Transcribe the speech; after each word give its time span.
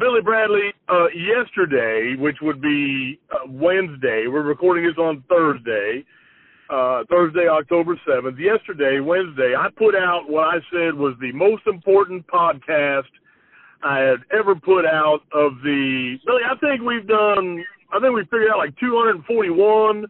Billy 0.00 0.22
Bradley, 0.22 0.72
uh, 0.88 1.08
yesterday, 1.08 2.16
which 2.18 2.38
would 2.40 2.62
be 2.62 3.20
uh, 3.30 3.46
Wednesday, 3.46 4.24
we're 4.28 4.40
recording 4.42 4.86
this 4.86 4.96
on 4.96 5.22
Thursday, 5.28 6.02
uh, 6.70 7.04
Thursday, 7.10 7.46
October 7.48 8.00
7th. 8.08 8.38
Yesterday, 8.38 9.00
Wednesday, 9.00 9.54
I 9.54 9.68
put 9.76 9.94
out 9.94 10.22
what 10.26 10.44
I 10.44 10.56
said 10.72 10.94
was 10.94 11.16
the 11.20 11.32
most 11.32 11.64
important 11.66 12.26
podcast 12.28 13.12
I 13.82 13.98
had 13.98 14.20
ever 14.32 14.54
put 14.54 14.86
out 14.86 15.20
of 15.34 15.52
the, 15.62 16.16
Billy, 16.24 16.42
I 16.48 16.56
think 16.56 16.80
we've 16.80 17.06
done, 17.06 17.62
I 17.92 18.00
think 18.00 18.14
we 18.14 18.22
figured 18.24 18.48
out 18.50 18.56
like 18.56 18.74
241 18.80 20.06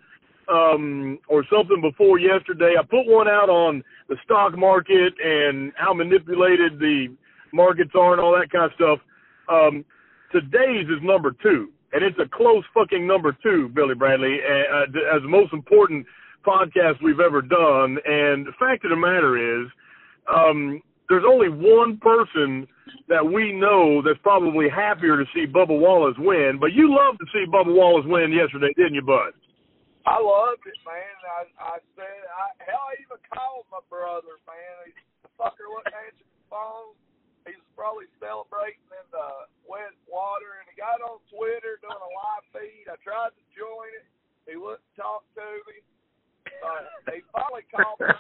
um, 0.47 1.19
or 1.27 1.45
something 1.51 1.81
before 1.81 2.21
yesterday. 2.21 2.75
I 2.79 2.83
put 2.85 3.07
one 3.07 3.27
out 3.27 3.51
on 3.51 3.83
the 4.09 4.15
stock 4.25 4.57
market 4.57 5.15
and 5.19 5.73
how 5.75 5.93
manipulated 5.95 6.79
the 6.79 7.09
markets 7.53 7.91
are 7.99 8.13
and 8.13 8.21
all 8.21 8.39
that 8.39 8.53
kind 8.53 8.67
of 8.67 8.73
stuff. 8.77 9.01
Um, 9.51 9.85
today's 10.33 10.87
is 10.87 11.03
number 11.03 11.35
two, 11.43 11.71
and 11.93 12.05
it's 12.05 12.19
a 12.19 12.29
close 12.29 12.65
fucking 12.73 13.07
number 13.07 13.37
two, 13.43 13.69
Billy 13.75 13.95
Bradley, 13.95 14.39
uh, 14.39 14.85
as 15.17 15.23
the 15.23 15.29
most 15.29 15.53
important 15.53 16.07
podcast 16.47 17.03
we've 17.03 17.21
ever 17.21 17.43
done. 17.43 17.99
And 18.07 18.47
the 18.47 18.55
fact 18.59 18.85
of 18.85 18.91
the 18.91 18.97
matter 18.97 19.37
is, 19.37 19.69
um, 20.33 20.81
there's 21.09 21.27
only 21.27 21.51
one 21.51 21.99
person 21.99 22.67
that 23.09 23.27
we 23.27 23.53
know 23.53 24.01
that's 24.01 24.23
probably 24.23 24.71
happier 24.71 25.19
to 25.19 25.27
see 25.35 25.47
Bubba 25.47 25.75
Wallace 25.75 26.17
win. 26.19 26.59
But 26.61 26.73
you 26.73 26.95
loved 26.95 27.19
to 27.19 27.27
see 27.35 27.45
Bubba 27.51 27.75
Wallace 27.75 28.07
win 28.07 28.31
yesterday, 28.31 28.71
didn't 28.79 28.95
you, 28.95 29.03
Bud? 29.03 29.35
I 30.07 30.17
loved 30.17 30.65
it, 30.65 30.79
man. 30.87 31.19
I 31.29 31.41
I 31.61 31.77
said, 31.93 32.23
I, 32.31 32.47
hell, 32.65 32.87
I 32.89 32.95
even 33.05 33.21
called 33.29 33.67
my 33.69 33.83
brother, 33.91 34.39
man. 34.49 34.89
He, 34.89 34.95
the 35.27 35.31
fucker 35.37 35.69
wouldn't 35.69 35.93
answer 35.93 36.25
the 36.25 36.47
phone. 36.49 36.97
He 37.45 37.53
was 37.59 37.69
probably 37.77 38.09
celebrating 38.17 38.81
the 39.11 39.51
wet 39.67 39.95
water, 40.09 40.59
and 40.63 40.67
he 40.71 40.75
got 40.79 41.03
on 41.03 41.21
Twitter 41.31 41.79
doing 41.83 41.99
a 41.99 42.11
live 42.15 42.47
feed. 42.55 42.87
I 42.91 42.97
tried 43.03 43.35
to 43.35 43.45
join 43.55 43.91
it. 43.99 44.07
He 44.49 44.57
wouldn't 44.57 44.87
talk 44.97 45.23
to 45.39 45.47
me. 45.69 45.83
Uh, 46.63 47.13
he 47.15 47.23
finally 47.31 47.67
called 47.71 48.01
me. 48.01 48.11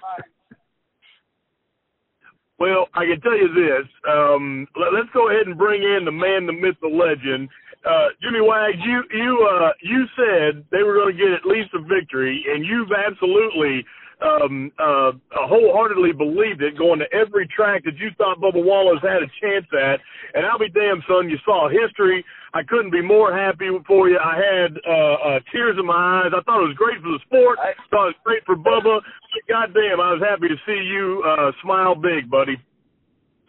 Well, 2.60 2.92
I 2.92 3.08
can 3.08 3.20
tell 3.24 3.38
you 3.38 3.48
this. 3.56 3.88
Um, 4.04 4.68
let, 4.76 4.92
let's 4.92 5.08
go 5.16 5.32
ahead 5.32 5.48
and 5.48 5.56
bring 5.56 5.82
in 5.82 6.04
the 6.04 6.12
man, 6.12 6.44
the 6.44 6.52
myth, 6.52 6.76
the 6.84 6.92
legend, 6.92 7.48
uh, 7.84 8.08
Jimmy 8.20 8.40
Wags, 8.42 8.76
you 8.84 9.02
you 9.10 9.48
uh, 9.48 9.72
you 9.80 10.04
said 10.12 10.64
they 10.70 10.82
were 10.82 10.94
going 10.94 11.16
to 11.16 11.18
get 11.18 11.32
at 11.32 11.46
least 11.46 11.70
a 11.72 11.80
victory, 11.80 12.44
and 12.52 12.64
you've 12.64 12.92
absolutely 12.92 13.84
um, 14.22 14.72
uh, 14.78 15.12
wholeheartedly 15.32 16.12
believed 16.12 16.62
it, 16.62 16.76
going 16.78 16.98
to 17.00 17.06
every 17.12 17.48
track 17.48 17.84
that 17.84 17.96
you 17.96 18.10
thought 18.18 18.38
Bubba 18.38 18.62
Wallace 18.62 19.00
had 19.02 19.22
a 19.22 19.30
chance 19.40 19.66
at. 19.72 20.00
And 20.34 20.46
I'll 20.46 20.58
be 20.58 20.68
damned, 20.70 21.02
son, 21.08 21.28
you 21.28 21.38
saw 21.44 21.68
history. 21.68 22.24
I 22.52 22.62
couldn't 22.62 22.90
be 22.90 23.02
more 23.02 23.36
happy 23.36 23.68
for 23.86 24.08
you. 24.08 24.18
I 24.18 24.36
had 24.36 24.76
uh, 24.86 25.36
uh, 25.36 25.40
tears 25.52 25.76
in 25.78 25.86
my 25.86 26.24
eyes. 26.24 26.32
I 26.34 26.42
thought 26.42 26.62
it 26.62 26.68
was 26.68 26.76
great 26.76 27.00
for 27.00 27.12
the 27.12 27.20
sport. 27.26 27.58
I 27.58 27.72
thought 27.90 28.08
it 28.08 28.16
was 28.18 28.24
great 28.24 28.44
for 28.44 28.56
Bubba. 28.56 29.00
But 29.00 29.42
goddamn, 29.48 30.00
I 30.00 30.12
was 30.12 30.22
happy 30.22 30.48
to 30.48 30.56
see 30.66 30.82
you 30.82 31.22
uh, 31.26 31.52
smile 31.62 31.94
big, 31.94 32.30
buddy. 32.30 32.56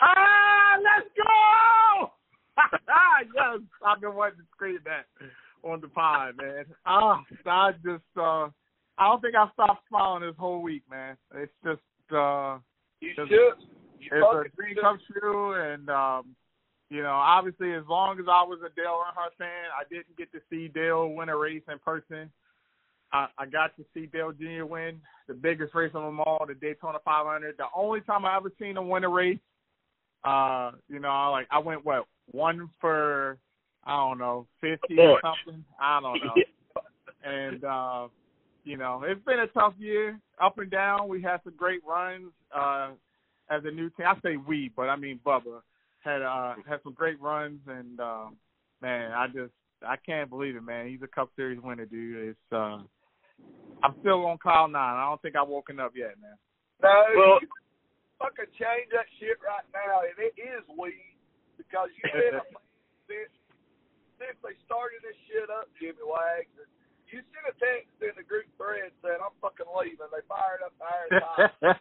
Ah, 0.01 0.77
let's 0.81 1.09
go! 1.17 2.11
yes, 3.35 3.59
I've 3.85 4.01
been 4.01 4.15
wanting 4.15 4.39
to 4.39 4.45
scream 4.53 4.79
that 4.85 5.05
on 5.63 5.81
the 5.81 5.87
pod, 5.87 6.37
man. 6.37 6.65
Ah, 6.85 7.21
I 7.45 7.71
just 7.83 8.03
uh 8.19 8.49
I 9.01 9.07
don't 9.07 9.19
think 9.19 9.33
I 9.33 9.49
stopped 9.53 9.87
smiling 9.89 10.21
this 10.21 10.35
whole 10.37 10.61
week, 10.61 10.83
man. 10.87 11.17
It's 11.33 11.51
just 11.63 11.81
uh 12.15 12.59
you 12.99 13.09
should. 13.15 13.31
You 13.31 13.53
it's 13.99 14.13
a 14.13 14.55
dream 14.55 14.75
come 14.79 14.99
true 15.11 15.53
and 15.55 15.89
um 15.89 16.35
you 16.91 17.01
know, 17.01 17.09
obviously 17.09 17.73
as 17.73 17.83
long 17.89 18.19
as 18.19 18.25
I 18.27 18.43
was 18.43 18.59
a 18.59 18.69
Dale 18.75 18.99
Earnhardt 19.01 19.37
fan, 19.39 19.71
I 19.73 19.87
didn't 19.89 20.15
get 20.17 20.31
to 20.33 20.39
see 20.51 20.67
Dale 20.67 21.09
win 21.09 21.29
a 21.29 21.37
race 21.37 21.63
in 21.71 21.79
person. 21.79 22.29
I, 23.11 23.27
I 23.39 23.45
got 23.47 23.75
to 23.77 23.85
see 23.93 24.05
Dale 24.05 24.33
Jr. 24.33 24.65
win 24.65 25.01
the 25.27 25.33
biggest 25.33 25.73
race 25.73 25.91
of 25.95 26.03
them 26.03 26.19
all, 26.19 26.45
the 26.47 26.53
Daytona 26.53 26.99
500. 27.03 27.55
The 27.57 27.63
only 27.75 28.01
time 28.01 28.23
I 28.25 28.37
ever 28.37 28.51
seen 28.59 28.77
him 28.77 28.87
win 28.87 29.03
a 29.03 29.09
race, 29.09 29.39
uh, 30.23 30.71
you 30.89 30.99
know, 30.99 31.09
I 31.09 31.27
like 31.29 31.47
I 31.49 31.57
went 31.57 31.83
what 31.83 32.05
one 32.29 32.69
for 32.79 33.39
I 33.83 33.95
don't 33.95 34.19
know 34.19 34.45
fifty 34.59 34.99
or 34.99 35.19
something. 35.23 35.65
I 35.79 35.99
don't 36.01 36.23
know. 36.23 36.35
and 37.23 37.63
uh, 37.63 38.07
you 38.63 38.77
know, 38.77 39.03
it's 39.05 39.23
been 39.25 39.39
a 39.39 39.47
tough 39.47 39.73
year, 39.77 40.19
up 40.41 40.57
and 40.57 40.69
down. 40.69 41.07
We 41.07 41.21
had 41.21 41.41
some 41.43 41.53
great 41.57 41.81
runs 41.87 42.31
uh, 42.55 42.91
as 43.49 43.63
a 43.65 43.71
new 43.71 43.89
team. 43.91 44.05
I 44.07 44.15
say 44.21 44.37
we, 44.37 44.71
but 44.75 44.89
I 44.89 44.95
mean 44.95 45.19
Bubba 45.25 45.61
had 46.03 46.21
uh, 46.21 46.55
had 46.67 46.79
some 46.83 46.93
great 46.93 47.19
runs, 47.19 47.59
and 47.67 47.99
uh, 47.99 48.27
man, 48.81 49.11
I 49.11 49.27
just 49.27 49.53
I 49.85 49.95
can't 49.97 50.29
believe 50.29 50.55
it, 50.55 50.63
man. 50.63 50.87
He's 50.87 51.01
a 51.01 51.07
Cup 51.07 51.29
Series 51.35 51.59
winner, 51.61 51.85
dude. 51.85 52.29
It's 52.29 52.53
uh, 52.53 52.81
I'm 53.83 53.95
still 54.01 54.25
on 54.25 54.37
cloud 54.37 54.71
nine. 54.71 54.97
I 54.97 55.09
don't 55.09 55.21
think 55.21 55.35
I've 55.35 55.49
woken 55.49 55.79
up 55.79 55.93
yet, 55.95 56.13
man. 56.21 56.37
No, 56.81 57.05
well, 57.17 57.37
you 57.41 57.47
fucking 58.17 58.53
change 58.57 58.89
that 58.93 59.09
shit 59.17 59.37
right 59.41 59.65
now, 59.73 60.05
and 60.05 60.17
it 60.17 60.33
is 60.37 60.65
weed 60.77 61.17
because 61.57 61.89
you've 61.97 62.13
been 62.13 62.37
a 62.37 62.43
since 63.09 63.33
since 64.21 64.37
they 64.45 64.53
started 64.69 65.01
this 65.01 65.17
shit 65.25 65.49
up, 65.49 65.65
Jimmy 65.81 66.05
Wags. 66.05 66.53
And 66.61 66.69
you 67.11 67.19
sent 67.35 67.45
a 67.51 67.55
text 67.59 67.91
in 67.99 68.15
the 68.15 68.23
group 68.23 68.47
thread 68.55 68.91
saying 69.03 69.19
I'm 69.19 69.35
fucking 69.43 69.67
leaving. 69.71 70.07
They 70.11 70.23
fired 70.25 70.63
up 70.63 70.73
the 70.79 70.87
iron 70.95 71.75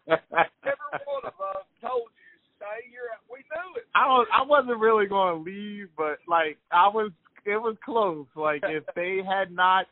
Every 0.66 1.00
one 1.06 1.24
of 1.24 1.38
us 1.38 1.66
told 1.78 2.10
you 2.14 2.30
stay. 2.58 2.90
You're. 2.90 3.14
We 3.30 3.46
knew 3.46 3.70
it. 3.78 3.86
I 3.94 4.10
was. 4.10 4.26
I 4.34 4.42
wasn't 4.42 4.82
really 4.82 5.06
going 5.06 5.38
to 5.38 5.40
leave, 5.42 5.88
but 5.96 6.18
like 6.26 6.58
I 6.70 6.90
was. 6.90 7.14
It 7.46 7.56
was 7.56 7.78
close. 7.84 8.26
Like 8.34 8.62
if 8.66 8.84
they 8.98 9.22
had 9.24 9.50
not. 9.54 9.86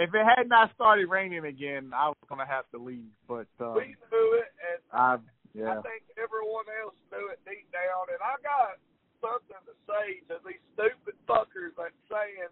If 0.00 0.16
it 0.16 0.24
had 0.24 0.48
not 0.48 0.72
started 0.72 1.12
raining 1.12 1.44
again, 1.44 1.92
I 1.92 2.08
was 2.08 2.24
gonna 2.24 2.48
have 2.48 2.64
to 2.72 2.80
leave. 2.80 3.12
But 3.28 3.52
um, 3.60 3.76
we 3.76 3.92
knew 4.08 4.28
it, 4.40 4.48
and 4.64 4.80
I, 4.96 5.20
yeah. 5.52 5.76
I 5.76 5.84
think 5.84 6.08
everyone 6.16 6.64
else 6.80 6.96
knew 7.12 7.28
it 7.28 7.36
deep 7.44 7.68
down. 7.68 8.08
And 8.08 8.22
I 8.24 8.40
got 8.40 8.80
something 9.20 9.60
to 9.68 9.74
say 9.84 10.24
to 10.32 10.40
these 10.40 10.62
stupid 10.72 11.20
fuckers 11.28 11.76
that's 11.76 11.92
saying 12.08 12.48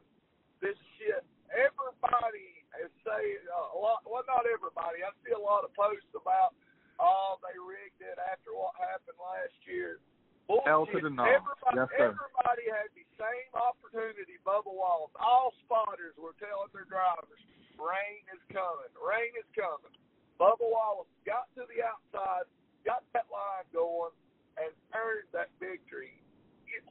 this 0.60 0.76
shit. 1.00 1.24
Everybody 1.52 2.64
is 2.80 2.92
saying 3.04 3.44
uh, 3.48 3.76
a 3.76 3.78
lot. 3.78 4.04
Well, 4.04 4.24
not 4.28 4.44
everybody. 4.44 5.04
I 5.04 5.10
see 5.24 5.32
a 5.32 5.40
lot 5.40 5.64
of 5.64 5.72
posts 5.72 6.10
about, 6.12 6.52
oh, 7.00 7.40
they 7.40 7.56
rigged 7.56 8.00
it 8.04 8.20
after 8.28 8.52
what 8.52 8.76
happened 8.76 9.18
last 9.18 9.56
year. 9.64 10.02
Bullshit. 10.48 10.68
Hell 10.68 10.88
to 10.88 10.98
the 11.00 11.12
no. 11.12 11.28
Everybody, 11.28 11.76
yes, 11.76 11.88
sir. 11.96 12.12
everybody 12.16 12.64
had 12.72 12.88
the 12.96 13.04
same 13.20 13.50
opportunity. 13.52 14.40
Bubba 14.44 14.72
Wallace. 14.72 15.12
All 15.20 15.52
spotters 15.64 16.16
were 16.16 16.36
telling 16.40 16.72
their 16.72 16.88
drivers, 16.88 17.40
"Rain 17.76 18.24
is 18.32 18.40
coming. 18.48 18.92
Rain 18.96 19.32
is 19.36 19.48
coming." 19.52 19.92
Bubba 20.40 20.64
Wallace 20.64 21.12
got 21.28 21.52
to 21.60 21.68
the 21.68 21.84
outside, 21.84 22.48
got 22.88 23.04
that 23.12 23.28
line 23.28 23.68
going, 23.76 24.16
and 24.56 24.72
earned 24.96 25.28
that 25.36 25.52
victory 25.60 26.18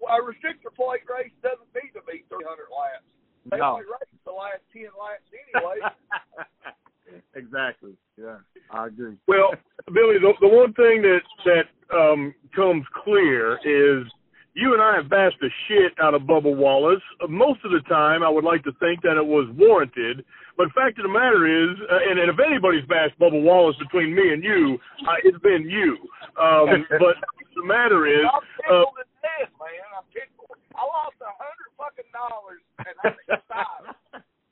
a 0.08 0.20
restrictor 0.24 0.74
plate 0.74 1.06
race 1.06 1.34
doesn't 1.44 1.70
need 1.76 1.92
to 1.94 2.04
be 2.06 2.24
300 2.30 2.70
laps. 2.72 3.08
They 3.52 3.58
no. 3.58 3.80
only 3.80 3.84
race 3.84 4.12
the 4.26 4.32
last 4.32 4.62
10 4.74 4.84
laps 5.00 5.24
anyway. 5.56 5.78
exactly. 7.36 7.94
Yeah, 8.20 8.38
I 8.72 8.88
agree. 8.88 9.16
Well, 9.28 9.52
Billy, 9.94 10.20
the, 10.20 10.34
the 10.42 10.48
one 10.48 10.74
thing 10.74 11.02
that 11.04 11.22
that 11.46 11.68
um, 11.96 12.34
comes 12.56 12.84
clear 13.04 13.56
is 13.64 14.08
you 14.58 14.74
and 14.74 14.82
I 14.82 14.96
have 14.98 15.08
bashed 15.08 15.38
the 15.40 15.50
shit 15.68 15.94
out 16.02 16.16
of 16.16 16.24
Bubba 16.24 16.54
Wallace. 16.54 17.04
Most 17.30 17.64
of 17.64 17.72
the 17.72 17.82
time, 17.88 18.24
I 18.24 18.30
would 18.30 18.44
like 18.44 18.64
to 18.64 18.74
think 18.80 19.04
that 19.04 19.16
it 19.16 19.26
was 19.26 19.48
warranted. 19.56 20.26
But 20.58 20.74
fact 20.74 20.98
of 20.98 21.04
the 21.04 21.14
matter 21.14 21.46
is, 21.46 21.78
uh, 21.86 22.10
and, 22.10 22.18
and 22.18 22.30
if 22.34 22.42
anybody's 22.42 22.84
bashed 22.90 23.14
Bubba 23.22 23.38
Wallace 23.40 23.78
between 23.78 24.16
me 24.16 24.34
and 24.34 24.44
you, 24.44 24.80
uh, 25.08 25.22
it's 25.24 25.38
been 25.46 25.70
you. 25.70 25.98
Um, 26.42 26.86
but 26.98 27.22
the 27.56 27.64
matter 27.64 28.08
is, 28.10 28.26
uh, 28.66 28.82
dead, 29.28 29.52
man. 29.60 29.88
I'm 29.92 30.08
tickled. 30.16 30.56
I 30.72 30.82
lost 30.88 31.20
a 31.20 31.32
hundred 31.36 31.70
fucking 31.76 32.12
dollars 32.16 32.64
and 32.80 32.96
I 33.04 33.10
think 33.12 33.28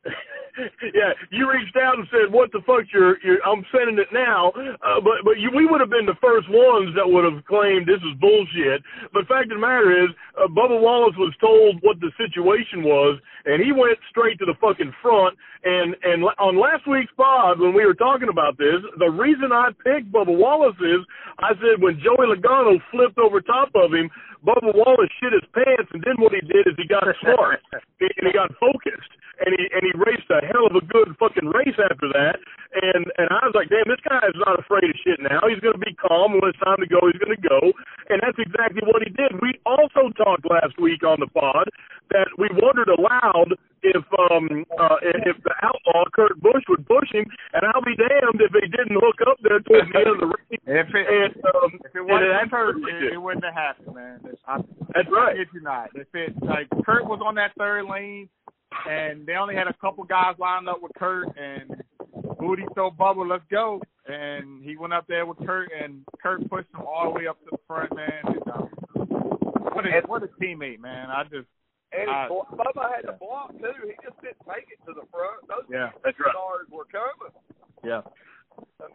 yeah, 0.94 1.12
you 1.32 1.52
reached 1.52 1.76
out 1.76 1.98
and 1.98 2.08
said, 2.12 2.32
"What 2.32 2.52
the 2.52 2.62
fuck? 2.66 2.86
You're, 2.94 3.18
you're 3.26 3.42
I'm 3.46 3.66
sending 3.74 3.98
it 3.98 4.08
now." 4.14 4.54
Uh, 4.56 5.02
but 5.02 5.26
but 5.26 5.40
you, 5.40 5.50
we 5.54 5.66
would 5.66 5.82
have 5.82 5.90
been 5.90 6.06
the 6.06 6.20
first 6.22 6.48
ones 6.50 6.94
that 6.96 7.08
would 7.08 7.26
have 7.26 7.44
claimed 7.46 7.88
this 7.88 8.02
is 8.06 8.16
bullshit. 8.22 8.82
But 9.14 9.28
fact 9.28 9.52
of 9.52 9.58
the 9.58 9.66
matter 9.66 9.92
is, 9.92 10.10
uh, 10.38 10.48
Bubba 10.48 10.80
Wallace 10.80 11.18
was 11.18 11.34
told 11.42 11.82
what 11.82 12.00
the 12.00 12.12
situation 12.18 12.84
was, 12.84 13.20
and 13.46 13.62
he 13.64 13.72
went 13.72 13.98
straight 14.10 14.38
to 14.40 14.46
the 14.46 14.56
fucking 14.62 14.94
front. 15.02 15.38
And 15.66 15.98
and 16.06 16.22
on 16.38 16.62
last 16.62 16.86
week's 16.86 17.12
pod, 17.18 17.58
when 17.60 17.74
we 17.74 17.90
were 17.90 17.98
talking 17.98 18.30
about 18.30 18.58
this, 18.62 18.86
the 19.02 19.10
reason 19.10 19.50
I 19.50 19.74
picked 19.82 20.14
Bubba 20.14 20.30
Wallace 20.30 20.78
is 20.78 21.02
I 21.42 21.58
said 21.58 21.82
when 21.82 21.98
Joey 22.06 22.30
Logano 22.30 22.78
flipped 22.94 23.18
over 23.18 23.42
top 23.42 23.74
of 23.74 23.90
him, 23.90 24.14
Bubba 24.46 24.78
Wallace 24.78 25.10
shit 25.18 25.34
his 25.34 25.42
pants, 25.58 25.90
and 25.90 26.06
then 26.06 26.22
what 26.22 26.38
he 26.38 26.42
did 26.46 26.70
is 26.70 26.78
he 26.78 26.86
got 26.86 27.10
smart 27.26 27.66
and 27.74 28.26
he 28.30 28.32
got 28.32 28.54
focused, 28.62 29.10
and 29.42 29.58
he 29.58 29.66
and 29.74 29.82
he 29.90 29.94
raced 29.98 30.30
a 30.30 30.46
hell 30.46 30.70
of 30.70 30.78
a 30.78 30.86
good 30.86 31.18
fucking 31.18 31.50
race 31.50 31.78
after 31.82 32.14
that. 32.14 32.38
and 32.78 33.10
and 33.18 33.34
I 33.34 33.50
was 33.50 33.58
like, 33.58 33.74
damn, 33.74 33.90
this 33.90 34.06
guy 34.06 34.22
is 34.30 34.38
not 34.38 34.62
afraid 34.62 34.86
of 34.86 34.98
shit 35.02 35.18
now. 35.18 35.42
He's 35.50 35.66
going 35.66 35.74
to 35.74 35.82
be 35.82 35.98
calm 35.98 36.38
when 36.38 36.46
it's 36.46 36.62
time 36.62 36.78
to 36.78 36.86
go. 36.86 37.02
He's 37.10 37.18
going 37.18 37.34
to 37.34 37.42
go, 37.42 37.74
and 38.14 38.22
that's 38.22 38.38
exactly 38.38 38.86
what 38.86 39.02
he 39.02 39.10
did. 39.10 39.42
We 39.42 39.58
also 39.66 40.14
talked 40.14 40.46
last 40.46 40.78
week 40.78 41.02
on 41.02 41.18
the 41.26 41.32
pod 41.34 41.74
that 42.12 42.28
we 42.38 42.48
wondered 42.62 42.90
aloud 42.90 43.54
if 43.84 44.04
um 44.18 44.66
uh 44.80 44.98
if 45.02 45.38
the 45.44 45.56
outlaw 45.62 46.06
Kurt 46.14 46.40
Busch 46.42 46.64
would 46.70 46.86
push 46.88 47.12
him, 47.12 47.26
and 47.54 47.66
I'll 47.66 47.86
be 47.86 47.96
damned 47.96 48.42
if 48.42 48.52
he 48.52 48.68
didn't 48.70 48.98
hook 48.98 49.20
up 49.30 49.38
there 49.42 49.60
towards 49.60 49.92
the 49.92 50.00
end 50.00 50.10
of 50.10 50.20
the 50.20 50.28
race. 50.28 50.60
If 50.68 50.88
it 50.94 51.06
And 51.08 51.46
um, 51.46 51.80
if 51.86 51.96
it 51.96 52.02
wasn't 52.02 52.32
and 52.32 52.52
Kurt, 52.52 52.78
it, 52.78 53.14
it 53.14 53.22
wouldn't 53.22 53.46
have 53.46 53.54
happened, 53.54 53.96
man. 53.96 54.20
I, 54.48 54.58
That's 54.94 55.08
right. 55.12 55.36
I 55.36 55.38
kid 55.38 55.48
you 55.54 55.62
not. 55.62 55.90
If 55.94 56.08
it 56.14 56.34
like 56.42 56.68
Kurt 56.86 57.06
was 57.06 57.22
on 57.24 57.36
that 57.36 57.52
third 57.58 57.86
lane, 57.86 58.30
and 58.90 59.26
they 59.26 59.34
only 59.34 59.56
had 59.56 59.68
a 59.68 59.74
couple 59.74 60.04
guys 60.04 60.36
lined 60.40 60.68
up 60.68 60.82
with 60.82 60.92
Kurt, 60.98 61.28
and 61.38 61.84
Bootie 62.40 62.74
told 62.76 62.98
Bubba, 62.98 63.30
"Let's 63.30 63.44
go," 63.52 63.82
and 64.08 64.64
he 64.64 64.76
went 64.76 64.94
up 64.94 65.06
there 65.08 65.26
with 65.26 65.38
Kurt, 65.46 65.70
and 65.72 66.04
Kurt 66.22 66.50
pushed 66.50 66.70
him 66.74 66.82
all 66.82 67.06
the 67.06 67.20
way 67.20 67.28
up 67.28 67.40
to 67.42 67.50
the 67.52 67.58
front, 67.68 67.96
man. 67.96 68.22
And, 68.26 68.48
um, 68.54 68.70
what 69.74 69.86
a 69.86 70.02
what 70.08 70.24
a 70.24 70.28
teammate, 70.42 70.80
man. 70.80 71.10
I 71.10 71.24
just 71.24 71.48
And 71.98 72.10
Uh, 72.10 72.28
uh, 72.36 72.56
Bubba 72.56 72.92
had 72.96 73.02
to 73.08 73.14
block 73.14 73.52
too. 73.58 73.72
He 73.88 73.94
just 74.04 74.20
didn't 74.22 74.44
make 74.48 74.68
it 74.72 74.80
to 74.86 74.94
the 74.94 75.06
front. 75.12 75.48
Those 75.48 75.64
yeah 75.72 75.92
That's 76.04 76.20
right. 76.20 76.32
stars 76.36 76.68
were 76.72 76.86
coming. 76.92 77.32
yeah. 77.84 78.02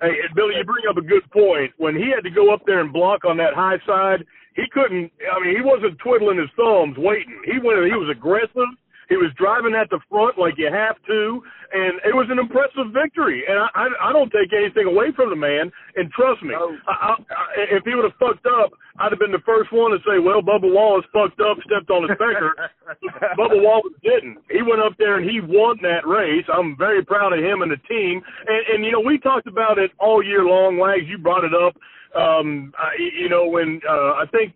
Hey, 0.01 0.17
and 0.25 0.35
Billy, 0.35 0.57
you 0.57 0.65
bring 0.65 0.85
up 0.89 0.97
a 0.97 1.03
good 1.03 1.25
point. 1.33 1.73
When 1.77 1.95
he 1.97 2.09
had 2.09 2.25
to 2.25 2.31
go 2.31 2.53
up 2.53 2.63
there 2.67 2.81
and 2.81 2.93
block 2.93 3.25
on 3.25 3.37
that 3.39 3.53
high 3.55 3.79
side, 3.87 4.25
he 4.57 4.65
couldn't. 4.73 5.13
I 5.21 5.41
mean, 5.41 5.55
he 5.57 5.63
wasn't 5.63 5.99
twiddling 5.99 6.39
his 6.39 6.49
thumbs, 6.57 6.97
waiting. 6.97 7.41
He 7.45 7.59
went. 7.59 7.85
He 7.85 7.93
was 7.97 8.09
aggressive. 8.11 8.71
He 9.11 9.19
was 9.19 9.35
driving 9.35 9.75
at 9.75 9.91
the 9.91 9.99
front 10.09 10.39
like 10.39 10.55
you 10.57 10.71
have 10.71 10.95
to, 11.11 11.43
and 11.75 11.99
it 12.07 12.15
was 12.15 12.31
an 12.31 12.39
impressive 12.39 12.95
victory. 12.95 13.43
And 13.43 13.59
I, 13.59 13.67
I, 13.75 13.85
I 14.09 14.13
don't 14.15 14.31
take 14.31 14.55
anything 14.55 14.87
away 14.87 15.11
from 15.11 15.31
the 15.31 15.37
man. 15.37 15.67
And 15.99 16.07
trust 16.15 16.43
me, 16.47 16.55
No. 16.55 16.79
I, 16.87 17.19
I, 17.19 17.45
if 17.75 17.83
he 17.83 17.99
would 17.99 18.07
have 18.07 18.15
fucked 18.23 18.47
up, 18.47 18.71
I'd 19.03 19.11
have 19.11 19.19
been 19.19 19.35
the 19.35 19.43
first 19.45 19.73
one 19.75 19.91
to 19.91 19.99
say, 20.07 20.23
"Well, 20.23 20.41
Bubba 20.47 20.71
Wallace 20.71 21.05
fucked 21.13 21.43
up, 21.43 21.59
stepped 21.67 21.91
on 21.91 22.07
his 22.07 22.15
finger." 22.23 22.55
Bubba 23.39 23.59
Wallace 23.59 23.99
didn't. 24.07 24.39
He 24.47 24.63
went 24.63 24.79
up 24.81 24.95
there 24.99 25.19
and 25.19 25.29
he 25.29 25.41
won 25.43 25.79
that 25.83 26.07
race. 26.07 26.47
I'm 26.47 26.79
very 26.79 27.05
proud 27.05 27.33
of 27.35 27.43
him 27.43 27.63
and 27.63 27.71
the 27.75 27.83
team. 27.91 28.23
And, 28.47 28.63
and 28.71 28.79
you 28.87 28.93
know, 28.95 29.01
we 29.03 29.19
talked 29.19 29.47
about 29.51 29.79
it 29.79 29.91
all 29.99 30.23
year 30.23 30.45
long. 30.45 30.79
Wags, 30.79 31.11
you 31.11 31.19
brought 31.19 31.43
it 31.43 31.55
up. 31.55 31.75
Um, 32.15 32.73
I, 32.79 32.95
you 32.99 33.29
know, 33.29 33.47
when 33.47 33.81
uh, 33.89 34.23
I 34.23 34.25
think 34.31 34.55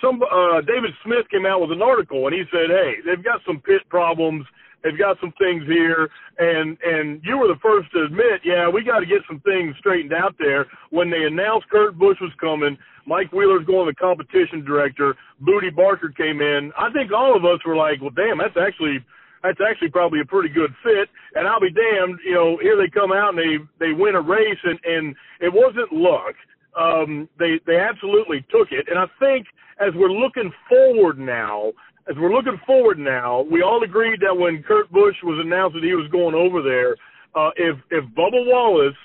some 0.00 0.22
uh, 0.22 0.60
David 0.62 0.90
Smith 1.04 1.28
came 1.30 1.46
out 1.46 1.60
with 1.60 1.72
an 1.72 1.82
article 1.82 2.26
and 2.26 2.34
he 2.34 2.44
said, 2.50 2.70
"Hey, 2.70 3.00
they've 3.04 3.24
got 3.24 3.40
some 3.46 3.60
pit 3.60 3.82
problems." 3.88 4.44
They've 4.82 4.98
got 4.98 5.20
some 5.20 5.32
things 5.36 5.64
here, 5.66 6.08
and 6.38 6.78
and 6.82 7.20
you 7.22 7.36
were 7.36 7.48
the 7.48 7.60
first 7.60 7.92
to 7.92 8.04
admit, 8.04 8.40
yeah, 8.44 8.68
we 8.68 8.82
got 8.82 9.00
to 9.00 9.06
get 9.06 9.20
some 9.28 9.40
things 9.40 9.76
straightened 9.78 10.14
out 10.14 10.34
there. 10.38 10.66
When 10.88 11.10
they 11.10 11.24
announced 11.24 11.68
Kurt 11.68 11.98
Busch 11.98 12.16
was 12.20 12.32
coming, 12.40 12.78
Mike 13.06 13.32
Wheeler's 13.32 13.66
going 13.66 13.86
the 13.86 13.94
competition 13.94 14.64
director, 14.64 15.14
Bootie 15.42 15.74
Barker 15.74 16.08
came 16.16 16.40
in. 16.40 16.72
I 16.78 16.90
think 16.92 17.12
all 17.12 17.36
of 17.36 17.44
us 17.44 17.60
were 17.66 17.76
like, 17.76 18.00
well, 18.00 18.16
damn, 18.16 18.38
that's 18.38 18.56
actually 18.56 19.04
that's 19.42 19.60
actually 19.60 19.90
probably 19.90 20.20
a 20.20 20.24
pretty 20.24 20.48
good 20.48 20.70
fit. 20.82 21.08
And 21.34 21.48
I'll 21.48 21.60
be 21.60 21.72
damned, 21.72 22.18
you 22.24 22.34
know, 22.34 22.58
here 22.60 22.76
they 22.76 22.88
come 22.88 23.12
out 23.12 23.36
and 23.36 23.38
they 23.38 23.60
they 23.78 23.92
win 23.92 24.14
a 24.14 24.20
race, 24.20 24.60
and 24.64 24.78
and 24.84 25.14
it 25.40 25.52
wasn't 25.52 25.92
luck. 25.92 26.34
Um, 26.78 27.28
they 27.38 27.60
they 27.66 27.76
absolutely 27.76 28.44
took 28.50 28.68
it, 28.70 28.86
and 28.88 28.98
I 28.98 29.06
think 29.18 29.46
as 29.80 29.92
we're 29.94 30.12
looking 30.12 30.52
forward 30.68 31.18
now, 31.18 31.72
as 32.08 32.16
we're 32.16 32.32
looking 32.32 32.60
forward 32.66 32.98
now, 32.98 33.42
we 33.50 33.62
all 33.62 33.82
agreed 33.82 34.20
that 34.20 34.36
when 34.36 34.62
Kurt 34.62 34.90
Busch 34.92 35.16
was 35.22 35.40
announced 35.44 35.74
that 35.74 35.84
he 35.84 35.94
was 35.94 36.10
going 36.10 36.34
over 36.34 36.62
there, 36.62 36.96
uh, 37.34 37.50
if 37.56 37.76
if 37.90 38.04
Bubba 38.14 38.46
Wallace 38.46 38.96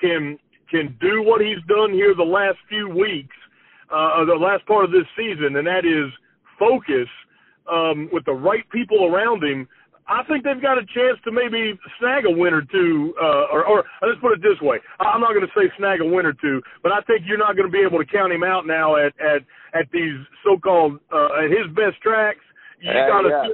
can 0.00 0.38
can 0.70 0.96
do 1.00 1.22
what 1.22 1.40
he's 1.40 1.62
done 1.68 1.92
here 1.92 2.14
the 2.14 2.22
last 2.22 2.58
few 2.68 2.88
weeks, 2.88 3.36
uh, 3.92 4.24
the 4.24 4.34
last 4.34 4.64
part 4.66 4.84
of 4.84 4.92
this 4.92 5.06
season, 5.16 5.56
and 5.56 5.66
that 5.66 5.84
is 5.84 6.10
focus 6.58 7.08
um, 7.70 8.08
with 8.12 8.24
the 8.24 8.32
right 8.32 8.68
people 8.70 9.06
around 9.06 9.42
him. 9.42 9.68
I 10.10 10.26
think 10.26 10.42
they've 10.42 10.60
got 10.60 10.76
a 10.76 10.82
chance 10.90 11.22
to 11.24 11.30
maybe 11.30 11.78
snag 12.02 12.26
a 12.26 12.34
win 12.34 12.52
or 12.52 12.62
two, 12.66 13.14
uh, 13.22 13.46
or, 13.54 13.62
or 13.64 13.84
let's 14.02 14.18
put 14.20 14.32
it 14.34 14.42
this 14.42 14.58
way: 14.60 14.82
I'm 14.98 15.20
not 15.22 15.30
going 15.30 15.46
to 15.46 15.54
say 15.54 15.70
snag 15.78 16.00
a 16.00 16.04
win 16.04 16.26
or 16.26 16.34
two, 16.34 16.60
but 16.82 16.90
I 16.90 17.00
think 17.06 17.22
you're 17.24 17.38
not 17.38 17.54
going 17.54 17.70
to 17.70 17.72
be 17.72 17.78
able 17.86 18.02
to 18.02 18.04
count 18.04 18.32
him 18.32 18.42
out 18.42 18.66
now 18.66 18.96
at 18.96 19.14
at 19.22 19.46
at 19.72 19.86
these 19.92 20.18
so-called 20.42 20.98
uh, 21.14 21.46
at 21.46 21.48
his 21.54 21.70
best 21.78 22.02
tracks. 22.02 22.42
You 22.82 22.90
Yeah, 22.90 23.06
got 23.06 23.22
to 23.22 23.30
yeah. 23.30 23.46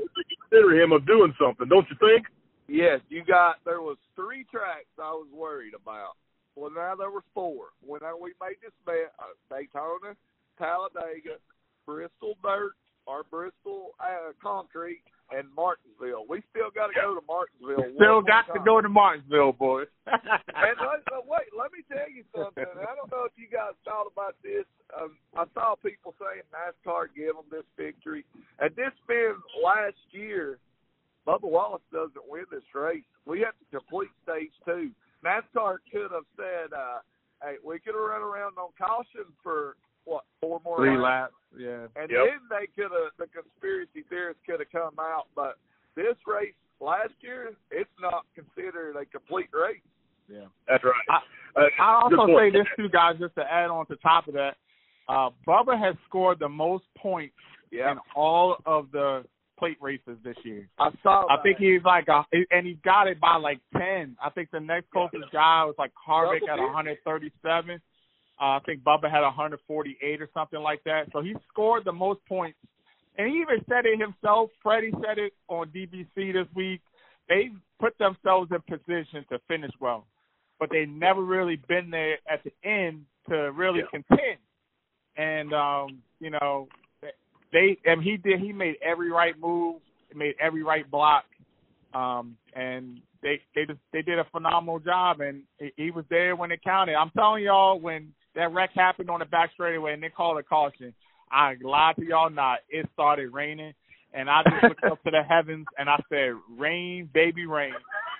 consider 0.48 0.80
him 0.80 0.92
of 0.92 1.06
doing 1.06 1.34
something, 1.38 1.68
don't 1.68 1.86
you 1.90 1.96
think? 2.00 2.26
Yes, 2.68 3.00
you 3.10 3.22
got. 3.22 3.56
There 3.64 3.82
was 3.82 3.98
three 4.16 4.44
tracks 4.50 4.88
I 4.98 5.12
was 5.12 5.28
worried 5.32 5.74
about. 5.74 6.16
Well, 6.56 6.70
now 6.70 6.94
there 6.96 7.10
were 7.10 7.24
four. 7.34 7.76
When 7.84 8.02
I, 8.02 8.14
we 8.14 8.32
made 8.40 8.56
this 8.62 8.72
bet, 8.86 9.12
uh, 9.20 9.36
Daytona, 9.54 10.16
Talladega, 10.58 11.36
Bristol 11.84 12.34
Dirt, 12.42 12.72
or 13.06 13.24
Bristol 13.30 13.90
uh, 14.00 14.32
Concrete, 14.42 15.02
and 15.30 15.48
Martinsville. 15.54 16.24
We 16.28 16.42
still 16.50 16.70
got 16.70 16.88
to 16.88 16.94
go 16.94 17.14
to 17.14 17.24
Martinsville. 17.26 17.94
Still 17.96 18.22
got 18.22 18.46
to 18.54 18.60
go 18.64 18.80
to 18.80 18.88
Martinsville, 18.88 19.52
boys. 19.52 19.88
And 20.06 20.78
let, 20.78 21.02
but 21.06 21.26
wait, 21.26 21.50
let 21.56 21.72
me 21.72 21.82
tell 21.90 22.08
you 22.08 22.22
something. 22.34 22.64
I 22.64 22.94
don't 22.94 23.10
know 23.10 23.26
if 23.26 23.34
you 23.36 23.46
guys 23.50 23.74
thought 23.84 24.06
about 24.06 24.36
this. 24.42 24.64
Um, 24.94 25.18
I 25.36 25.44
saw 25.54 25.74
people 25.74 26.14
saying 26.18 26.46
NASCAR 26.54 27.10
give 27.14 27.34
them 27.34 27.46
this 27.50 27.66
victory. 27.76 28.24
Had 28.58 28.76
this 28.76 28.94
been 29.08 29.34
last 29.62 29.98
year, 30.10 30.58
Bubba 31.26 31.50
Wallace 31.50 31.82
doesn't 31.92 32.22
win 32.28 32.44
this 32.50 32.66
race. 32.74 33.02
We 33.26 33.40
have 33.40 33.54
to 33.58 33.78
complete 33.78 34.10
stage 34.22 34.54
two. 34.64 34.90
NASCAR 35.24 35.78
could 35.90 36.12
have 36.14 36.28
said, 36.36 36.72
uh, 36.72 37.02
"Hey, 37.42 37.56
we 37.64 37.80
could 37.80 37.94
have 37.94 38.04
run 38.04 38.22
around 38.22 38.58
on 38.58 38.70
caution 38.78 39.26
for 39.42 39.76
what 40.06 40.24
four 40.40 40.60
more 40.64 40.78
Three 40.78 40.96
laps." 40.96 41.34
laps, 41.52 41.60
yeah. 41.60 41.86
And 42.00 42.10
Yep. 42.10 42.24
then 42.24 42.40
they 42.48 42.66
could 42.74 42.90
have 42.90 43.12
the 43.18 43.26
conspiracy 43.28 44.02
theorists 44.08 44.42
could 44.46 44.60
have 44.60 44.70
come 44.70 44.94
out, 44.98 45.26
but 45.34 45.58
this 45.94 46.16
race 46.26 46.54
last 46.80 47.12
year, 47.20 47.52
it's 47.70 47.90
not 48.00 48.24
considered 48.34 48.96
a 48.96 49.04
complete 49.06 49.48
race. 49.52 49.82
Yeah. 50.28 50.46
That's 50.66 50.82
right. 50.84 50.94
I- 51.10 51.22
Uh, 51.56 51.70
I 51.78 51.92
also 52.02 52.26
say 52.36 52.50
this 52.50 52.66
too, 52.76 52.88
guys, 52.90 53.18
just 53.18 53.34
to 53.36 53.50
add 53.52 53.70
on 53.70 53.86
to 53.86 53.96
top 53.96 54.26
of 54.28 54.34
that. 54.34 54.56
Uh, 55.08 55.30
Bubba 55.46 55.78
has 55.78 55.96
scored 56.06 56.38
the 56.38 56.48
most 56.48 56.84
points 56.96 57.34
Yeah, 57.70 57.92
in 57.92 57.98
all 58.14 58.56
of 58.66 58.90
the 58.92 59.24
plate 59.56 59.78
races 59.80 60.18
this 60.22 60.36
year. 60.44 60.68
I 60.78 60.90
saw. 61.02 61.26
I 61.30 61.40
think 61.42 61.56
he's 61.58 61.82
like 61.82 62.08
a, 62.08 62.24
and 62.50 62.66
he 62.66 62.74
got 62.84 63.06
it 63.08 63.18
by 63.18 63.36
like 63.36 63.58
ten. 63.72 64.16
I 64.22 64.28
think 64.30 64.50
the 64.50 64.60
next 64.60 64.90
closest 64.90 65.30
guy 65.32 65.64
was 65.64 65.74
like 65.78 65.92
Harvick 65.94 66.40
Double 66.40 66.52
at 66.78 66.84
digits. 66.84 67.06
137. 67.06 67.80
Uh, 68.40 68.56
I 68.56 68.60
think 68.66 68.82
Bubba 68.82 69.10
had 69.10 69.22
148 69.22 70.20
or 70.22 70.28
something 70.34 70.60
like 70.60 70.82
that. 70.84 71.08
So 71.12 71.22
he 71.22 71.34
scored 71.50 71.84
the 71.84 71.92
most 71.92 72.20
points, 72.26 72.58
and 73.16 73.28
he 73.30 73.38
even 73.40 73.64
said 73.68 73.86
it 73.86 73.98
himself. 73.98 74.50
Freddie 74.62 74.92
said 75.06 75.18
it 75.18 75.32
on 75.48 75.68
DBC 75.68 76.32
this 76.32 76.46
week. 76.54 76.80
They 77.28 77.50
put 77.80 77.96
themselves 77.98 78.50
in 78.52 78.60
position 78.62 79.24
to 79.30 79.38
finish 79.48 79.72
well, 79.80 80.06
but 80.60 80.70
they 80.70 80.84
never 80.86 81.22
really 81.24 81.56
been 81.68 81.90
there 81.90 82.18
at 82.30 82.44
the 82.44 82.52
end 82.68 83.04
to 83.28 83.52
really 83.52 83.80
Yeah. 83.80 83.86
contend. 83.90 84.38
And 85.16 85.52
um, 85.54 86.02
you 86.20 86.30
know, 86.30 86.68
they 87.52 87.78
and 87.86 88.02
he 88.02 88.18
did. 88.18 88.38
He 88.40 88.52
made 88.52 88.76
every 88.82 89.10
right 89.10 89.38
move, 89.40 89.80
made 90.14 90.34
every 90.40 90.62
right 90.62 90.88
block, 90.90 91.24
um, 91.94 92.36
and 92.54 93.00
they 93.22 93.40
they 93.54 93.64
just 93.64 93.80
they 93.94 94.02
did 94.02 94.18
a 94.18 94.24
phenomenal 94.30 94.78
job. 94.78 95.20
And 95.20 95.42
he, 95.58 95.72
he 95.76 95.90
was 95.90 96.04
there 96.10 96.36
when 96.36 96.52
it 96.52 96.62
counted. 96.62 96.94
I'm 96.96 97.10
telling 97.10 97.44
y'all, 97.44 97.80
when 97.80 98.12
that 98.36 98.52
wreck 98.52 98.70
happened 98.74 99.10
on 99.10 99.18
the 99.18 99.24
back 99.24 99.50
straightaway 99.52 99.92
and 99.94 100.02
they 100.02 100.08
called 100.08 100.38
a 100.38 100.42
caution, 100.42 100.94
I 101.32 101.56
lied 101.62 101.96
to 101.96 102.04
y'all 102.04 102.30
not. 102.30 102.60
It 102.70 102.88
started 102.92 103.32
raining, 103.32 103.74
and 104.14 104.30
I 104.30 104.42
just 104.44 104.62
looked 104.62 104.84
up 104.84 105.02
to 105.02 105.10
the 105.10 105.22
heavens 105.28 105.66
and 105.78 105.90
I 105.90 105.98
said, 106.08 106.34
"Rain, 106.56 107.10
baby, 107.12 107.46
rain." 107.46 107.74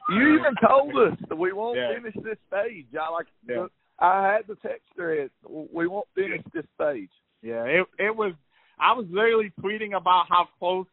You 0.09 0.39
even 0.39 0.55
told 0.67 0.97
us 0.97 1.19
that 1.29 1.37
we 1.37 1.53
won't 1.53 1.79
Yeah. 1.79 1.95
finish 1.95 2.15
this 2.23 2.39
stage. 2.49 2.87
I 3.01 3.09
like. 3.11 3.27
Yeah. 3.49 3.67
I 3.99 4.33
had 4.33 4.47
the 4.47 4.57
text 4.57 4.83
thread. 4.95 5.31
We 5.49 5.87
won't 5.87 6.09
finish 6.15 6.43
this 6.53 6.67
stage. 6.75 7.11
Yeah, 7.43 7.65
it 7.65 7.87
it 7.99 8.15
was. 8.15 8.33
I 8.79 8.93
was 8.93 9.07
literally 9.11 9.51
tweeting 9.61 9.97
about 9.97 10.27
how 10.29 10.49
close 10.59 10.87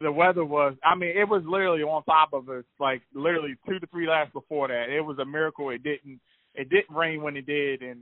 the 0.00 0.10
weather 0.10 0.44
was. 0.44 0.74
I 0.82 0.94
mean, 0.94 1.16
it 1.16 1.28
was 1.28 1.44
literally 1.44 1.82
on 1.82 2.02
top 2.04 2.32
of 2.32 2.48
us, 2.48 2.64
like 2.78 3.02
literally 3.14 3.56
two 3.68 3.78
to 3.78 3.86
three 3.88 4.08
laps 4.08 4.32
before 4.32 4.68
that. 4.68 4.88
It 4.88 5.02
was 5.02 5.18
a 5.18 5.24
miracle. 5.24 5.70
It 5.70 5.82
didn't. 5.82 6.20
It 6.54 6.68
didn't 6.68 6.94
rain 6.94 7.22
when 7.22 7.36
it 7.36 7.46
did, 7.46 7.82
and 7.82 8.00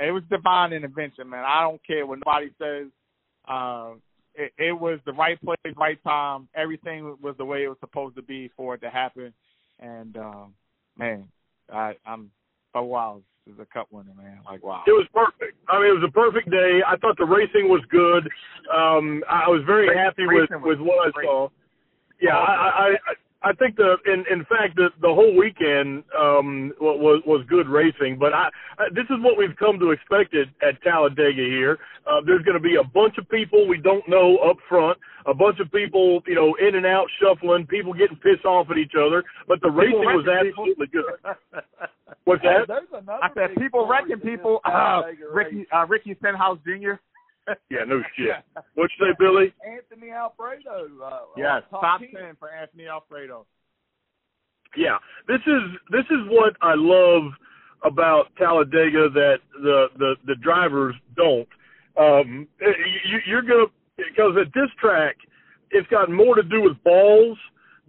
it 0.00 0.12
was 0.12 0.22
divine 0.30 0.72
intervention, 0.72 1.28
man. 1.28 1.44
I 1.46 1.62
don't 1.62 1.80
care 1.86 2.06
what 2.06 2.18
nobody 2.24 2.50
says. 2.58 2.88
Uh, 3.48 3.94
it, 4.34 4.52
it 4.58 4.72
was 4.72 5.00
the 5.06 5.12
right 5.12 5.40
place, 5.42 5.74
right 5.76 6.02
time. 6.04 6.48
Everything 6.54 7.16
was 7.20 7.34
the 7.38 7.44
way 7.44 7.64
it 7.64 7.68
was 7.68 7.78
supposed 7.80 8.16
to 8.16 8.22
be 8.22 8.50
for 8.56 8.74
it 8.74 8.80
to 8.82 8.90
happen, 8.90 9.32
and 9.80 10.16
um, 10.16 10.54
man, 10.96 11.28
I, 11.72 11.94
I'm 12.06 12.30
wow, 12.74 13.20
this 13.46 13.54
is 13.54 13.60
a 13.60 13.66
cup 13.66 13.88
winner, 13.90 14.14
man. 14.16 14.40
Like 14.46 14.62
wow. 14.62 14.82
It 14.86 14.92
was 14.92 15.06
perfect. 15.12 15.58
I 15.68 15.78
mean, 15.78 15.90
it 15.90 16.00
was 16.00 16.08
a 16.08 16.12
perfect 16.12 16.50
day. 16.50 16.80
I 16.86 16.96
thought 16.96 17.16
the 17.18 17.24
racing 17.24 17.68
was 17.68 17.82
good. 17.90 18.28
Um, 18.74 19.22
I 19.28 19.48
was 19.48 19.62
very 19.66 19.96
happy 19.96 20.26
with 20.26 20.50
with 20.62 20.78
what 20.78 21.08
I 21.08 21.22
saw. 21.22 21.48
Yeah, 22.20 22.36
I, 22.36 22.52
I, 22.52 22.86
I 22.92 23.14
I 23.42 23.52
think 23.54 23.76
the 23.76 23.96
in 24.04 24.24
in 24.30 24.44
fact 24.44 24.76
the 24.76 24.90
the 25.00 25.08
whole 25.08 25.34
weekend 25.36 26.04
um 26.18 26.72
was 26.78 27.22
was 27.24 27.44
good 27.48 27.68
racing, 27.68 28.18
but 28.18 28.34
I, 28.34 28.48
I 28.78 28.88
this 28.94 29.04
is 29.08 29.16
what 29.20 29.38
we've 29.38 29.56
come 29.56 29.78
to 29.78 29.92
expect 29.92 30.34
at, 30.34 30.48
at 30.66 30.80
Talladega 30.82 31.40
here. 31.40 31.78
Uh, 32.06 32.20
there's 32.26 32.42
going 32.42 32.56
to 32.56 32.62
be 32.62 32.76
a 32.76 32.84
bunch 32.84 33.16
of 33.16 33.28
people 33.30 33.66
we 33.66 33.78
don't 33.78 34.06
know 34.08 34.36
up 34.38 34.56
front, 34.68 34.98
a 35.26 35.32
bunch 35.32 35.58
of 35.58 35.72
people 35.72 36.20
you 36.26 36.34
know 36.34 36.54
in 36.60 36.74
and 36.74 36.84
out 36.84 37.06
shuffling, 37.20 37.66
people 37.66 37.94
getting 37.94 38.16
pissed 38.16 38.44
off 38.44 38.66
at 38.70 38.76
each 38.76 38.92
other, 38.94 39.24
but 39.48 39.58
the 39.62 39.70
racing 39.70 40.00
was 40.00 40.26
absolutely 40.28 40.88
good. 40.88 41.16
What's 42.24 42.42
that? 42.42 42.68
I 43.22 43.28
said 43.32 43.56
people 43.56 43.88
wrecking 43.88 44.20
people. 44.20 44.60
Uh, 44.64 45.02
Ricky 45.32 45.66
uh, 45.72 45.86
Ricky 45.86 46.14
Stenhouse 46.20 46.58
Jr. 46.64 47.00
yeah, 47.70 47.84
no 47.86 48.02
shit. 48.16 48.28
What'd 48.74 48.90
you 48.98 49.06
say, 49.06 49.16
Billy? 49.18 49.54
Anthony 49.66 50.10
Alfredo. 50.10 50.88
Uh, 51.02 51.18
yes, 51.36 51.62
top, 51.70 51.80
top 51.80 52.00
10. 52.00 52.10
ten 52.12 52.36
for 52.38 52.50
Anthony 52.50 52.86
Alfredo. 52.86 53.46
Yeah, 54.76 54.98
this 55.26 55.40
is 55.46 55.62
this 55.90 56.04
is 56.10 56.28
what 56.28 56.54
I 56.62 56.74
love 56.76 57.32
about 57.84 58.26
Talladega 58.38 59.08
that 59.10 59.38
the 59.54 59.86
the 59.98 60.14
the 60.26 60.36
drivers 60.36 60.94
don't. 61.16 61.48
Um, 61.98 62.46
you, 62.60 63.18
you're 63.26 63.42
gonna 63.42 63.66
because 63.96 64.36
at 64.40 64.52
this 64.54 64.70
track, 64.80 65.16
it's 65.70 65.88
got 65.88 66.10
more 66.10 66.36
to 66.36 66.42
do 66.42 66.62
with 66.62 66.82
balls 66.84 67.36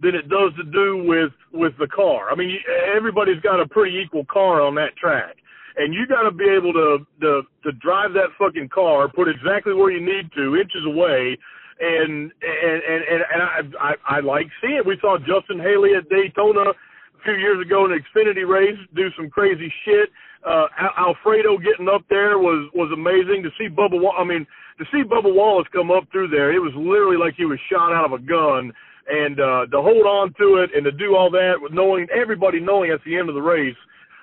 than 0.00 0.16
it 0.16 0.28
does 0.28 0.52
to 0.56 0.64
do 0.64 1.04
with 1.06 1.32
with 1.52 1.72
the 1.78 1.86
car. 1.86 2.30
I 2.32 2.34
mean, 2.34 2.58
everybody's 2.96 3.40
got 3.40 3.60
a 3.60 3.68
pretty 3.68 3.96
equal 3.98 4.24
car 4.24 4.60
on 4.60 4.74
that 4.74 4.96
track 4.96 5.36
and 5.76 5.94
you 5.94 6.06
got 6.06 6.22
to 6.22 6.30
be 6.30 6.44
able 6.44 6.72
to, 6.72 7.06
to 7.20 7.42
to 7.64 7.72
drive 7.80 8.12
that 8.14 8.28
fucking 8.38 8.68
car, 8.68 9.08
put 9.08 9.28
exactly 9.28 9.72
where 9.74 9.90
you 9.90 10.04
need 10.04 10.30
to, 10.36 10.56
inches 10.56 10.84
away, 10.86 11.36
and 11.80 12.30
and 12.42 12.78
and 12.82 13.00
and, 13.08 13.22
and 13.32 13.42
I, 13.42 13.60
I 13.80 14.18
I 14.18 14.20
like 14.20 14.46
seeing. 14.60 14.82
We 14.86 14.98
saw 15.00 15.18
Justin 15.18 15.60
Haley 15.60 15.94
at 15.96 16.08
Daytona 16.08 16.70
a 16.70 17.22
few 17.24 17.34
years 17.34 17.64
ago 17.64 17.86
in 17.86 17.92
an 17.92 18.04
Xfinity 18.04 18.46
race 18.48 18.78
do 18.94 19.08
some 19.16 19.30
crazy 19.30 19.72
shit. 19.84 20.10
Uh, 20.44 20.66
Alfredo 20.98 21.56
getting 21.58 21.88
up 21.88 22.02
there 22.10 22.38
was 22.38 22.68
was 22.74 22.90
amazing 22.92 23.42
to 23.42 23.50
see 23.58 23.72
Bubba. 23.72 23.96
I 24.18 24.24
mean, 24.24 24.46
to 24.78 24.84
see 24.92 25.02
Bubba 25.08 25.32
Wallace 25.32 25.68
come 25.72 25.90
up 25.90 26.04
through 26.12 26.28
there, 26.28 26.52
it 26.52 26.58
was 26.58 26.72
literally 26.76 27.16
like 27.16 27.34
he 27.36 27.44
was 27.44 27.58
shot 27.70 27.92
out 27.92 28.04
of 28.04 28.12
a 28.12 28.18
gun. 28.18 28.72
And 29.02 29.40
uh, 29.40 29.66
to 29.66 29.82
hold 29.82 30.06
on 30.06 30.32
to 30.38 30.62
it 30.62 30.70
and 30.76 30.84
to 30.84 30.92
do 30.92 31.16
all 31.16 31.28
that 31.30 31.54
with 31.58 31.72
knowing 31.72 32.06
everybody 32.14 32.60
knowing 32.60 32.92
at 32.92 33.00
the 33.04 33.18
end 33.18 33.28
of 33.28 33.34
the 33.34 33.42
race 33.42 33.74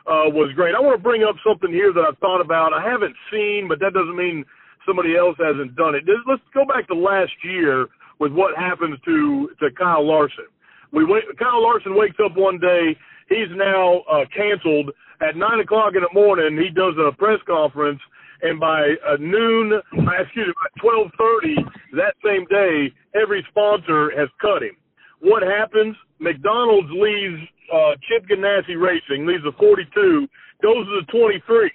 uh, 0.10 0.26
was 0.34 0.52
great. 0.56 0.74
I 0.74 0.82
want 0.82 0.98
to 0.98 1.04
bring 1.04 1.24
up 1.24 1.36
something 1.46 1.72
here 1.72 1.94
that 1.94 2.02
I've 2.02 2.18
thought 2.18 2.42
about. 2.42 2.74
I 2.74 2.82
haven't 2.82 3.16
seen, 3.32 3.68
but 3.70 3.80
that 3.80 3.94
doesn't 3.94 4.18
mean 4.18 4.44
somebody 4.86 5.16
else 5.16 5.38
hasn't 5.38 5.76
done 5.76 5.94
it. 5.94 6.04
Let's 6.28 6.42
go 6.54 6.66
back 6.66 6.88
to 6.88 6.96
last 6.96 7.34
year 7.44 7.88
with 8.20 8.34
what 8.34 8.58
happens 8.58 8.98
to 9.06 9.50
to 9.62 9.70
Kyle 9.78 10.06
Larson. 10.06 10.50
We 10.92 11.06
went, 11.06 11.26
Kyle 11.38 11.62
Larson 11.62 11.96
wakes 11.96 12.18
up 12.24 12.36
one 12.36 12.60
day. 12.60 12.98
He's 13.30 13.54
now 13.54 14.02
uh, 14.12 14.26
canceled 14.36 14.90
at 15.22 15.38
nine 15.38 15.60
o'clock 15.60 15.94
in 15.94 16.02
the 16.02 16.14
morning. 16.14 16.58
He 16.58 16.74
does 16.74 16.96
a 16.98 17.16
press 17.16 17.40
conference, 17.46 18.02
and 18.42 18.60
by 18.60 18.96
uh, 19.06 19.18
noon, 19.20 19.80
excuse 19.94 20.48
me, 20.48 20.54
by 20.58 20.82
twelve 20.82 21.12
thirty 21.18 21.56
that 21.94 22.18
same 22.26 22.46
day, 22.50 22.92
every 23.14 23.46
sponsor 23.50 24.12
has 24.18 24.30
cut 24.42 24.64
him. 24.64 24.76
What 25.22 25.44
happens? 25.44 25.96
McDonald's 26.20 26.90
leaves 26.92 27.42
uh, 27.74 27.96
Chip 28.08 28.28
Ganassi 28.28 28.80
Racing, 28.80 29.26
leaves 29.26 29.44
the 29.44 29.54
42, 29.58 30.28
Those 30.62 30.88
are 30.88 31.02
the 31.02 31.08
23. 31.12 31.72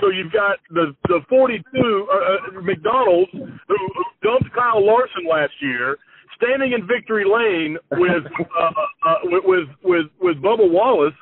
So 0.00 0.08
you've 0.08 0.32
got 0.32 0.58
the 0.70 0.94
the 1.08 1.20
42 1.28 1.60
uh, 1.74 2.14
uh, 2.14 2.60
McDonald's 2.62 3.30
who, 3.32 3.48
who 3.68 4.04
dumped 4.22 4.54
Kyle 4.54 4.84
Larson 4.84 5.26
last 5.28 5.52
year, 5.60 5.98
standing 6.36 6.72
in 6.72 6.86
victory 6.86 7.24
lane 7.24 7.76
with 7.92 8.24
uh, 8.58 8.70
uh, 9.06 9.14
with 9.24 9.68
with 9.82 10.06
with 10.20 10.36
Bubba 10.38 10.70
Wallace, 10.70 11.14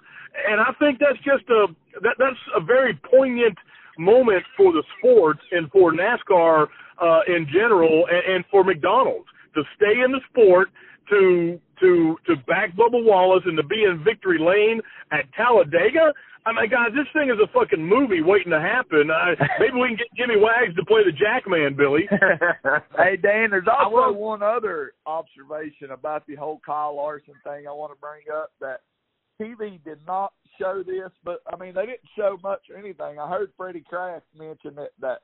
and 0.49 0.61
I 0.61 0.73
think 0.79 0.99
that's 0.99 1.19
just 1.25 1.49
a 1.51 1.67
that 2.03 2.17
that's 2.19 2.39
a 2.57 2.61
very 2.61 2.99
poignant 3.11 3.57
moment 3.99 4.45
for 4.57 4.73
the 4.73 4.83
sport 4.99 5.39
and 5.51 5.71
for 5.71 5.93
NASCAR 5.93 6.67
uh, 7.01 7.21
in 7.27 7.47
general, 7.53 8.07
and, 8.11 8.37
and 8.37 8.45
for 8.51 8.65
McDonald's 8.65 9.29
to 9.55 9.63
stay 9.77 10.01
in 10.05 10.13
the 10.13 10.21
sport 10.31 10.69
to 11.11 11.61
to 11.83 12.17
to 12.27 12.37
back 12.47 12.75
Bubba 12.75 13.05
Wallace 13.05 13.43
and 13.45 13.57
to 13.57 13.63
be 13.63 13.85
in 13.85 14.03
victory 14.05 14.39
lane 14.39 14.81
at 15.13 15.27
Talladega. 15.37 16.13
I 16.45 16.51
mean, 16.51 16.71
guys, 16.71 16.91
this 16.91 17.07
thing 17.13 17.31
is 17.31 17.39
a 17.39 17.47
fucking 17.53 17.85
movie 17.85 18.21
waiting 18.21 18.51
to 18.51 18.61
happen. 18.61 19.11
Uh, 19.11 19.39
maybe 19.61 19.75
we 19.75 19.89
can 19.89 19.97
get 19.97 20.11
Jimmy 20.17 20.41
Wags 20.41 20.75
to 20.75 20.85
play 20.85 21.03
the 21.05 21.13
Jackman, 21.13 21.77
Billy. 21.77 22.09
hey, 22.99 23.17
Dan, 23.17 23.51
there's 23.51 23.71
also 23.71 24.11
one 24.11 24.43
other 24.43 24.95
observation 25.07 25.93
about 25.93 26.27
the 26.27 26.35
whole 26.35 26.61
Kyle 26.67 26.97
Larson 26.97 27.35
thing 27.45 27.69
I 27.69 27.73
want 27.73 27.93
to 27.93 28.01
bring 28.01 28.23
up 28.35 28.51
that 28.61 28.81
TV 29.41 29.83
did 29.85 29.99
not 30.05 30.33
show 30.59 30.83
this, 30.85 31.11
but 31.25 31.43
I 31.53 31.57
mean, 31.57 31.75
they 31.75 31.87
didn't 31.87 32.11
show 32.17 32.37
much 32.43 32.63
or 32.71 32.77
anything. 32.77 33.21
I 33.21 33.29
heard 33.29 33.53
Freddie 33.57 33.85
Kraft 33.89 34.27
mention 34.37 34.75
that, 34.75 34.91
that 35.01 35.21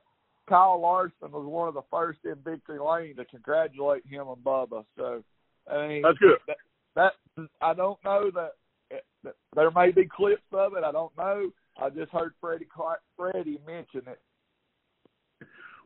Kyle 0.47 0.81
Larson 0.81 1.31
was 1.31 1.45
one 1.45 1.67
of 1.67 1.73
the 1.73 1.83
first 1.91 2.19
in 2.25 2.35
victory 2.43 2.79
lane 2.79 3.15
to 3.17 3.25
congratulate 3.25 4.05
him 4.07 4.27
and 4.27 4.43
Bubba. 4.43 4.85
So 4.97 5.23
I 5.71 5.87
mean, 5.87 6.01
that's 6.01 6.17
good. 6.17 6.37
That, 6.47 6.57
that 6.95 7.47
I 7.61 7.73
don't 7.73 7.99
know 8.03 8.31
that, 8.33 8.51
that 9.23 9.35
there 9.55 9.71
may 9.71 9.91
be 9.91 10.07
clips 10.07 10.41
of 10.51 10.73
it. 10.73 10.83
I 10.83 10.91
don't 10.91 11.15
know. 11.17 11.51
I 11.81 11.89
just 11.89 12.11
heard 12.11 12.33
Freddie 12.41 12.67
Freddie 13.17 13.59
mention 13.65 14.01
it. 14.07 14.19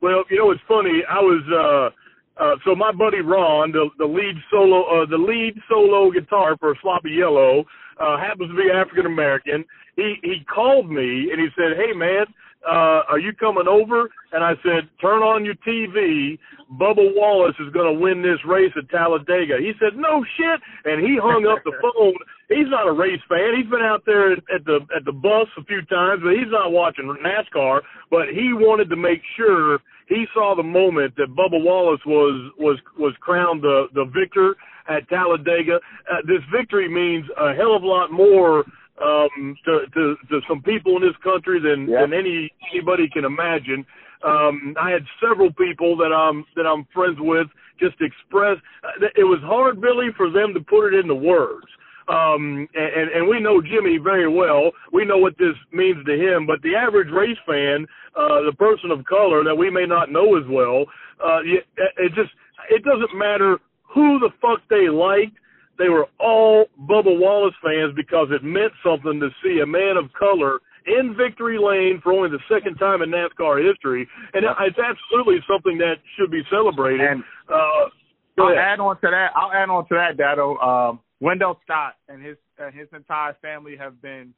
Well, 0.01 0.24
you 0.30 0.38
know 0.38 0.51
it's 0.51 0.62
funny. 0.68 1.03
I 1.10 1.20
was 1.20 1.44
uh 1.48 2.44
uh 2.44 2.56
so 2.65 2.75
my 2.75 2.92
buddy 2.92 3.22
Ron, 3.22 3.72
the 3.72 3.89
the 3.98 4.06
lead 4.06 4.36
solo 4.51 4.84
uh 4.84 5.06
the 5.10 5.18
lead 5.18 5.56
solo 5.70 6.12
guitar 6.12 6.58
for 6.60 6.75
Sloppy 6.82 7.12
Yellow, 7.12 7.63
uh 8.00 8.18
happens 8.18 8.50
to 8.50 8.56
be 8.56 8.70
African 8.74 9.06
American. 9.06 9.63
He 9.96 10.15
he 10.24 10.46
called 10.53 10.89
me 10.89 11.30
and 11.32 11.39
he 11.39 11.48
said, 11.56 11.77
"Hey 11.77 11.94
man, 11.94 12.25
uh, 12.67 13.03
are 13.12 13.20
you 13.20 13.34
coming 13.34 13.67
over? 13.67 14.10
And 14.32 14.43
I 14.43 14.53
said, 14.63 14.89
turn 15.01 15.22
on 15.22 15.46
your 15.46 15.55
TV. 15.67 16.39
Bubba 16.72 17.03
Wallace 17.15 17.55
is 17.60 17.72
going 17.74 17.93
to 17.93 18.00
win 18.00 18.22
this 18.22 18.39
race 18.48 18.72
at 18.77 18.89
Talladega. 18.89 19.60
He 19.60 19.74
said, 19.79 19.98
no 19.98 20.24
shit. 20.38 20.60
And 20.86 21.03
he 21.03 21.17
hung 21.22 21.46
up 21.46 21.63
the 21.63 21.74
phone. 21.82 22.15
He's 22.50 22.70
not 22.70 22.88
a 22.88 22.93
race 22.93 23.22
fan. 23.27 23.55
He's 23.58 23.70
been 23.70 23.84
out 23.84 24.03
there 24.05 24.34
at 24.34 24.63
the, 24.65 24.79
at 24.96 25.05
the 25.05 25.12
bus 25.12 25.48
a 25.58 25.63
few 25.65 25.82
times, 25.86 26.22
but 26.24 26.34
he's 26.34 26.51
not 26.51 26.72
watching 26.72 27.13
NASCAR, 27.24 27.82
but 28.10 28.29
he 28.34 28.53
wanted 28.53 28.89
to 28.89 28.96
make 28.96 29.22
sure 29.36 29.79
he 30.08 30.25
saw 30.34 30.55
the 30.55 30.63
moment 30.63 31.15
that 31.17 31.36
Bubba 31.36 31.62
Wallace 31.63 32.01
was, 32.05 32.51
was, 32.58 32.79
was 32.98 33.13
crowned 33.20 33.62
the, 33.62 33.88
the 33.93 34.05
victor 34.05 34.55
at 34.88 35.08
Talladega. 35.10 35.79
Uh, 36.12 36.22
this 36.27 36.43
victory 36.51 36.88
means 36.88 37.25
a 37.39 37.53
hell 37.53 37.75
of 37.75 37.84
a 37.84 37.88
lot 37.88 38.12
more 38.12 38.65
um, 39.02 39.56
to, 39.66 39.82
to, 39.94 40.16
to 40.30 40.42
some 40.48 40.62
people 40.62 40.96
in 40.98 41.02
this 41.02 41.18
country 41.24 41.60
than, 41.60 41.88
yeah. 41.88 42.02
than 42.02 42.14
any 42.14 42.52
anybody 42.72 43.10
can 43.10 43.26
imagine. 43.26 43.86
Um, 44.24 44.76
I 44.80 44.92
had 44.92 45.04
several 45.22 45.52
people 45.54 45.98
that 45.98 46.14
I'm 46.14 46.46
that 46.56 46.66
I'm 46.66 46.88
friends 46.94 47.18
with 47.20 47.48
just 47.80 47.96
express. 48.02 48.58
Uh, 48.84 49.08
it 49.16 49.24
was 49.24 49.40
hard, 49.44 49.82
Billy, 49.82 50.08
for 50.16 50.30
them 50.30 50.54
to 50.54 50.62
put 50.62 50.94
it 50.94 51.00
into 51.00 51.16
words. 51.16 51.68
Um, 52.08 52.68
and, 52.76 53.12
and 53.12 53.28
we 53.30 53.40
know 53.40 53.62
Jimmy 53.62 53.98
very 53.98 54.28
well. 54.28 54.72
We 54.92 55.06
know 55.06 55.18
what 55.18 55.38
this 55.38 55.56
means 55.72 56.06
to 56.06 56.14
him. 56.14 56.46
But 56.46 56.62
the 56.62 56.76
average 56.76 57.10
race 57.12 57.38
fan, 57.48 57.88
uh, 58.16 58.44
the 58.44 58.56
person 58.58 58.92
of 58.92 59.06
color 59.06 59.44
that 59.44 59.56
we 59.56 59.70
may 59.70 59.86
not 59.86 60.12
know 60.12 60.36
as 60.38 60.44
well, 60.50 60.86
uh, 61.24 61.40
it, 61.44 61.66
it 61.98 62.12
just 62.14 62.32
it 62.70 62.84
doesn't 62.84 63.18
matter 63.18 63.58
who 63.84 64.20
the 64.20 64.30
fuck 64.42 64.60
they 64.70 64.90
liked 64.90 65.38
they 65.77 65.89
were 65.89 66.06
all 66.20 66.65
Bubba 66.80 67.18
Wallace 67.20 67.56
fans 67.63 67.94
because 67.96 68.27
it 68.32 68.44
meant 68.44 68.74
something 68.86 69.20
to 69.20 69.30
see 69.44 69.60
a 69.62 69.65
man 69.65 69.98
of 69.98 70.12
color 70.13 70.60
in 70.86 71.15
victory 71.18 71.58
lane 71.58 72.01
for 72.03 72.13
only 72.13 72.30
the 72.30 72.44
second 72.53 72.75
time 72.75 73.01
in 73.01 73.10
NASCAR 73.10 73.65
history, 73.65 74.08
and 74.34 74.46
it's 74.46 74.77
absolutely 74.77 75.39
something 75.48 75.77
that 75.77 75.96
should 76.18 76.30
be 76.30 76.42
celebrated. 76.50 77.08
And 77.08 77.24
uh, 77.50 78.44
I'll 78.44 78.58
add 78.58 78.80
on 78.80 78.96
to 79.01 79.10
that. 79.10 79.30
I'll 79.36 79.51
add 79.51 79.70
on 79.70 79.88
to 79.88 79.96
that, 79.96 80.18
Dado. 80.18 80.58
Um, 80.58 81.00
Wendell 81.22 81.60
Scott 81.63 81.96
and 82.10 82.24
his 82.24 82.38
and 82.58 82.74
his 82.75 82.88
entire 82.94 83.36
family 83.42 83.75
have 83.77 84.01
been 84.01 84.34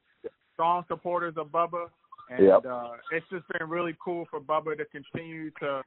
strong 0.54 0.86
supporters 0.88 1.34
of 1.38 1.48
Bubba, 1.48 1.88
and 2.30 2.46
yep. 2.46 2.66
uh, 2.66 2.92
it's 3.12 3.26
just 3.32 3.46
been 3.58 3.68
really 3.70 3.96
cool 4.04 4.26
for 4.30 4.40
Bubba 4.40 4.78
to 4.78 4.86
continue 4.86 5.50
to 5.62 5.82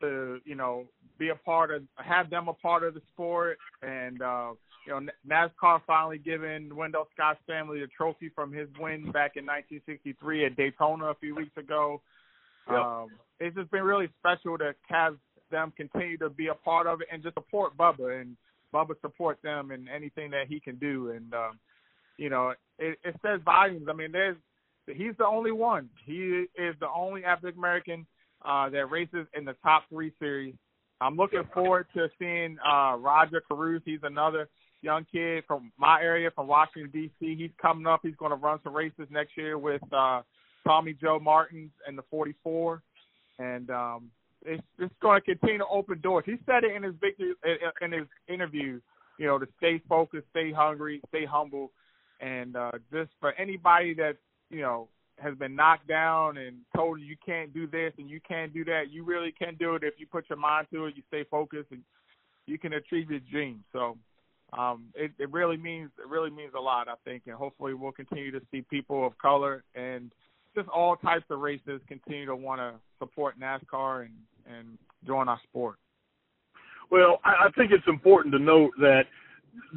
to 0.00 0.40
you 0.44 0.54
know 0.54 0.84
be 1.18 1.28
a 1.30 1.34
part 1.34 1.70
of 1.70 1.82
have 1.96 2.30
them 2.30 2.48
a 2.48 2.52
part 2.52 2.82
of 2.82 2.94
the 2.94 3.02
sport 3.12 3.58
and 3.82 4.20
uh 4.22 4.52
you 4.86 4.92
know 4.92 5.00
NASCAR 5.28 5.80
finally 5.86 6.18
giving 6.18 6.74
Wendell 6.74 7.08
Scott's 7.14 7.40
family 7.46 7.82
a 7.82 7.86
trophy 7.86 8.30
from 8.34 8.52
his 8.52 8.68
win 8.78 9.10
back 9.12 9.32
in 9.36 9.44
1963 9.46 10.46
at 10.46 10.56
Daytona 10.56 11.06
a 11.06 11.14
few 11.14 11.34
weeks 11.34 11.56
ago. 11.56 12.00
Yep. 12.68 12.78
Um 12.78 13.08
it's 13.40 13.56
just 13.56 13.70
been 13.70 13.82
really 13.82 14.08
special 14.18 14.58
to 14.58 14.74
have 14.88 15.16
them 15.50 15.72
continue 15.76 16.18
to 16.18 16.30
be 16.30 16.48
a 16.48 16.54
part 16.54 16.86
of 16.86 17.00
it 17.00 17.08
and 17.12 17.22
just 17.22 17.34
support 17.34 17.76
Bubba 17.76 18.20
and 18.20 18.36
Bubba 18.74 19.00
support 19.00 19.38
them 19.42 19.70
in 19.70 19.88
anything 19.88 20.30
that 20.30 20.46
he 20.48 20.60
can 20.60 20.76
do 20.76 21.10
and 21.10 21.32
um 21.34 21.58
you 22.18 22.30
know 22.30 22.52
it, 22.78 22.98
it 23.04 23.16
says 23.22 23.40
volumes. 23.44 23.86
I 23.88 23.94
mean 23.94 24.12
there's 24.12 24.36
he's 24.86 25.16
the 25.18 25.26
only 25.26 25.52
one. 25.52 25.88
He 26.04 26.46
is 26.56 26.74
the 26.80 26.88
only 26.94 27.24
African 27.24 27.58
American 27.58 28.06
uh, 28.44 28.68
that 28.70 28.90
races 28.90 29.26
in 29.36 29.44
the 29.44 29.54
top 29.62 29.84
three 29.90 30.12
series 30.18 30.54
I'm 31.00 31.16
looking 31.16 31.42
forward 31.52 31.86
to 31.94 32.08
seeing 32.18 32.58
uh 32.66 32.96
Rajah 32.96 33.40
Caruth. 33.48 33.82
He's 33.84 34.00
another 34.02 34.48
young 34.82 35.06
kid 35.10 35.44
from 35.46 35.72
my 35.78 36.00
area, 36.00 36.30
from 36.34 36.46
Washington 36.46 36.90
D.C. 36.92 37.36
He's 37.36 37.50
coming 37.60 37.86
up. 37.86 38.00
He's 38.02 38.16
going 38.16 38.30
to 38.30 38.36
run 38.36 38.60
some 38.64 38.74
races 38.74 39.06
next 39.10 39.36
year 39.36 39.58
with 39.58 39.82
uh 39.92 40.22
Tommy 40.66 40.94
Joe 41.00 41.20
Martins 41.20 41.70
and 41.86 41.96
the 41.96 42.02
44, 42.10 42.82
and 43.38 43.70
um, 43.70 44.10
it's 44.44 44.62
it's 44.78 44.94
going 45.00 45.20
to 45.20 45.24
continue 45.24 45.58
to 45.58 45.66
open 45.66 46.00
doors. 46.00 46.24
He 46.26 46.36
said 46.46 46.64
it 46.64 46.74
in 46.74 46.82
his 46.82 46.94
victory 47.00 47.34
in 47.82 47.92
his 47.92 48.06
interview, 48.28 48.80
you 49.18 49.26
know, 49.26 49.38
to 49.38 49.46
stay 49.58 49.82
focused, 49.88 50.26
stay 50.30 50.50
hungry, 50.50 51.02
stay 51.08 51.26
humble, 51.26 51.72
and 52.20 52.56
uh, 52.56 52.72
just 52.90 53.10
for 53.20 53.32
anybody 53.34 53.92
that 53.94 54.16
you 54.50 54.62
know 54.62 54.88
has 55.18 55.34
been 55.36 55.54
knocked 55.54 55.88
down 55.88 56.36
and 56.36 56.56
told 56.74 57.00
you 57.00 57.16
can't 57.24 57.52
do 57.54 57.66
this 57.66 57.92
and 57.98 58.08
you 58.08 58.20
can't 58.26 58.52
do 58.52 58.64
that, 58.64 58.90
you 58.90 59.04
really 59.04 59.32
can 59.32 59.54
do 59.56 59.74
it 59.74 59.82
if 59.82 59.94
you 59.98 60.06
put 60.06 60.28
your 60.28 60.38
mind 60.38 60.66
to 60.72 60.86
it. 60.86 60.96
You 60.96 61.02
stay 61.08 61.24
focused 61.30 61.70
and 61.70 61.82
you 62.46 62.58
can 62.58 62.74
achieve 62.74 63.10
your 63.10 63.20
dreams. 63.30 63.62
So 63.72 63.96
um, 64.56 64.86
it, 64.94 65.12
it 65.18 65.32
really 65.32 65.56
means 65.56 65.90
it 65.98 66.08
really 66.08 66.30
means 66.30 66.52
a 66.56 66.60
lot, 66.60 66.88
I 66.88 66.94
think, 67.04 67.22
and 67.26 67.34
hopefully 67.34 67.74
we'll 67.74 67.92
continue 67.92 68.30
to 68.30 68.40
see 68.50 68.62
people 68.62 69.06
of 69.06 69.16
color 69.18 69.64
and 69.74 70.12
just 70.54 70.68
all 70.68 70.96
types 70.96 71.24
of 71.30 71.40
races 71.40 71.80
continue 71.88 72.26
to 72.26 72.36
want 72.36 72.60
to 72.60 72.74
support 72.98 73.38
NASCAR 73.40 74.02
and 74.02 74.14
and 74.48 74.78
join 75.06 75.28
our 75.28 75.40
sport. 75.48 75.76
Well, 76.90 77.20
I, 77.24 77.46
I 77.46 77.50
think 77.56 77.72
it's 77.72 77.86
important 77.88 78.32
to 78.34 78.38
note 78.38 78.70
that 78.78 79.02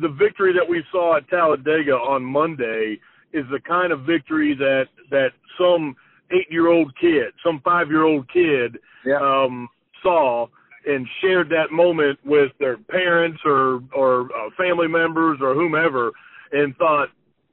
the 0.02 0.10
victory 0.10 0.54
that 0.54 0.68
we 0.68 0.84
saw 0.92 1.18
at 1.18 1.28
Talladega 1.30 1.94
on 1.94 2.24
Monday 2.24 3.00
is 3.34 3.46
the 3.52 3.60
kind 3.60 3.92
of 3.92 4.02
victory 4.02 4.56
that 4.56 4.86
that 5.12 5.30
some 5.60 5.96
eight 6.32 6.48
year 6.50 6.68
old 6.68 6.94
kid, 7.00 7.34
some 7.44 7.62
five 7.64 7.88
year 7.90 8.04
old 8.04 8.32
kid 8.32 8.78
yeah. 9.06 9.20
um 9.22 9.68
saw 10.04 10.48
and 10.86 11.06
shared 11.22 11.50
that 11.50 11.72
moment 11.72 12.18
with 12.26 12.52
their 12.60 12.78
parents 12.78 13.40
or 13.46 13.82
or 13.94 14.24
uh, 14.36 14.50
family 14.58 14.88
members 14.88 15.40
or 15.42 15.54
whomever 15.54 16.12
and 16.52 16.76
thought, 16.78 17.10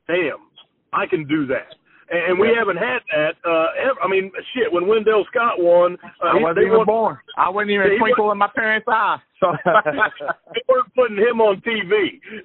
"Damn, 0.06 0.48
I 0.92 1.06
can 1.06 1.26
do 1.26 1.46
that." 1.46 1.74
and 2.10 2.18
and 2.30 2.38
we 2.38 2.50
haven't 2.56 2.76
had 2.76 3.00
that. 3.10 3.34
Uh, 3.44 3.90
ever. 3.90 4.00
I 4.02 4.08
mean, 4.08 4.30
shit. 4.54 4.72
When 4.72 4.86
Wendell 4.86 5.24
Scott 5.30 5.58
won, 5.58 5.96
uh, 6.22 6.26
I 6.26 6.40
wasn't 6.40 6.66
even 6.66 6.78
won, 6.78 6.86
born. 6.86 7.18
I 7.36 7.48
wasn't 7.48 7.70
even 7.70 7.86
a 7.92 7.98
twinkle 7.98 8.30
in 8.32 8.38
my 8.38 8.50
parents' 8.54 8.86
eye. 8.88 9.18
So 9.40 9.52
they 10.54 10.62
weren't 10.66 10.94
putting 10.94 11.18
him 11.18 11.42
on 11.42 11.60
TV. 11.60 11.92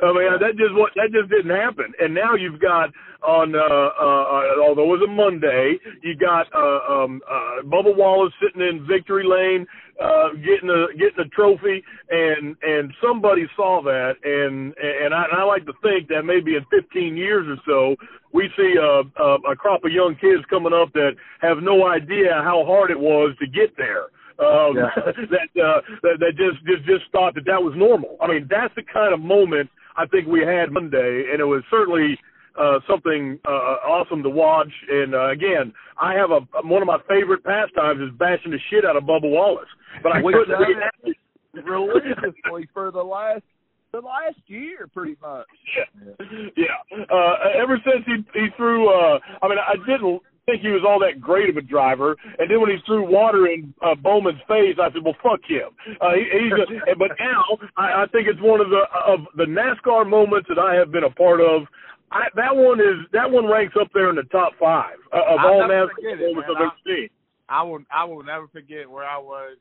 I 0.04 0.12
mean, 0.12 0.28
that 0.42 0.58
just 0.58 0.76
what 0.76 0.92
that 0.96 1.08
just 1.14 1.30
didn't 1.30 1.56
happen. 1.56 1.94
And 2.00 2.14
now 2.14 2.36
you've 2.36 2.60
got 2.60 2.90
on, 3.24 3.56
uh, 3.56 3.60
uh, 3.60 4.24
uh, 4.60 4.68
although 4.68 4.84
it 4.84 5.00
was 5.00 5.08
a 5.08 5.12
Monday, 5.12 5.78
you 6.04 6.16
got 6.18 6.48
uh, 6.54 6.92
um, 6.92 7.22
uh, 7.30 7.64
Bubba 7.64 7.96
Wallace 7.96 8.34
sitting 8.44 8.62
in 8.62 8.86
victory 8.86 9.24
lane, 9.24 9.66
uh, 10.04 10.34
getting 10.44 10.70
a 10.70 10.92
getting 10.98 11.24
a 11.24 11.30
trophy, 11.30 11.84
and 12.10 12.58
and 12.62 12.92
somebody 13.02 13.46
saw 13.56 13.82
that, 13.84 14.20
and 14.24 14.74
and 14.76 15.14
I, 15.14 15.24
and 15.32 15.40
I 15.40 15.44
like 15.44 15.66
to 15.68 15.74
think 15.82 16.10
that 16.10 16.24
maybe 16.24 16.56
in 16.56 16.66
15 16.72 17.16
years 17.16 17.48
or 17.48 17.58
so, 17.66 17.96
we 18.34 18.50
see 18.58 18.76
a, 18.80 19.04
a, 19.22 19.36
a 19.52 19.56
crop 19.56 19.86
of 19.86 19.92
young 19.92 20.16
kids 20.20 20.44
coming 20.50 20.74
up 20.74 20.92
that 20.94 21.12
have 21.42 21.58
no 21.62 21.88
idea 21.88 22.42
how 22.44 22.66
hard 22.66 22.92
it 22.92 23.00
was 23.00 23.36
to 23.40 23.48
get 23.48 23.78
there. 23.78 24.08
Um, 24.40 24.78
yeah. 24.78 24.90
that, 25.32 25.50
uh, 25.62 25.82
that 26.04 26.16
that 26.20 26.34
just 26.38 26.64
just 26.66 26.86
just 26.86 27.12
thought 27.12 27.36
that 27.36 27.46
that 27.46 27.62
was 27.62 27.74
normal. 27.76 28.18
I 28.22 28.28
mean, 28.28 28.48
that's 28.50 28.74
the 28.76 28.84
kind 28.84 29.14
of 29.14 29.20
moment 29.20 29.70
I 29.98 30.06
think 30.08 30.28
we 30.28 30.42
had 30.42 30.72
Monday, 30.72 31.30
and 31.32 31.40
it 31.42 31.46
was 31.46 31.64
certainly 31.70 32.18
uh, 32.60 32.80
something 32.90 33.40
uh, 33.48 33.80
awesome 33.88 34.24
to 34.24 34.30
watch. 34.30 34.72
And 34.90 35.16
uh, 35.16 35.30
again, 35.30 35.74
I 36.00 36.14
have 36.14 36.32
a 36.32 36.42
one 36.68 36.82
of 36.82 36.88
my 36.88 37.00
favorite 37.08 37.44
pastimes 37.44 38.02
is 38.02 38.18
bashing 38.18 38.52
the 38.52 38.60
shit 38.70 38.86
out 38.86 38.96
of 38.96 39.04
Bubba 39.04 39.30
Wallace, 39.30 39.70
but 40.04 40.12
I 40.12 40.22
couldn't 40.22 40.50
react 40.50 41.18
religiously 41.54 42.68
for 42.74 42.92
the 42.92 43.04
last 43.04 43.44
the 43.92 44.00
last 44.00 44.40
year, 44.48 44.88
pretty 44.94 45.18
much. 45.22 45.48
Yeah, 45.78 46.26
yeah. 46.56 47.06
Uh, 47.12 47.34
ever 47.62 47.78
since 47.84 48.06
he 48.06 48.40
he 48.40 48.48
threw, 48.56 48.90
uh, 48.90 49.20
I 49.42 49.48
mean, 49.48 49.58
I 49.60 49.76
didn't 49.86 50.22
think 50.52 50.62
he 50.62 50.70
was 50.70 50.84
all 50.84 51.00
that 51.00 51.22
great 51.22 51.50
of 51.50 51.56
a 51.56 51.62
driver, 51.62 52.16
and 52.38 52.52
then 52.52 52.60
when 52.60 52.70
he 52.70 52.78
threw 52.86 53.08
water 53.08 53.48
in 53.48 53.74
uh, 53.82 53.96
Bowman's 53.96 54.42
face, 54.48 54.76
I 54.76 54.92
said, 54.92 55.04
"Well, 55.04 55.16
fuck 55.24 55.40
him." 55.48 55.72
Uh, 56.02 56.12
he, 56.20 56.28
he's 56.28 56.52
a, 56.52 56.96
but 57.00 57.12
now 57.20 57.44
I, 57.78 58.04
I 58.04 58.06
think 58.12 58.28
it's 58.28 58.42
one 58.42 58.60
of 58.60 58.70
the 58.70 58.84
of 59.08 59.20
the 59.38 59.46
NASCAR 59.46 60.08
moments 60.08 60.50
that 60.50 60.60
I 60.60 60.76
have 60.76 60.92
been 60.92 61.06
a 61.06 61.10
part 61.10 61.40
of. 61.40 61.64
I, 62.12 62.28
that 62.36 62.54
one 62.54 62.82
is 62.82 63.08
that 63.14 63.32
one 63.32 63.48
ranks 63.48 63.76
up 63.80 63.88
there 63.94 64.10
in 64.10 64.18
the 64.18 64.28
top 64.36 64.52
five 64.60 65.00
uh, 65.14 65.34
of 65.34 65.40
I'll 65.40 65.48
all 65.48 65.62
NASCAR 65.64 66.20
moments 66.20 66.50
I've 66.52 66.62
ever 66.62 66.72
seen. 66.86 67.10
I 67.48 67.64
will 67.64 67.80
I 67.92 68.04
will 68.04 68.24
never 68.24 68.48
forget 68.50 68.90
where 68.90 69.06
I 69.06 69.18
was 69.18 69.58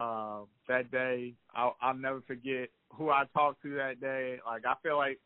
uh, 0.00 0.40
that 0.68 0.90
day. 0.90 1.34
I'll, 1.54 1.76
I'll 1.80 1.94
never 1.94 2.20
forget 2.26 2.68
who 2.90 3.10
I 3.10 3.24
talked 3.34 3.62
to 3.62 3.74
that 3.76 4.00
day. 4.00 4.38
Like 4.44 4.64
I 4.66 4.74
feel 4.82 4.96
like 4.96 5.18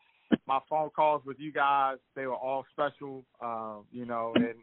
my 0.46 0.60
phone 0.68 0.90
calls 0.90 1.22
with 1.24 1.38
you 1.38 1.52
guys, 1.52 1.96
they 2.14 2.26
were 2.26 2.34
all 2.34 2.64
special. 2.72 3.24
Uh, 3.40 3.76
you 3.92 4.06
know, 4.06 4.32
and 4.34 4.54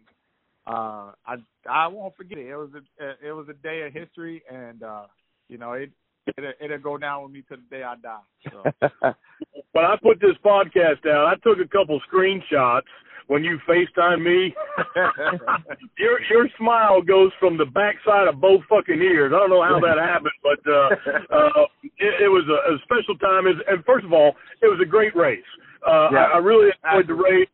uh, 0.67 1.11
I 1.25 1.35
I 1.69 1.87
won't 1.87 2.15
forget 2.15 2.37
it. 2.37 2.47
It 2.47 2.55
was 2.55 2.69
a 2.73 3.27
it 3.27 3.31
was 3.31 3.47
a 3.49 3.53
day 3.53 3.83
of 3.83 3.93
history, 3.93 4.43
and 4.51 4.83
uh, 4.83 5.05
you 5.49 5.57
know 5.57 5.73
it. 5.73 5.91
It'll, 6.37 6.53
it'll 6.61 6.77
go 6.77 6.97
down 6.97 7.23
with 7.23 7.31
me 7.33 7.43
to 7.49 7.57
the 7.57 7.75
day 7.75 7.83
I 7.83 7.95
die. 7.95 8.19
So. 8.49 8.63
when 9.73 9.85
I 9.85 9.95
put 10.01 10.21
this 10.21 10.37
podcast 10.43 11.05
out, 11.05 11.27
I 11.27 11.35
took 11.43 11.59
a 11.59 11.67
couple 11.67 11.99
screenshots 12.11 12.83
when 13.33 13.43
you 13.43 13.57
FaceTime 13.67 14.21
me, 14.21 14.53
your 15.97 16.21
your 16.29 16.47
smile 16.55 17.01
goes 17.01 17.31
from 17.39 17.57
the 17.57 17.65
backside 17.65 18.27
of 18.27 18.39
both 18.39 18.61
fucking 18.69 19.01
ears. 19.01 19.33
I 19.35 19.39
don't 19.39 19.49
know 19.49 19.63
how 19.63 19.79
that 19.81 19.97
happened, 19.97 20.37
but 20.45 20.61
uh, 20.69 21.33
uh, 21.33 21.65
it, 21.97 22.29
it 22.29 22.29
was 22.29 22.45
a, 22.45 22.75
a 22.75 22.77
special 22.85 23.17
time. 23.17 23.47
And 23.47 23.83
first 23.85 24.05
of 24.05 24.13
all, 24.13 24.37
it 24.61 24.67
was 24.67 24.79
a 24.83 24.85
great 24.85 25.15
race. 25.15 25.41
Uh, 25.81 26.13
yeah. 26.13 26.29
I, 26.29 26.37
I 26.37 26.37
really 26.37 26.69
enjoyed 26.85 27.09
the 27.09 27.17
race, 27.17 27.49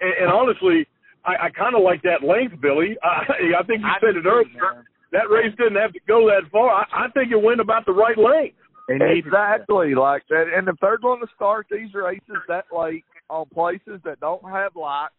and, 0.00 0.14
and 0.22 0.30
honestly, 0.30 0.86
I, 1.26 1.46
I 1.46 1.50
kind 1.50 1.74
of 1.74 1.82
like 1.82 2.02
that 2.02 2.22
length, 2.22 2.62
Billy. 2.62 2.94
I, 3.02 3.58
I 3.58 3.66
think 3.66 3.82
you 3.82 3.90
I 3.90 3.98
said 3.98 4.14
it 4.14 4.26
earlier. 4.30 4.86
That 5.10 5.34
race 5.34 5.50
didn't 5.58 5.82
have 5.82 5.92
to 5.94 6.00
go 6.06 6.30
that 6.30 6.46
far. 6.52 6.70
I, 6.70 7.06
I 7.06 7.08
think 7.10 7.32
it 7.32 7.42
went 7.42 7.58
about 7.58 7.86
the 7.86 7.92
right 7.92 8.16
length. 8.16 8.54
Exactly 8.86 9.96
like 9.96 10.22
that. 10.30 10.46
And 10.54 10.68
if 10.68 10.76
they're 10.80 10.98
going 10.98 11.20
to 11.22 11.28
start 11.34 11.66
these 11.70 11.92
races 11.92 12.38
that 12.46 12.66
late 12.70 13.04
on 13.30 13.46
places 13.50 13.98
that 14.04 14.20
don't 14.20 14.44
have 14.44 14.76
lights, 14.76 15.14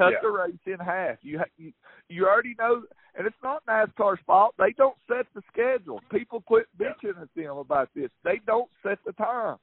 cut 0.00 0.12
yeah. 0.12 0.18
the 0.22 0.28
race 0.28 0.54
in 0.66 0.78
half. 0.78 1.16
You, 1.22 1.40
you 1.58 1.72
you 2.08 2.26
already 2.26 2.54
know, 2.58 2.82
and 3.16 3.26
it's 3.26 3.36
not 3.42 3.64
NASCAR's 3.66 4.20
fault. 4.26 4.54
They 4.58 4.72
don't 4.76 4.96
set 5.08 5.26
the 5.34 5.42
schedule. 5.52 6.00
People 6.10 6.40
quit 6.40 6.66
bitching 6.78 7.20
at 7.20 7.28
them 7.36 7.58
about 7.58 7.90
this. 7.94 8.10
They 8.24 8.40
don't 8.46 8.70
set 8.82 8.98
the 9.04 9.12
time. 9.12 9.56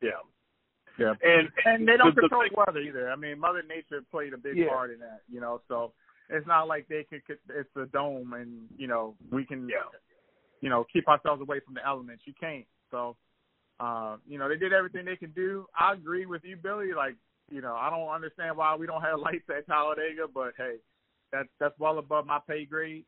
Yeah. 0.00 0.10
Yeah, 0.98 1.14
and 1.22 1.48
and 1.64 1.88
they 1.88 1.96
don't 1.96 2.14
the, 2.14 2.20
control 2.20 2.44
the 2.50 2.54
weather 2.54 2.80
either. 2.80 3.10
I 3.10 3.16
mean, 3.16 3.38
Mother 3.38 3.62
Nature 3.66 4.04
played 4.10 4.34
a 4.34 4.36
big 4.36 4.58
yeah. 4.58 4.68
part 4.68 4.90
in 4.90 5.00
that. 5.00 5.22
You 5.26 5.40
know, 5.40 5.62
so 5.66 5.92
it's 6.28 6.46
not 6.46 6.68
like 6.68 6.86
they 6.86 7.04
can. 7.08 7.22
It's 7.48 7.76
a 7.76 7.86
dome, 7.86 8.34
and 8.34 8.66
you 8.76 8.88
know 8.88 9.14
we 9.30 9.46
can. 9.46 9.66
Yeah. 9.70 9.88
You 10.60 10.68
know, 10.68 10.84
keep 10.92 11.08
ourselves 11.08 11.40
away 11.40 11.60
from 11.64 11.74
the 11.74 11.84
elements. 11.84 12.22
You 12.26 12.34
can't. 12.38 12.66
So, 12.90 13.16
uh, 13.80 14.16
you 14.28 14.38
know, 14.38 14.48
they 14.48 14.56
did 14.56 14.72
everything 14.72 15.06
they 15.06 15.16
can 15.16 15.32
do. 15.32 15.66
I 15.76 15.94
agree 15.94 16.26
with 16.26 16.42
you, 16.44 16.56
Billy. 16.56 16.92
Like 16.94 17.16
you 17.52 17.60
know, 17.60 17.74
I 17.74 17.90
don't 17.90 18.08
understand 18.08 18.56
why 18.56 18.74
we 18.74 18.86
don't 18.86 19.02
have 19.02 19.18
lights 19.20 19.44
at 19.54 19.66
Talladega, 19.66 20.26
but 20.32 20.52
hey, 20.56 20.76
that's 21.30 21.48
that's 21.60 21.78
well 21.78 21.98
above 21.98 22.26
my 22.26 22.38
pay 22.48 22.64
grade. 22.64 23.04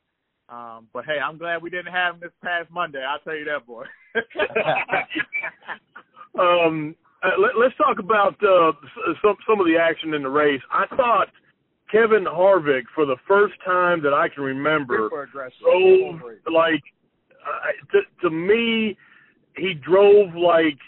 Um, 0.49 0.89
but 0.93 1.07
hey, 1.07 1.19
I'm 1.25 1.39
glad 1.39 1.63
we 1.63 1.71
didn't 1.71 1.93
have 1.93 2.15
them 2.15 2.21
this 2.23 2.33
past 2.43 2.71
Monday. 2.71 3.03
I'll 3.03 3.19
tell 3.21 3.37
you 3.37 3.47
that, 3.47 3.67
boy. 3.67 3.85
um, 6.39 6.95
uh, 7.23 7.41
let, 7.41 7.53
let's 7.59 7.77
talk 7.77 7.99
about 7.99 8.35
uh, 8.45 8.73
some 9.23 9.37
some 9.49 9.61
of 9.61 9.67
the 9.67 9.79
action 9.81 10.13
in 10.13 10.23
the 10.23 10.29
race. 10.29 10.61
I 10.71 10.85
thought 10.97 11.29
Kevin 11.91 12.25
Harvick, 12.25 12.83
for 12.95 13.07
the 13.07 13.17
first 13.27 13.55
time 13.65 14.03
that 14.03 14.13
I 14.13 14.29
can 14.29 14.43
remember, 14.43 15.09
drove 15.09 16.21
like 16.53 16.83
uh, 17.47 17.73
to, 17.93 18.01
to 18.23 18.31
me, 18.31 18.97
he 19.57 19.75
drove 19.75 20.35
like 20.35 20.79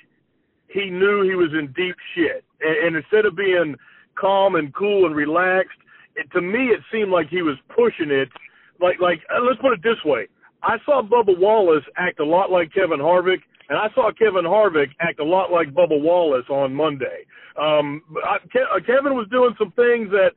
he 0.77 0.91
knew 0.91 1.23
he 1.23 1.35
was 1.35 1.51
in 1.59 1.73
deep 1.73 1.97
shit 2.15 2.45
and, 2.61 2.77
and 2.87 2.97
instead 2.97 3.25
of 3.25 3.37
being 3.37 3.75
calm 4.19 4.55
and 4.57 4.75
cool 4.75 5.07
and 5.07 5.17
relaxed, 5.17 5.79
it, 6.17 6.31
to 6.33 6.41
me 6.41 6.69
it 6.69 6.81
seemed 6.93 7.11
like 7.11 7.29
he 7.29 7.43
was 7.43 7.57
pushing 7.69 8.11
it. 8.11 8.29
Like 8.81 9.01
like 9.01 9.21
uh, 9.33 9.43
let's 9.43 9.61
put 9.61 9.73
it 9.73 9.83
this 9.83 10.03
way: 10.05 10.29
I 10.62 10.77
saw 10.85 11.03
Bubba 11.03 11.39
Wallace 11.39 11.85
act 11.97 12.21
a 12.21 12.25
lot 12.25 12.51
like 12.51 12.73
Kevin 12.73 13.01
Harvick, 13.01 13.41
and 13.69 13.79
I 13.79 13.89
saw 13.95 14.11
Kevin 14.12 14.45
Harvick 14.45 14.89
act 15.01 15.19
a 15.21 15.25
lot 15.25 15.51
like 15.51 15.73
Bubba 15.73 16.01
Wallace 16.01 16.47
on 16.51 16.75
Monday. 16.75 17.25
Um, 17.57 18.03
I, 18.25 18.39
Ke- 18.39 18.69
uh, 18.75 18.81
Kevin 18.85 19.15
was 19.15 19.27
doing 19.31 19.55
some 19.59 19.73
things 19.73 20.11
that 20.11 20.33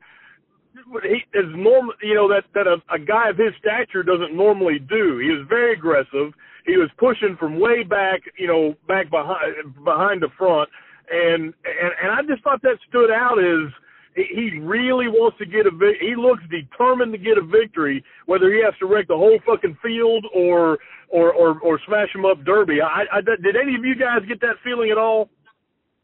he 1.02 1.38
is 1.38 1.46
normal, 1.54 1.94
you 2.02 2.14
know, 2.14 2.28
that 2.28 2.44
that 2.54 2.66
a, 2.66 2.76
a 2.94 2.98
guy 2.98 3.28
of 3.28 3.36
his 3.36 3.52
stature 3.58 4.02
doesn't 4.02 4.34
normally 4.34 4.78
do. 4.78 5.18
He 5.18 5.30
was 5.30 5.44
very 5.48 5.74
aggressive. 5.74 6.32
He 6.66 6.76
was 6.76 6.90
pushing 6.98 7.36
from 7.38 7.58
way 7.58 7.82
back, 7.82 8.20
you 8.38 8.46
know, 8.46 8.74
back 8.86 9.10
behind 9.10 9.74
behind 9.84 10.22
the 10.22 10.28
front 10.36 10.68
and 11.10 11.44
and 11.64 11.92
and 12.02 12.12
I 12.12 12.22
just 12.22 12.42
thought 12.42 12.62
that 12.62 12.78
stood 12.88 13.10
out 13.10 13.38
as 13.38 13.72
he 14.14 14.52
he 14.52 14.58
really 14.58 15.08
wants 15.08 15.38
to 15.38 15.46
get 15.46 15.66
a 15.66 15.70
vic- 15.70 16.00
he 16.00 16.14
looks 16.16 16.42
determined 16.50 17.12
to 17.12 17.18
get 17.18 17.38
a 17.38 17.42
victory 17.42 18.04
whether 18.26 18.52
he 18.52 18.62
has 18.62 18.74
to 18.80 18.86
wreck 18.86 19.08
the 19.08 19.16
whole 19.16 19.38
fucking 19.44 19.76
field 19.82 20.26
or 20.34 20.78
or 21.08 21.32
or, 21.32 21.58
or 21.60 21.80
smash 21.86 22.14
him 22.14 22.24
up 22.24 22.44
derby 22.44 22.80
I, 22.80 23.04
I 23.12 23.20
did 23.20 23.56
any 23.56 23.74
of 23.74 23.84
you 23.84 23.96
guys 23.96 24.20
get 24.28 24.40
that 24.40 24.56
feeling 24.62 24.90
at 24.90 24.98
all 24.98 25.30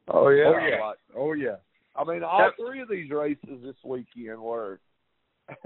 Oh 0.09 0.29
yeah. 0.29 0.45
Oh 0.47 0.67
yeah. 0.67 0.93
Oh 1.17 1.33
yeah. 1.33 1.57
I 1.97 2.05
mean, 2.05 2.23
all 2.23 2.51
three 2.59 2.81
of 2.81 2.89
these 2.89 3.11
races 3.11 3.63
this 3.65 3.77
weekend 3.85 4.39
were 4.39 4.79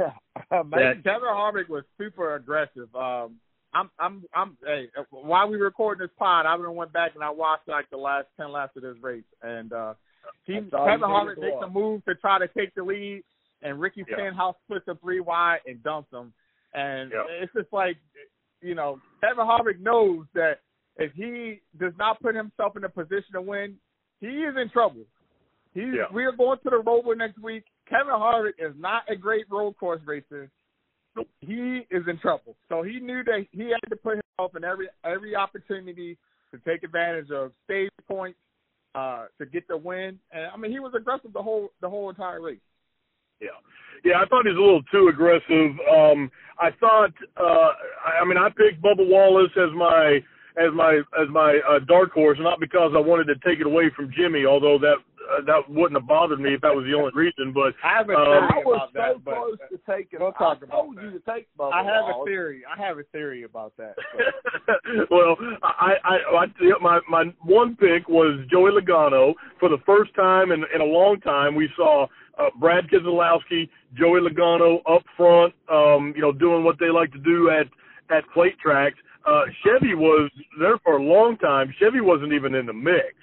amazing. 0.50 1.02
Kevin 1.02 1.28
Harvick 1.28 1.68
was 1.68 1.84
super 1.98 2.36
aggressive. 2.36 2.94
Um, 2.94 3.36
I'm, 3.72 3.90
I'm, 3.98 4.24
I'm. 4.34 4.56
Hey, 4.64 4.88
while 5.10 5.48
we 5.48 5.56
recording 5.56 6.04
this 6.06 6.14
pod, 6.18 6.46
I 6.46 6.56
went 6.56 6.92
back 6.92 7.12
and 7.14 7.22
I 7.22 7.30
watched 7.30 7.68
like 7.68 7.88
the 7.90 7.96
last 7.96 8.26
ten 8.36 8.50
laps 8.52 8.76
of 8.76 8.82
this 8.82 8.96
race, 9.00 9.22
and 9.42 9.72
uh, 9.72 9.94
he 10.44 10.54
Kevin 10.54 10.70
Harvick 10.72 11.38
makes 11.38 11.56
a 11.64 11.68
move 11.68 12.04
to 12.06 12.14
try 12.16 12.38
to 12.38 12.48
take 12.48 12.74
the 12.74 12.82
lead, 12.82 13.22
and 13.62 13.80
Ricky 13.80 14.04
Yeah. 14.08 14.16
Stenhouse 14.16 14.56
splits 14.64 14.88
a 14.88 14.94
three 14.96 15.20
wide 15.20 15.60
and 15.66 15.82
dumps 15.82 16.12
him, 16.12 16.32
and 16.74 17.12
Yeah. 17.12 17.24
it's 17.42 17.52
just 17.52 17.72
like, 17.72 17.96
you 18.60 18.74
know, 18.74 19.00
Kevin 19.20 19.46
Harvick 19.46 19.78
knows 19.80 20.26
that 20.34 20.60
if 20.96 21.12
he 21.14 21.60
does 21.78 21.92
not 21.96 22.20
put 22.20 22.34
himself 22.34 22.76
in 22.76 22.84
a 22.84 22.88
position 22.88 23.32
to 23.34 23.42
win, 23.42 23.76
he 24.20 24.26
is 24.26 24.54
in 24.60 24.68
trouble. 24.70 25.04
He's, 25.74 25.94
Yeah. 25.94 26.06
We 26.12 26.24
are 26.24 26.32
going 26.32 26.58
to 26.64 26.70
the 26.70 26.82
Roval 26.84 27.16
next 27.16 27.38
week. 27.38 27.64
Kevin 27.88 28.14
Harvick 28.14 28.54
is 28.58 28.74
not 28.76 29.02
a 29.08 29.14
great 29.16 29.46
road 29.50 29.76
course 29.78 30.00
racer. 30.04 30.50
He 31.40 31.86
is 31.90 32.04
in 32.06 32.18
trouble. 32.18 32.56
So 32.68 32.82
he 32.82 33.00
knew 33.00 33.24
that 33.24 33.46
he 33.50 33.64
had 33.70 33.80
to 33.88 33.96
put 33.96 34.20
himself 34.38 34.56
in 34.56 34.64
every 34.64 34.88
every 35.04 35.34
opportunity 35.34 36.16
to 36.52 36.58
take 36.66 36.82
advantage 36.82 37.30
of 37.30 37.52
stage 37.64 37.90
points 38.08 38.38
uh, 38.94 39.26
to 39.38 39.46
get 39.46 39.66
the 39.68 39.76
win. 39.76 40.18
And 40.32 40.46
I 40.52 40.56
mean, 40.56 40.70
he 40.70 40.80
was 40.80 40.92
aggressive 40.96 41.32
the 41.32 41.42
whole 41.42 41.70
the 41.80 41.88
whole 41.88 42.10
entire 42.10 42.40
race. 42.40 42.60
Yeah. 43.40 43.48
Yeah, 44.04 44.22
I 44.22 44.26
thought 44.26 44.44
he 44.44 44.52
was 44.52 44.58
a 44.58 44.60
little 44.60 44.82
too 44.92 45.08
aggressive. 45.08 45.76
Um 45.90 46.30
I 46.58 46.70
thought 46.78 47.12
uh 47.36 47.72
I 48.04 48.22
I 48.22 48.24
mean 48.24 48.38
I 48.38 48.48
picked 48.48 48.82
Bubba 48.82 49.06
Wallace 49.06 49.52
as 49.56 49.70
my 49.74 50.20
as 50.56 50.72
my 50.74 51.00
as 51.20 51.28
my 51.30 51.60
uh, 51.68 51.80
dark 51.86 52.12
horse 52.12 52.38
not 52.40 52.60
because 52.60 52.92
I 52.94 53.00
wanted 53.00 53.24
to 53.24 53.34
take 53.46 53.60
it 53.60 53.66
away 53.66 53.90
from 53.94 54.10
Jimmy, 54.16 54.46
although 54.46 54.78
that 54.78 54.96
uh, 55.30 55.40
that 55.46 55.62
wouldn't 55.68 56.00
have 56.00 56.08
bothered 56.08 56.40
me 56.40 56.54
if 56.54 56.60
that 56.62 56.74
was 56.74 56.84
the 56.84 56.94
only 56.94 57.12
reason, 57.14 57.52
but 57.52 57.72
I 57.84 57.96
have 57.98 58.10
a 58.10 58.14
Um, 58.14 58.26
theory 58.26 58.50
I 58.50 58.64
was 58.66 58.88
about 58.90 58.92
so 58.92 58.98
that, 58.98 59.24
but 59.24 59.34
close 59.34 59.58
to 59.70 59.78
taking. 59.90 60.18
we'll 60.20 60.32
talk 60.32 60.58
I 60.60 60.64
about 60.64 60.76
told 60.76 60.96
that. 60.96 61.04
you 61.04 61.10
to 61.12 61.20
take 61.20 61.46
Bubba 61.58 61.72
I 61.72 61.84
have 61.84 62.04
a 62.08 62.24
theory. 62.24 62.62
I 62.66 62.80
have 62.80 62.98
a 62.98 63.04
theory 63.04 63.44
about 63.44 63.72
that. 63.76 63.94
well, 65.10 65.36
I, 65.62 65.94
I, 66.04 66.16
I, 66.36 66.46
my, 66.80 67.00
my 67.08 67.24
one 67.44 67.76
pick 67.76 68.08
was 68.08 68.40
Joey 68.50 68.70
Logano. 68.72 69.34
For 69.58 69.68
the 69.68 69.78
first 69.86 70.14
time 70.14 70.52
in, 70.52 70.64
in 70.74 70.80
a 70.80 70.84
long 70.84 71.20
time, 71.20 71.54
we 71.54 71.68
saw 71.76 72.06
uh, 72.38 72.46
Brad 72.58 72.84
Keselowski, 72.88 73.68
Joey 73.94 74.20
Logano 74.20 74.78
up 74.90 75.02
front, 75.16 75.54
um, 75.70 76.12
you 76.16 76.22
know, 76.22 76.32
doing 76.32 76.64
what 76.64 76.78
they 76.78 76.90
like 76.90 77.12
to 77.12 77.18
do 77.18 77.50
at 77.50 77.66
at 78.14 78.24
plate 78.34 78.58
tracks. 78.58 78.96
Uh, 79.26 79.42
Chevy 79.62 79.94
was 79.94 80.30
there 80.58 80.78
for 80.82 80.96
a 80.96 81.02
long 81.02 81.36
time. 81.36 81.72
Chevy 81.78 82.00
wasn't 82.00 82.32
even 82.32 82.54
in 82.54 82.66
the 82.66 82.72
mix. 82.72 83.14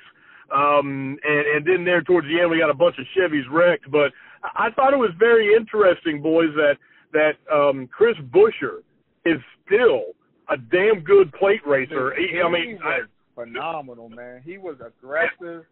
Um, 0.54 1.18
and, 1.24 1.48
and 1.56 1.66
then 1.66 1.86
there 1.86 2.02
towards 2.02 2.28
the 2.28 2.40
end, 2.40 2.50
we 2.50 2.60
got 2.60 2.70
a 2.70 2.74
bunch 2.74 2.96
of 3.00 3.06
Chevys 3.16 3.44
wrecked. 3.52 3.90
But 3.92 4.12
I 4.44 4.70
thought 4.72 4.94
it 4.94 4.98
was 4.98 5.12
very 5.20 5.56
interesting, 5.56 6.22
boys, 6.22 6.50
that 6.56 6.76
that 7.14 7.34
um, 7.54 7.88
Chris 7.88 8.16
Buescher 8.32 8.80
is 9.26 9.40
still 9.66 10.14
a 10.50 10.58
damn 10.58 11.02
good 11.02 11.32
plate 11.34 11.66
racer. 11.66 12.14
He, 12.16 12.40
I 12.42 12.50
mean, 12.50 12.78
he 12.78 12.84
I, 12.84 13.00
phenomenal, 13.36 14.10
man. 14.10 14.42
He 14.46 14.58
was 14.58 14.78
aggressive. 14.86 15.66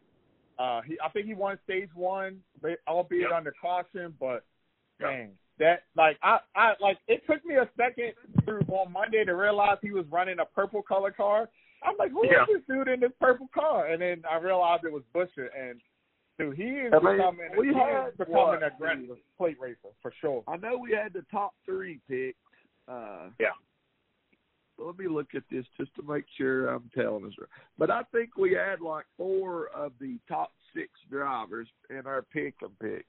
Uh, 0.58 0.82
he, 0.82 0.98
I 1.04 1.10
think 1.10 1.26
he 1.26 1.34
won 1.34 1.58
stage 1.64 1.90
one, 1.94 2.40
albeit 2.88 3.28
Yeah. 3.30 3.38
under 3.38 3.54
caution. 3.62 4.14
But 4.20 4.44
dang, 5.00 5.32
that 5.60 5.84
like 5.96 6.18
I, 6.24 6.40
I 6.56 6.74
like 6.82 6.98
it 7.08 7.24
took 7.30 7.46
me 7.46 7.56
a 7.56 7.70
second 7.78 8.14
through 8.44 8.62
on 8.70 8.92
Monday 8.92 9.24
to 9.26 9.36
realize 9.36 9.78
he 9.82 9.92
was 9.92 10.06
running 10.12 10.40
a 10.40 10.46
purple 10.46 10.82
color 10.82 11.12
car. 11.12 11.50
I'm 11.84 11.96
like, 11.98 12.12
who 12.12 12.24
is 12.24 12.30
Yeah. 12.32 12.46
this 12.48 12.62
dude 12.68 12.88
in 12.88 13.00
this 13.00 13.12
purple 13.20 13.48
car? 13.54 13.88
And 13.88 14.02
then 14.02 14.24
I 14.30 14.38
realized 14.38 14.84
it 14.84 14.92
was 14.92 15.04
Buescher, 15.14 15.50
and 15.58 15.80
dude, 16.40 16.58
he 16.58 16.64
is 16.64 16.94
I 16.94 17.00
mean, 17.00 17.18
becoming 17.18 17.50
we 17.58 17.68
he 17.68 17.80
is 17.80 18.18
becoming 18.18 18.36
what, 18.36 18.64
an 18.64 18.72
aggressive 18.74 19.18
plate 19.38 19.58
racer 19.60 19.94
for 20.02 20.12
sure. 20.20 20.44
I 20.48 20.58
know 20.58 20.78
we 20.78 20.92
had 20.92 21.14
the 21.14 21.26
top 21.32 21.54
three 21.66 22.00
picks. 22.10 22.38
Uh, 22.88 23.30
Yeah. 23.40 23.54
Let 24.78 24.98
me 24.98 25.08
look 25.08 25.36
at 25.36 25.44
this 25.50 25.66
just 25.78 25.96
to 25.96 26.04
make 26.04 26.26
sure 26.38 26.68
I'm 26.68 26.90
telling 26.94 27.24
this 27.24 27.38
right. 27.40 27.48
But 27.78 27.90
I 27.90 28.04
think 28.12 28.36
we 28.36 28.52
had 28.54 28.82
like 28.82 29.06
four 29.16 29.68
of 29.70 29.94
the 30.02 30.20
top 30.28 30.52
six 30.76 30.90
drivers 31.10 31.70
in 31.90 32.06
our 32.06 32.24
pick 32.24 32.56
and 32.62 32.78
pick. 32.80 33.06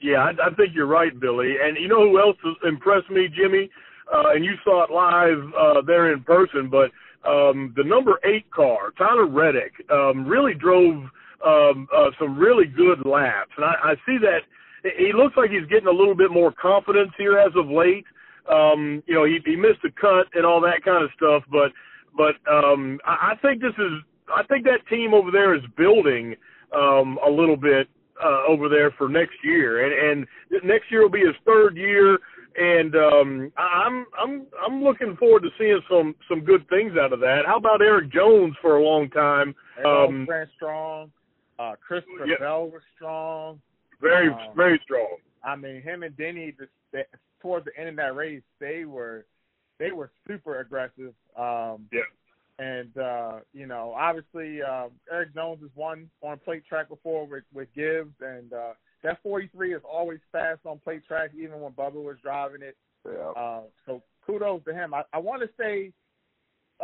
Yeah, 0.00 0.18
I, 0.18 0.30
I 0.48 0.54
think 0.54 0.74
you're 0.74 0.86
right, 0.86 1.18
Billy. 1.18 1.54
And 1.62 1.78
you 1.78 1.88
know 1.88 2.02
who 2.10 2.20
else 2.20 2.36
impressed 2.64 3.08
me, 3.10 3.28
Jimmy? 3.34 3.70
Uh, 4.12 4.32
and 4.34 4.44
you 4.44 4.52
saw 4.62 4.84
it 4.84 4.90
live 4.90 5.54
uh, 5.58 5.80
there 5.80 6.12
in 6.12 6.22
person, 6.22 6.68
but 6.68 6.90
um, 7.26 7.72
the 7.76 7.84
number 7.84 8.18
eight 8.24 8.50
car, 8.50 8.92
Tyler 8.98 9.26
Reddick, 9.26 9.72
um, 9.90 10.26
really 10.26 10.54
drove 10.54 11.04
um, 11.44 11.88
uh, 11.94 12.10
some 12.18 12.38
really 12.38 12.66
good 12.66 13.04
laps. 13.06 13.50
And 13.56 13.64
I, 13.64 13.74
I 13.82 13.94
see 14.06 14.18
that 14.20 14.40
he 14.98 15.12
looks 15.14 15.36
like 15.36 15.50
he's 15.50 15.66
getting 15.68 15.88
a 15.88 15.92
little 15.92 16.14
bit 16.14 16.30
more 16.30 16.52
confidence 16.52 17.10
here 17.16 17.38
as 17.38 17.52
of 17.56 17.68
late. 17.68 18.04
Um, 18.50 19.02
you 19.06 19.14
know, 19.14 19.24
he, 19.24 19.38
he 19.44 19.56
missed 19.56 19.80
a 19.84 19.90
cut 19.98 20.26
and 20.34 20.44
all 20.44 20.60
that 20.60 20.84
kind 20.84 21.02
of 21.02 21.10
stuff, 21.16 21.42
but 21.50 21.72
but 22.16 22.36
um, 22.50 23.00
I, 23.04 23.32
I 23.32 23.34
think 23.40 23.62
this 23.62 23.74
is 23.78 24.02
I 24.28 24.42
think 24.44 24.64
that 24.64 24.86
team 24.88 25.14
over 25.14 25.30
there 25.30 25.54
is 25.54 25.62
building 25.76 26.36
um, 26.76 27.18
a 27.26 27.30
little 27.30 27.56
bit 27.56 27.88
uh, 28.22 28.42
over 28.46 28.68
there 28.68 28.90
for 28.92 29.08
next 29.08 29.36
year, 29.42 29.84
and 29.84 30.26
and 30.50 30.64
next 30.64 30.90
year 30.90 31.02
will 31.02 31.10
be 31.10 31.20
his 31.20 31.36
third 31.46 31.76
year, 31.76 32.18
and 32.56 32.94
um, 32.96 33.52
I'm 33.56 34.06
I'm 34.18 34.46
I'm 34.64 34.82
looking 34.82 35.16
forward 35.16 35.42
to 35.42 35.50
seeing 35.58 35.80
some 35.90 36.14
some 36.28 36.40
good 36.40 36.68
things 36.68 36.92
out 37.00 37.12
of 37.12 37.20
that. 37.20 37.42
How 37.46 37.56
about 37.56 37.82
Erik 37.82 38.12
Jones 38.12 38.54
for 38.60 38.76
a 38.76 38.82
long 38.82 39.10
time? 39.10 39.54
Um, 39.84 40.28
strong. 40.56 41.10
Uh, 41.58 41.74
Christopher 41.86 42.26
Yeah. 42.26 42.36
Bell 42.38 42.68
was 42.68 42.82
strong. 42.94 43.60
Very 44.00 44.28
Um, 44.28 44.54
very 44.56 44.80
strong. 44.84 45.16
I 45.42 45.56
mean, 45.56 45.82
him 45.82 46.02
and 46.02 46.16
Denny 46.16 46.52
just 46.58 46.70
they, 46.92 47.04
towards 47.40 47.66
the 47.66 47.78
end 47.78 47.90
of 47.90 47.96
that 47.96 48.14
race, 48.14 48.42
they 48.60 48.84
were 48.84 49.26
they 49.78 49.92
were 49.92 50.10
super 50.26 50.60
aggressive. 50.60 51.14
Um, 51.36 51.88
Yeah. 51.92 52.02
And 52.58 52.96
uh, 52.96 53.40
you 53.52 53.66
know, 53.66 53.94
obviously, 53.96 54.62
uh, 54.62 54.88
Erik 55.10 55.34
Jones 55.34 55.60
has 55.60 55.70
won 55.74 56.08
on 56.22 56.38
plate 56.38 56.64
track 56.66 56.88
before 56.88 57.26
with 57.26 57.42
with 57.52 57.68
Gibbs, 57.74 58.14
and 58.20 58.52
uh, 58.52 58.74
that 59.04 59.22
43 59.22 59.74
is 59.74 59.82
always 59.88 60.18
fast 60.32 60.60
on 60.64 60.78
plate 60.80 61.06
track, 61.06 61.30
even 61.36 61.60
when 61.60 61.72
Bubba 61.72 62.02
was 62.02 62.16
driving 62.22 62.62
it. 62.62 62.76
Yeah. 63.06 63.30
Uh, 63.30 63.60
so 63.86 64.02
kudos 64.26 64.64
to 64.64 64.74
him. 64.74 64.94
I, 64.94 65.02
I 65.12 65.18
want 65.18 65.42
to 65.42 65.48
say 65.60 65.92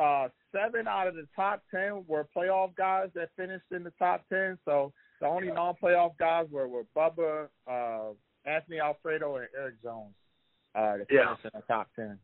uh, 0.00 0.28
seven 0.52 0.86
out 0.86 1.08
of 1.08 1.14
the 1.14 1.26
top 1.34 1.62
ten 1.70 2.04
were 2.06 2.26
playoff 2.36 2.76
guys 2.76 3.08
that 3.14 3.30
finished 3.36 3.64
in 3.72 3.82
the 3.82 3.92
top 3.98 4.24
ten. 4.28 4.58
So 4.66 4.92
the 5.20 5.26
only 5.26 5.48
non-playoff 5.48 6.16
guys 6.18 6.46
were 6.50 6.68
were 6.68 6.84
Bubba, 6.94 7.48
uh, 7.66 8.12
Anthony 8.44 8.80
Alfredo, 8.80 9.36
and 9.36 9.48
Erik 9.58 9.82
Jones. 9.82 10.14
Uh, 10.74 10.98
that 10.98 11.06
Yeah. 11.10 11.34
finished 11.34 11.44
in 11.46 11.50
the 11.54 11.62
top 11.66 11.88
ten. 11.96 12.18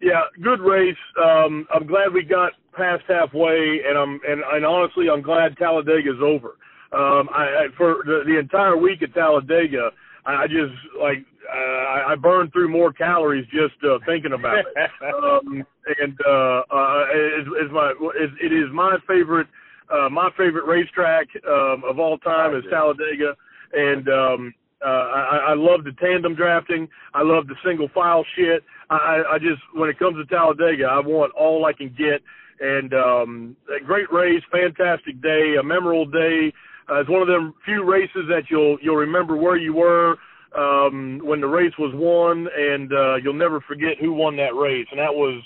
Yeah, 0.00 0.22
good 0.42 0.60
race. 0.60 0.96
Um, 1.22 1.64
I'm 1.72 1.86
glad 1.86 2.12
we 2.12 2.24
got 2.24 2.54
past 2.72 3.04
halfway, 3.06 3.82
and 3.86 3.96
I'm 3.96 4.20
and, 4.26 4.42
and 4.52 4.66
honestly, 4.66 5.08
I'm 5.08 5.22
glad 5.22 5.56
Talladega's 5.56 6.20
over. 6.20 6.56
Um, 6.92 7.28
I, 7.32 7.44
I 7.44 7.66
for 7.76 8.02
the, 8.04 8.22
the 8.26 8.38
entire 8.38 8.76
week 8.76 9.02
at 9.02 9.14
Talladega, 9.14 9.90
I 10.26 10.44
I 10.44 10.46
just 10.46 10.74
like 11.00 11.24
uh, 11.48 12.12
I, 12.12 12.14
burned 12.16 12.52
through 12.52 12.68
more 12.68 12.92
calories 12.92 13.46
just 13.46 13.74
uh, 13.84 13.98
thinking 14.06 14.32
about 14.32 14.58
it. 14.58 14.66
um, 15.14 15.64
and 16.00 16.18
uh, 16.26 16.62
uh, 16.70 17.04
is, 17.40 17.46
is 17.64 17.72
my 17.72 17.90
is, 18.20 18.30
it 18.40 18.52
is 18.52 18.66
my 18.72 18.96
favorite 19.08 19.48
uh, 19.92 20.08
my 20.08 20.30
favorite 20.36 20.66
racetrack 20.66 21.28
um, 21.46 21.82
of 21.88 21.98
all 21.98 22.18
time 22.18 22.56
is 22.56 22.64
Talladega, 22.70 23.36
and 23.72 24.08
um, 24.08 24.54
uh, 24.84 24.88
I, 24.88 25.36
I 25.48 25.54
love 25.54 25.84
the 25.84 25.92
tandem 25.92 26.34
drafting. 26.34 26.88
I 27.14 27.22
love 27.22 27.46
the 27.46 27.56
single 27.64 27.88
file 27.94 28.24
shit. 28.36 28.62
I 28.90 29.22
I 29.32 29.38
just 29.38 29.62
when 29.74 29.90
it 29.90 29.98
comes 29.98 30.16
to 30.16 30.24
Talladega, 30.26 30.84
I 30.84 31.00
want 31.00 31.32
all 31.34 31.64
I 31.64 31.72
can 31.72 31.88
get. 31.88 32.22
And 32.62 32.94
um, 32.94 33.56
a 33.74 33.84
great 33.84 34.10
race, 34.12 34.42
fantastic 34.52 35.20
day, 35.20 35.56
a 35.58 35.62
memorable 35.64 36.06
day. 36.06 36.52
Uh, 36.88 37.00
it's 37.00 37.10
one 37.10 37.20
of 37.20 37.26
them 37.26 37.54
few 37.64 37.82
races 37.82 38.24
that 38.28 38.44
you'll 38.50 38.78
you'll 38.80 38.96
remember 38.96 39.34
where 39.36 39.56
you 39.56 39.74
were 39.74 40.16
um, 40.56 41.20
when 41.24 41.40
the 41.40 41.46
race 41.48 41.72
was 41.76 41.92
won, 41.94 42.46
and 42.56 42.92
uh, 42.92 43.16
you'll 43.16 43.34
never 43.34 43.60
forget 43.62 43.98
who 44.00 44.12
won 44.12 44.36
that 44.36 44.54
race. 44.54 44.86
And 44.92 45.00
that 45.00 45.12
was 45.12 45.42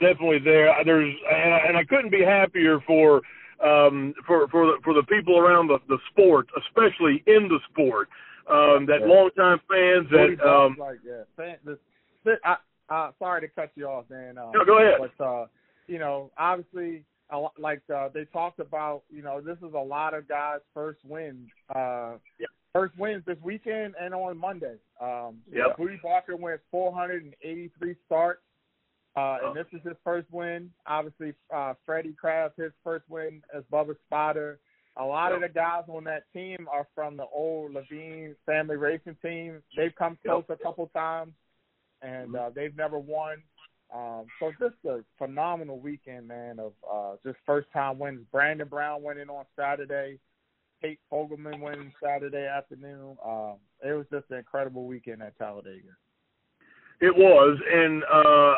definitely 0.00 0.38
there. 0.38 0.72
There's 0.84 1.12
and 1.32 1.54
I, 1.54 1.58
and 1.66 1.76
I 1.76 1.82
couldn't 1.84 2.10
be 2.12 2.22
happier 2.22 2.78
for 2.86 3.20
um, 3.64 4.14
for 4.24 4.46
for 4.48 4.66
the, 4.66 4.78
for 4.84 4.94
the 4.94 5.02
people 5.04 5.38
around 5.40 5.66
the, 5.66 5.78
the 5.88 5.98
sport, 6.10 6.46
especially 6.56 7.24
in 7.26 7.48
the 7.48 7.58
sport. 7.72 8.08
Um, 8.48 8.86
that 8.86 9.00
Yeah. 9.00 9.06
longtime 9.06 9.60
fans 9.68 10.06
that 10.10 10.46
um, 10.46 10.76
like 10.78 10.98
yeah. 11.04 11.22
Fan- 11.36 11.58
this- 11.64 11.78
this- 12.24 12.38
I, 12.44 12.56
uh, 12.88 13.10
sorry 13.18 13.40
to 13.42 13.48
cut 13.48 13.70
you 13.74 13.86
off, 13.86 14.06
Dan. 14.08 14.38
Uh, 14.38 14.50
No, 14.52 14.64
go 14.64 14.78
ahead. 14.78 14.98
But 14.98 15.24
uh, 15.24 15.46
you 15.90 15.98
know, 15.98 16.30
obviously, 16.38 17.04
like 17.58 17.82
uh, 17.94 18.08
they 18.14 18.24
talked 18.26 18.60
about, 18.60 19.02
you 19.10 19.22
know, 19.22 19.40
this 19.40 19.58
is 19.58 19.74
a 19.74 19.78
lot 19.78 20.14
of 20.14 20.28
guys' 20.28 20.60
first 20.72 21.00
wins. 21.04 21.48
Uh, 21.74 22.14
Yeah. 22.38 22.46
first 22.72 22.96
wins 22.96 23.24
this 23.24 23.38
weekend 23.42 23.96
and 24.00 24.14
on 24.14 24.38
Monday. 24.38 24.76
Um, 25.00 25.42
Yep. 25.50 25.76
Bootie 25.76 26.00
Barker 26.00 26.36
went 26.36 26.60
483 26.70 27.96
starts, 28.06 28.42
uh, 29.16 29.38
and 29.42 29.56
this 29.56 29.66
is 29.72 29.82
his 29.82 29.96
first 30.04 30.30
win. 30.30 30.72
Obviously, 30.86 31.34
uh, 31.52 31.74
Freddie 31.84 32.12
Kraft, 32.12 32.56
his 32.56 32.72
first 32.84 33.08
win 33.10 33.42
as 33.52 33.64
Bubba 33.64 33.96
Spotter. 34.06 34.60
A 34.96 35.04
lot 35.04 35.32
of 35.32 35.40
the 35.40 35.48
guys 35.48 35.84
on 35.88 36.04
that 36.04 36.24
team 36.32 36.68
are 36.70 36.86
from 36.94 37.16
the 37.16 37.26
old 37.26 37.72
Leavine 37.72 38.36
family 38.46 38.76
racing 38.76 39.16
team. 39.22 39.60
They've 39.76 39.94
come 39.96 40.16
close 40.24 40.44
a 40.48 40.56
couple 40.56 40.86
times, 40.88 41.32
and 42.02 42.36
uh, 42.36 42.50
they've 42.54 42.76
never 42.76 42.98
won. 42.98 43.42
Um, 43.94 44.26
so 44.38 44.52
just 44.60 44.76
a 44.86 45.00
phenomenal 45.18 45.78
weekend, 45.78 46.28
man, 46.28 46.58
of 46.60 46.72
uh, 46.90 47.16
just 47.24 47.38
first 47.44 47.68
time 47.72 47.98
wins. 47.98 48.24
Brandon 48.30 48.68
Brown 48.68 49.02
winning 49.02 49.28
on 49.28 49.44
Saturday. 49.56 50.18
Tate 50.82 51.00
Fogleman 51.12 51.60
winning 51.60 51.92
Saturday 52.02 52.46
afternoon. 52.46 53.16
Um, 53.24 53.56
it 53.84 53.92
was 53.92 54.06
just 54.10 54.24
an 54.30 54.38
incredible 54.38 54.86
weekend 54.86 55.22
at 55.22 55.36
Talladega. 55.36 55.90
It 57.00 57.16
was, 57.16 57.58
and 57.72 58.04
uh, 58.04 58.54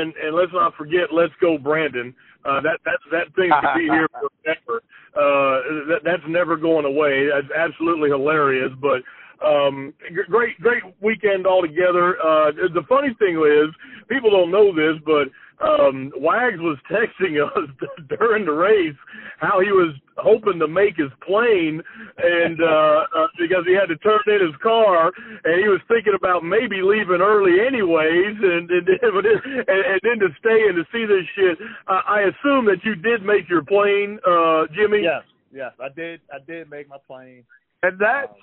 and 0.00 0.14
and 0.16 0.34
let's 0.34 0.52
not 0.54 0.74
forget, 0.74 1.12
let's 1.12 1.34
go, 1.38 1.58
Brandon. 1.58 2.14
Uh, 2.44 2.60
that 2.62 2.78
that 2.86 2.98
that 3.12 3.34
thing 3.36 3.50
could 3.52 3.78
be 3.78 3.84
here 3.84 4.08
forever. 4.42 4.82
Uh, 5.14 5.84
that 5.88 6.00
that's 6.02 6.22
never 6.26 6.56
going 6.56 6.86
away. 6.86 7.28
That's 7.28 7.52
absolutely 7.54 8.08
hilarious. 8.08 8.72
But 8.80 9.02
um, 9.46 9.92
great 10.30 10.58
great 10.60 10.82
weekend 11.02 11.46
altogether. 11.46 12.16
Uh, 12.24 12.52
the 12.72 12.84
funny 12.88 13.14
thing 13.18 13.36
is, 13.36 13.68
people 14.08 14.30
don't 14.30 14.50
know 14.50 14.74
this, 14.74 15.00
but 15.04 15.28
um, 15.64 16.12
Wags 16.16 16.58
was 16.58 16.78
texting 16.90 17.38
us 17.46 17.70
during 18.18 18.44
the 18.44 18.52
race 18.52 18.96
how 19.38 19.60
he 19.60 19.70
was 19.70 19.94
hoping 20.16 20.58
to 20.58 20.68
make 20.68 20.96
his 20.96 21.10
plane, 21.26 21.82
and 22.18 22.60
uh, 22.62 23.06
uh, 23.16 23.26
because 23.38 23.64
he 23.66 23.74
had 23.74 23.86
to 23.86 23.96
turn 23.98 24.20
in 24.26 24.46
his 24.46 24.56
car, 24.62 25.12
and 25.44 25.60
he 25.60 25.68
was 25.68 25.80
thinking 25.88 26.14
about 26.16 26.44
maybe 26.44 26.82
leaving 26.82 27.20
early 27.20 27.60
anyways, 27.66 28.36
and 28.40 28.70
and, 28.70 28.88
and, 29.02 29.68
and 29.68 30.00
then 30.02 30.18
to 30.20 30.28
stay 30.38 30.68
and 30.68 30.76
to 30.76 30.84
see 30.92 31.04
this 31.04 31.26
shit. 31.34 31.58
I, 31.88 32.00
I 32.06 32.20
assume 32.30 32.66
that 32.66 32.84
you 32.84 32.94
did 32.94 33.22
make 33.22 33.48
your 33.48 33.62
plane, 33.62 34.18
uh, 34.26 34.66
Jimmy. 34.74 35.02
Yes, 35.02 35.22
yes, 35.52 35.72
I 35.80 35.88
did. 35.94 36.20
I 36.32 36.38
did 36.46 36.70
make 36.70 36.88
my 36.88 36.98
plane. 37.06 37.44
And 37.82 37.98
that's 37.98 38.30
Um, 38.30 38.36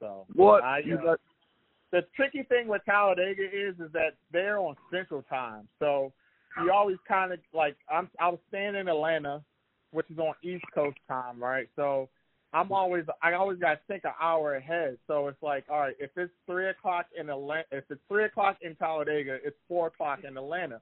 so 0.00 0.26
what 0.34 0.64
I, 0.64 0.80
you 0.84 0.98
uh, 0.98 1.02
got. 1.02 1.20
The 1.92 2.02
tricky 2.16 2.42
thing 2.42 2.68
with 2.68 2.82
Talladega 2.84 3.44
is 3.44 3.74
is 3.78 3.92
that 3.92 4.14
they're 4.32 4.58
on 4.58 4.74
Central 4.90 5.22
Time, 5.22 5.68
so 5.78 6.12
you 6.60 6.72
always 6.72 6.96
kind 7.06 7.32
of 7.32 7.38
like 7.54 7.76
I'm. 7.90 8.08
I 8.18 8.28
was 8.28 8.38
staying 8.48 8.74
in 8.74 8.88
Atlanta, 8.88 9.42
which 9.92 10.10
is 10.10 10.18
on 10.18 10.34
East 10.42 10.64
Coast 10.74 10.98
time, 11.08 11.42
right? 11.42 11.68
So 11.76 12.08
I'm 12.52 12.72
always 12.72 13.04
I 13.22 13.34
always 13.34 13.58
got 13.58 13.74
to 13.74 13.80
think 13.88 14.04
an 14.04 14.12
hour 14.20 14.56
ahead. 14.56 14.98
So 15.06 15.28
it's 15.28 15.42
like, 15.42 15.64
all 15.70 15.80
right, 15.80 15.96
if 15.98 16.10
it's 16.16 16.32
three 16.46 16.68
o'clock 16.68 17.06
in 17.18 17.30
Atlanta, 17.30 17.64
if 17.72 17.84
it's 17.90 18.00
three 18.08 18.24
o'clock 18.24 18.58
in 18.62 18.74
Talladega, 18.76 19.38
it's 19.44 19.56
four 19.68 19.88
o'clock 19.88 20.20
in 20.28 20.36
Atlanta. 20.36 20.80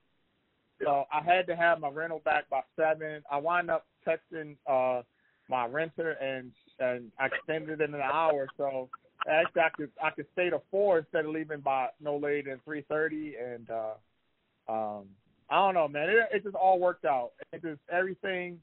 So 0.82 1.04
I 1.12 1.22
had 1.22 1.46
to 1.48 1.56
have 1.56 1.78
my 1.78 1.90
rental 1.90 2.22
back 2.24 2.48
by 2.48 2.60
seven. 2.74 3.22
I 3.30 3.36
wind 3.36 3.70
up 3.70 3.86
texting 4.06 4.56
uh 4.66 5.02
my 5.48 5.66
renter 5.66 6.12
and 6.12 6.52
and 6.78 7.12
I 7.18 7.26
extended 7.26 7.80
it 7.80 7.90
an 7.90 8.00
hour. 8.00 8.48
So 8.56 8.88
actually 9.28 9.62
I 9.62 9.68
could 9.70 9.90
I 10.02 10.10
could 10.10 10.26
stay 10.32 10.50
to 10.50 10.60
four 10.70 10.98
instead 10.98 11.24
of 11.24 11.32
leaving 11.32 11.60
by 11.60 11.88
no 12.00 12.16
later 12.16 12.50
than 12.50 12.60
three 12.64 12.82
thirty 12.88 13.34
and 13.36 13.68
uh 13.70 14.72
um 14.72 15.04
I 15.50 15.56
don't 15.56 15.74
know 15.74 15.88
man, 15.88 16.08
it 16.08 16.28
it 16.32 16.42
just 16.44 16.54
all 16.54 16.78
worked 16.78 17.04
out. 17.04 17.32
It 17.52 17.62
just 17.62 17.80
everything 17.90 18.60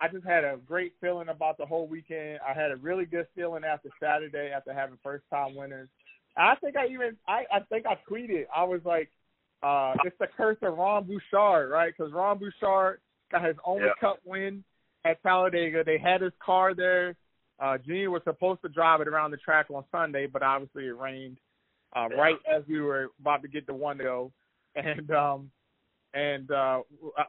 I 0.00 0.08
just 0.08 0.24
had 0.24 0.44
a 0.44 0.58
great 0.66 0.92
feeling 1.00 1.28
about 1.28 1.58
the 1.58 1.66
whole 1.66 1.88
weekend. 1.88 2.38
I 2.46 2.52
had 2.52 2.70
a 2.70 2.76
really 2.76 3.04
good 3.04 3.26
feeling 3.34 3.64
after 3.64 3.90
Saturday 4.00 4.50
after 4.54 4.72
having 4.72 4.98
first 5.02 5.24
time 5.28 5.54
winners. 5.56 5.88
I 6.36 6.54
think 6.56 6.76
I 6.76 6.86
even 6.86 7.16
I 7.28 7.44
I 7.52 7.60
think 7.68 7.86
I 7.86 7.98
tweeted. 8.10 8.46
I 8.54 8.64
was 8.64 8.80
like 8.84 9.10
uh 9.62 9.94
it's 10.04 10.16
the 10.18 10.28
curse 10.36 10.58
of 10.62 10.78
Ron 10.78 11.04
Bouchard, 11.04 11.70
right? 11.70 11.96
Cuz 11.96 12.12
Ron 12.12 12.38
Bouchard 12.38 13.00
got 13.30 13.44
his 13.44 13.56
only 13.64 13.84
Yeah. 13.86 13.94
cup 14.00 14.18
win 14.24 14.64
at 15.04 15.22
Talladega. 15.22 15.84
They 15.84 15.98
had 15.98 16.20
his 16.20 16.32
car 16.44 16.74
there. 16.74 17.14
Uh 17.62 17.78
Junior 17.78 18.10
was 18.10 18.22
supposed 18.24 18.60
to 18.62 18.68
drive 18.68 19.00
it 19.00 19.08
around 19.08 19.30
the 19.30 19.36
track 19.38 19.66
on 19.70 19.84
Sunday, 19.92 20.26
but 20.26 20.42
obviously 20.42 20.86
it 20.88 20.96
rained 20.98 21.38
uh 21.94 22.08
Yeah. 22.10 22.16
right 22.20 22.38
as 22.50 22.62
we 22.68 22.80
were 22.80 23.08
about 23.20 23.42
to 23.42 23.48
get 23.48 23.66
the 23.66 23.74
one 23.74 23.98
to 23.98 24.04
go. 24.04 24.32
And 24.74 25.10
um 25.12 25.50
and 26.14 26.50
uh 26.50 26.80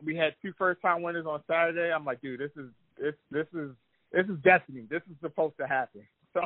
we 0.03 0.15
had 0.15 0.33
two 0.41 0.53
first 0.57 0.81
time 0.81 1.01
winners 1.03 1.25
on 1.27 1.41
Saturday. 1.47 1.91
I'm 1.93 2.05
like, 2.05 2.21
dude, 2.21 2.39
this 2.39 2.51
is 2.57 2.69
this 2.97 3.13
this 3.31 3.47
is 3.53 3.71
this 4.11 4.25
is 4.27 4.37
destiny. 4.43 4.85
This 4.89 5.01
is 5.09 5.15
supposed 5.21 5.57
to 5.59 5.67
happen. 5.67 6.01
So 6.33 6.41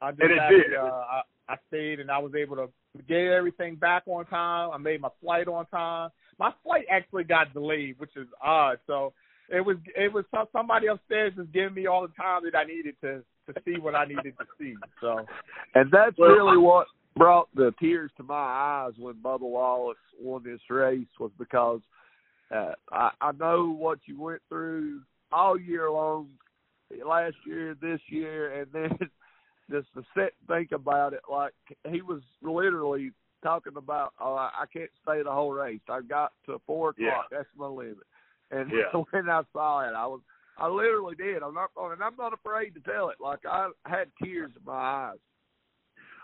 I 0.00 0.12
just 0.12 0.22
And 0.22 0.32
it 0.32 0.38
happy, 0.38 0.56
did. 0.56 0.74
uh 0.76 1.04
I, 1.16 1.22
I 1.48 1.56
stayed 1.68 1.98
and 2.00 2.10
I 2.10 2.18
was 2.18 2.32
able 2.36 2.56
to 2.56 2.68
get 3.08 3.26
everything 3.32 3.74
back 3.74 4.04
on 4.06 4.24
time. 4.26 4.70
I 4.72 4.78
made 4.78 5.00
my 5.00 5.08
flight 5.20 5.48
on 5.48 5.66
time. 5.66 6.10
My 6.38 6.52
flight 6.62 6.84
actually 6.88 7.24
got 7.24 7.52
delayed, 7.52 7.98
which 7.98 8.14
is 8.16 8.28
odd. 8.40 8.78
So 8.86 9.12
it 9.48 9.60
was 9.64 9.76
it 9.96 10.12
was 10.12 10.24
somebody 10.52 10.86
upstairs 10.88 11.32
just 11.36 11.52
giving 11.52 11.74
me 11.74 11.86
all 11.86 12.02
the 12.02 12.12
time 12.14 12.42
that 12.44 12.56
I 12.56 12.64
needed 12.64 12.94
to 13.02 13.22
to 13.46 13.60
see 13.64 13.78
what 13.80 13.94
I 13.94 14.04
needed 14.04 14.34
to 14.38 14.44
see. 14.58 14.74
So 15.00 15.24
And 15.74 15.90
that's 15.90 16.16
Well, 16.18 16.30
really 16.30 16.58
what 16.58 16.86
brought 17.16 17.48
the 17.54 17.72
tears 17.80 18.10
to 18.16 18.22
my 18.22 18.34
eyes 18.34 18.92
when 18.98 19.14
Bubba 19.14 19.40
Wallace 19.40 19.96
won 20.20 20.42
this 20.44 20.60
race 20.70 21.06
was 21.18 21.30
because 21.38 21.80
uh, 22.54 22.72
I, 22.92 23.10
I 23.20 23.32
know 23.32 23.70
what 23.70 23.98
you 24.06 24.20
went 24.20 24.40
through 24.48 25.00
all 25.32 25.58
year 25.58 25.90
long, 25.90 26.28
last 27.06 27.36
year, 27.46 27.76
this 27.80 28.00
year, 28.08 28.60
and 28.60 28.68
then 28.72 28.98
just 29.70 29.88
to 29.94 30.02
sit 30.14 30.34
and 30.38 30.48
think 30.48 30.72
about 30.72 31.12
it, 31.12 31.20
like 31.30 31.52
he 31.90 32.00
was 32.02 32.22
literally 32.42 33.12
talking 33.42 33.76
about, 33.76 34.12
oh, 34.20 34.34
I, 34.34 34.50
I 34.62 34.66
can't 34.72 34.90
stay 35.02 35.22
the 35.22 35.30
whole 35.30 35.52
race. 35.52 35.80
I 35.88 36.00
got 36.00 36.32
to 36.46 36.60
four 36.66 36.90
o'clock. 36.90 37.26
Yeah. 37.30 37.36
That's 37.38 37.48
my 37.56 37.66
limit. 37.66 37.98
And 38.50 38.70
Yeah. 38.70 39.02
when 39.10 39.28
I 39.28 39.42
saw 39.52 39.80
it, 39.88 39.94
I 39.94 40.06
was, 40.06 40.20
I 40.56 40.68
literally 40.68 41.14
did. 41.14 41.42
I'm 41.42 41.54
not, 41.54 41.70
and 41.76 42.02
I'm 42.02 42.16
not 42.16 42.32
afraid 42.32 42.70
to 42.74 42.80
tell 42.80 43.10
it. 43.10 43.16
Like 43.20 43.40
I 43.46 43.68
had 43.84 44.10
tears 44.22 44.50
in 44.56 44.64
my 44.64 44.72
eyes. 44.72 45.18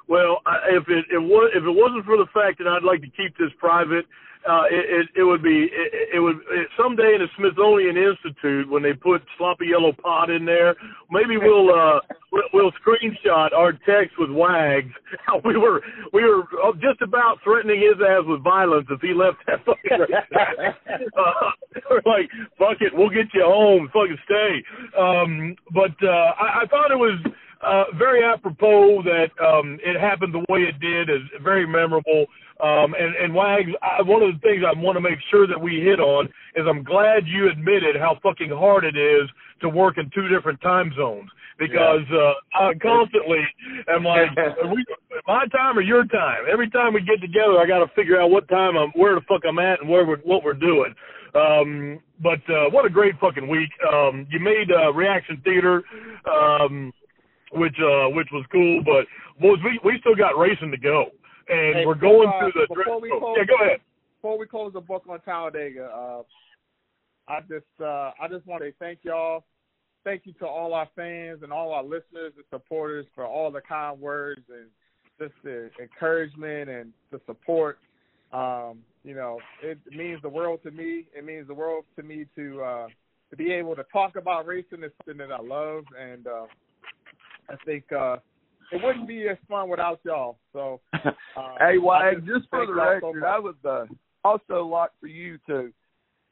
Well, 0.07 0.41
if 0.69 0.85
it, 0.89 1.05
it 1.13 1.19
was 1.19 1.51
if 1.55 1.65
it 1.65 1.71
wasn't 1.71 2.05
for 2.05 2.17
the 2.17 2.29
fact 2.35 2.59
that 2.59 2.69
I'd 2.69 2.85
like 2.85 3.01
to 3.01 3.13
keep 3.17 3.37
this 3.39 3.53
private, 3.59 4.05
uh, 4.45 4.65
it, 4.71 4.85
it 5.17 5.21
it 5.21 5.25
would 5.25 5.43
be 5.43 5.73
it, 5.73 6.17
it 6.17 6.21
would 6.21 6.37
it, 6.53 6.69
someday 6.77 7.17
in 7.17 7.25
the 7.25 7.29
Smithsonian 7.37 7.97
Institute 7.97 8.69
when 8.69 8.83
they 8.83 8.93
put 8.93 9.23
sloppy 9.39 9.69
yellow 9.73 9.93
pot 9.93 10.29
in 10.29 10.45
there, 10.45 10.77
maybe 11.11 11.39
we'll 11.39 11.73
uh 11.73 12.01
we'll, 12.53 12.73
screenshot 12.85 13.55
our 13.55 13.73
text 13.73 14.19
with 14.19 14.31
Wags. 14.31 14.93
How 15.27 15.41
we 15.45 15.57
were 15.57 15.81
we 16.13 16.25
were 16.25 16.45
just 16.83 17.01
about 17.01 17.39
threatening 17.43 17.81
his 17.81 17.97
ass 18.05 18.25
with 18.27 18.45
violence 18.45 18.87
if 18.91 19.01
he 19.01 19.15
left 19.15 19.39
that 19.47 19.65
fucking. 19.65 20.05
uh, 21.17 21.51
we're 21.89 22.05
like, 22.05 22.29
fuck 22.59 22.77
it, 22.81 22.93
we'll 22.93 23.09
get 23.09 23.33
you 23.33 23.45
home, 23.45 23.89
fucking 23.93 24.19
stay. 24.27 24.63
Um, 24.99 25.57
but 25.73 25.97
uh, 26.05 26.37
I, 26.37 26.63
I 26.63 26.67
thought 26.69 26.91
it 26.93 27.01
was 27.01 27.19
uh, 27.65 27.85
very 27.97 28.23
apropos 28.25 29.03
that 29.03 29.31
um, 29.45 29.79
it 29.83 29.99
happened 29.99 30.35
the 30.35 30.45
way 30.49 30.61
it 30.61 30.79
did 30.81 31.11
is 31.11 31.23
very 31.43 31.67
memorable. 31.67 32.27
Um, 32.63 32.95
and, 32.95 33.17
and 33.17 33.35
Wags, 33.35 33.71
I, 33.83 34.03
one 34.03 34.23
of 34.23 34.33
the 34.33 34.41
things 34.41 34.63
I 34.65 34.79
want 34.79 34.97
to 34.97 35.01
make 35.01 35.19
sure 35.31 35.47
that 35.47 35.61
we 35.61 35.81
hit 35.81 35.99
on 35.99 36.27
is 36.55 36.65
I'm 36.69 36.85
glad 36.85 37.27
you 37.27 37.51
admitted 37.51 37.97
how 37.97 38.19
fucking 38.23 38.51
hard 38.51 38.85
it 38.85 38.97
is 38.97 39.29
to 39.61 39.69
work 39.69 39.99
in 39.99 40.11
two 40.15 40.29
different 40.29 40.61
time 40.61 40.93
zones 40.97 41.31
because 41.59 42.05
uh, 42.13 42.33
I 42.55 42.75
constantly 42.75 43.43
am 43.89 44.05
like, 44.05 44.31
we, 44.73 44.85
my 45.27 45.47
time 45.47 45.79
or 45.79 45.83
your 45.83 46.05
time? 46.05 46.45
Every 46.51 46.71
time 46.71 46.95
we 46.95 47.01
get 47.01 47.21
together, 47.21 47.59
I 47.59 47.67
got 47.67 47.79
to 47.79 47.91
figure 47.95 48.21
out 48.21 48.31
what 48.31 48.49
time 48.49 48.77
I'm, 48.77 48.91
where 48.91 49.15
the 49.15 49.21
fuck 49.29 49.43
I'm 49.49 49.59
at, 49.59 49.81
and 49.81 49.89
where 49.89 50.07
we're, 50.07 50.19
what 50.19 50.45
we're 50.45 50.55
doing. 50.55 50.95
Um, 51.35 52.01
but 52.23 52.41
uh, 52.49 52.71
what 52.71 52.85
a 52.85 52.91
great 52.91 53.15
fucking 53.21 53.49
week. 53.49 53.71
Um, 53.93 54.27
you 54.31 54.39
made 54.39 54.71
uh, 54.71 54.93
reaction 54.93 55.41
theater. 55.45 55.83
Um, 56.31 56.93
which 57.55 57.77
uh 57.81 58.09
which 58.11 58.29
was 58.33 58.45
cool. 58.53 58.83
But 58.85 59.07
boys, 59.41 59.59
we 59.65 59.81
we 59.85 59.99
still 60.01 60.15
got 60.15 60.39
racing 60.39 60.71
to 60.71 60.77
go, 60.77 61.07
and 61.49 61.77
Hey, 61.77 61.87
we're 61.87 61.95
going 61.95 62.29
uh, 62.29 62.41
through 62.41 62.53
the. 62.55 62.75
before 62.75 63.01
we 63.01 63.11
oh, 63.13 63.35
yeah, 63.37 63.45
go 63.45 63.65
ahead. 63.65 63.81
before 64.21 64.39
we 64.39 64.47
close 64.47 64.73
the 64.73 64.81
book 64.81 65.05
on 65.09 65.21
Talladega, 65.21 65.85
uh, 65.85 66.23
I 67.29 67.41
just 67.41 67.65
uh, 67.81 68.13
I 68.21 68.29
just 68.31 68.47
want 68.47 68.63
to 68.63 68.73
thank 68.79 69.01
y'all. 69.03 69.45
Thank 70.05 70.23
you 70.25 70.35
to 70.35 70.47
all 70.47 70.75
our 70.75 70.89
fans 70.95 71.43
and 71.43 71.51
all 71.51 71.73
our 71.73 71.83
listeners 71.83 72.33
and 72.37 72.45
supporters 72.51 73.07
for 73.15 73.25
all 73.25 73.51
the 73.51 73.63
kind 73.63 73.99
words 73.99 74.43
and 74.51 74.69
just 75.19 75.33
the 75.43 75.71
encouragement 75.81 76.69
and 76.69 76.93
the 77.11 77.21
support. 77.27 77.79
Um, 78.33 78.81
you 79.05 79.15
know, 79.15 79.39
it 79.63 79.79
means 79.91 80.21
the 80.23 80.29
world 80.29 80.61
to 80.65 80.71
me. 80.71 81.07
It 81.17 81.25
means 81.25 81.47
the 81.47 81.55
world 81.55 81.85
to 81.97 82.03
me 82.03 82.27
to 82.37 82.63
uh, 82.63 82.87
to 83.31 83.37
be 83.37 83.53
able 83.53 83.77
to 83.77 83.85
talk 83.93 84.17
about 84.17 84.47
racing 84.47 84.83
is 84.83 84.93
something 84.99 85.19
that 85.19 85.33
I 85.33 85.41
love, 85.41 85.85
and 85.99 86.27
uh, 86.27 86.47
I 87.49 87.57
think 87.65 87.85
uh, 87.93 88.17
it 88.73 88.83
wouldn't 88.83 89.09
be 89.09 89.29
as 89.29 89.37
fun 89.49 89.69
without 89.69 90.01
y'all. 90.05 90.39
So, 90.53 90.81
uh, 90.95 91.11
hey, 91.37 91.75
I 91.75 91.79
Wag, 91.79 92.27
just 92.27 92.49
for 92.51 92.67
the 92.67 92.73
y'all 92.73 92.99
so 93.01 93.07
record, 93.13 93.21
much. 93.21 93.29
I 93.29 93.39
would 93.39 93.57
uh, 93.65 93.85
also 94.25 94.67
like 94.67 94.91
for 95.01 95.07
you 95.07 95.39
to 95.47 95.73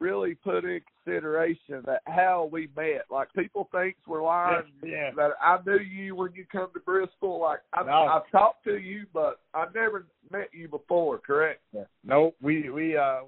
really 0.01 0.35
put 0.35 0.65
in 0.65 0.81
consideration 1.05 1.83
that 1.87 2.03
how 2.07 2.49
we 2.51 2.69
met. 2.77 3.03
Like 3.11 3.33
people 3.35 3.69
think 3.73 3.97
we're 4.07 4.23
lying. 4.23 4.65
Yeah. 4.85 5.11
That 5.17 5.31
I 5.41 5.59
knew 5.65 5.79
you 5.79 6.17
when 6.17 6.33
you 6.35 6.45
come 6.51 6.69
to 6.75 6.81
Bristol. 6.81 7.41
Like 7.41 7.61
I, 7.73 7.85
No. 7.85 7.93
I've 7.93 8.31
talked 8.33 8.65
to 8.65 8.79
you, 8.79 9.07
but 9.15 9.41
I 9.55 9.67
never 9.75 10.07
met 10.31 10.49
you 10.53 10.69
before. 10.69 11.19
Correct? 11.19 11.61
No, 12.05 12.35
we 12.43 12.69
we 12.71 12.97
uh, 12.97 13.21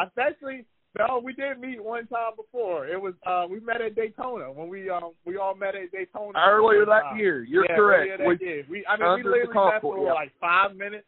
actually 0.00 0.64
no, 0.98 1.20
we 1.22 1.32
did 1.32 1.58
meet 1.60 1.82
one 1.82 2.06
time 2.06 2.32
before. 2.36 2.86
It 2.86 3.00
was 3.00 3.14
uh, 3.26 3.46
we 3.50 3.60
met 3.60 3.80
at 3.80 3.94
Daytona 3.96 4.50
when 4.52 4.68
we 4.68 4.88
um 4.90 5.12
we 5.24 5.36
all 5.36 5.54
met 5.54 5.74
at 5.74 5.90
Daytona 5.92 6.38
Earlier 6.38 6.86
that 6.86 7.16
year. 7.16 7.42
You're 7.42 7.64
yeah, 7.68 7.76
correct. 7.76 8.00
earlier 8.02 8.18
that 8.18 8.26
We- 8.40 8.46
year. 8.46 8.64
We 8.70 8.86
I 8.86 8.96
mean 8.96 9.06
we 9.06 9.12
under 9.14 9.22
the 9.22 9.28
literally 9.30 9.72
met 9.72 9.82
for 9.82 10.06
yeah. 10.06 10.12
like 10.12 10.32
five 10.40 10.76
minutes. 10.76 11.06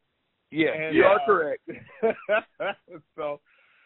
yeah, 0.50 0.70
And, 0.72 0.96
you 0.96 1.04
are 1.04 1.20
uh, 1.20 1.26
correct. 1.26 1.62
so, 3.16 3.40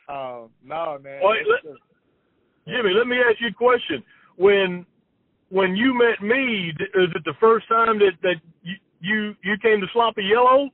um, 0.08 0.50
no 0.64 0.98
man. 1.02 1.20
Well, 1.22 1.32
let- 1.32 1.62
just- 1.62 1.82
Jimmy, 2.66 2.90
let 2.94 3.06
me 3.06 3.16
ask 3.18 3.40
you 3.40 3.48
a 3.48 3.52
question. 3.52 4.02
When 4.36 4.86
when 5.50 5.74
you 5.76 5.92
met 5.94 6.22
me, 6.22 6.72
d- 6.78 6.84
is 6.94 7.10
it 7.14 7.24
the 7.24 7.34
first 7.40 7.66
time 7.68 7.98
that 7.98 8.12
that 8.22 8.36
you 8.62 8.74
you, 9.00 9.34
you 9.42 9.56
came 9.62 9.80
to 9.80 9.86
Sloppy 9.92 10.22
Yellow? 10.24 10.70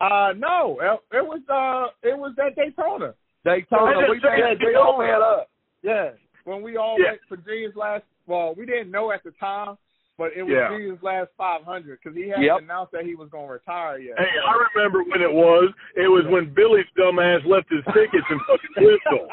uh, 0.00 0.32
no, 0.36 0.78
it, 0.80 1.16
it 1.16 1.24
was 1.26 1.40
uh, 1.48 1.90
it 2.08 2.16
was 2.18 2.34
at 2.44 2.54
Daytona. 2.56 3.14
Daytona. 3.44 3.92
Yeah, 4.00 4.10
We 4.10 4.20
yeah, 4.22 4.54
met. 4.54 4.58
We 4.60 4.74
all 4.74 4.98
Daytona. 4.98 5.12
met 5.12 5.22
up. 5.22 5.50
Yeah, 5.82 6.10
when 6.44 6.62
we 6.62 6.76
all 6.76 6.96
Yeah. 6.98 7.10
went 7.12 7.20
for 7.28 7.36
G's 7.36 7.74
last. 7.76 8.04
Well, 8.26 8.54
we 8.54 8.66
didn't 8.66 8.90
know 8.90 9.10
at 9.10 9.22
the 9.24 9.30
time, 9.40 9.78
but 10.18 10.32
it 10.36 10.42
was 10.42 10.52
Yeah. 10.52 10.68
G's 10.76 11.02
last 11.02 11.30
500 11.38 11.98
because 12.02 12.16
he 12.16 12.28
hadn't 12.28 12.44
Yep. 12.44 12.58
announced 12.60 12.92
that 12.92 13.04
he 13.06 13.14
was 13.14 13.28
going 13.30 13.46
to 13.46 13.52
retire 13.54 13.98
yet. 13.98 14.18
Hey, 14.18 14.38
I 14.44 14.66
remember 14.74 15.02
when 15.04 15.22
it 15.22 15.32
was. 15.32 15.72
It 15.96 16.08
was 16.08 16.26
when 16.26 16.52
Billy's 16.52 16.86
dumbass 16.96 17.44
left 17.46 17.70
his 17.70 17.84
tickets 17.94 18.26
in 18.28 18.38
fucking 18.40 18.70
Bristol. 18.76 19.28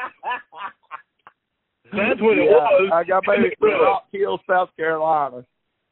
That's 1.92 2.20
what 2.20 2.38
it 2.38 2.48
was. 2.50 2.90
I 2.92 3.04
got 3.04 3.24
back 3.26 3.38
in 3.38 3.52
Rock 3.60 4.06
Hill, 4.12 4.40
South 4.48 4.74
Carolina. 4.76 5.44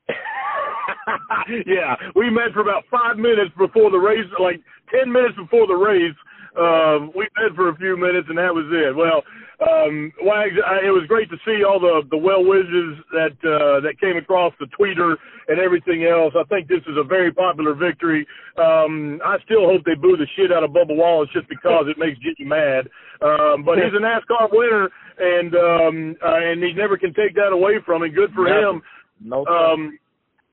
yeah, 1.66 1.96
we 2.14 2.30
met 2.30 2.52
for 2.52 2.60
about 2.60 2.84
five 2.90 3.16
minutes 3.16 3.54
before 3.56 3.90
the 3.90 3.98
race, 3.98 4.26
like 4.38 4.60
ten 4.90 5.10
minutes 5.10 5.36
before 5.36 5.66
the 5.66 5.74
race. 5.74 6.14
Um, 6.56 7.10
we 7.14 7.26
met 7.36 7.54
for 7.56 7.68
a 7.68 7.76
few 7.76 7.96
minutes, 7.96 8.26
and 8.28 8.38
that 8.38 8.54
was 8.54 8.66
it. 8.70 8.94
Well, 8.94 9.22
um, 9.62 10.12
Wags, 10.22 10.54
I, 10.64 10.86
it 10.86 10.90
was 10.90 11.06
great 11.06 11.30
to 11.30 11.36
see 11.44 11.64
all 11.64 11.78
the 11.78 12.02
the 12.10 12.18
well 12.18 12.44
wishes 12.44 12.98
that 13.12 13.34
uh, 13.42 13.80
that 13.80 13.98
came 14.00 14.16
across 14.16 14.52
the 14.58 14.66
tweeter 14.78 15.16
and 15.48 15.58
everything 15.58 16.04
else. 16.04 16.34
I 16.38 16.44
think 16.44 16.68
this 16.68 16.82
is 16.86 16.96
a 16.96 17.04
very 17.04 17.32
popular 17.32 17.74
victory. 17.74 18.26
Um, 18.58 19.20
I 19.24 19.38
still 19.44 19.66
hope 19.66 19.82
they 19.84 19.94
boo 19.94 20.16
the 20.16 20.26
shit 20.36 20.52
out 20.52 20.64
of 20.64 20.70
Bubba 20.70 20.94
Wallace 20.94 21.30
just 21.32 21.48
because 21.48 21.86
it 21.88 21.98
makes 21.98 22.18
Jimmy 22.18 22.48
mad. 22.48 22.88
Um, 23.22 23.64
but 23.64 23.78
he's 23.78 23.94
a 23.94 24.02
NASCAR 24.02 24.50
winner, 24.50 24.90
and 25.18 25.54
um, 25.54 26.16
uh, 26.22 26.38
and 26.38 26.62
he 26.62 26.72
never 26.72 26.96
can 26.96 27.14
take 27.14 27.34
that 27.34 27.52
away 27.52 27.78
from 27.86 28.02
him. 28.02 28.12
Good 28.12 28.32
for 28.34 28.46
him. 28.46 28.82
No. 29.20 29.46
Um, 29.46 29.98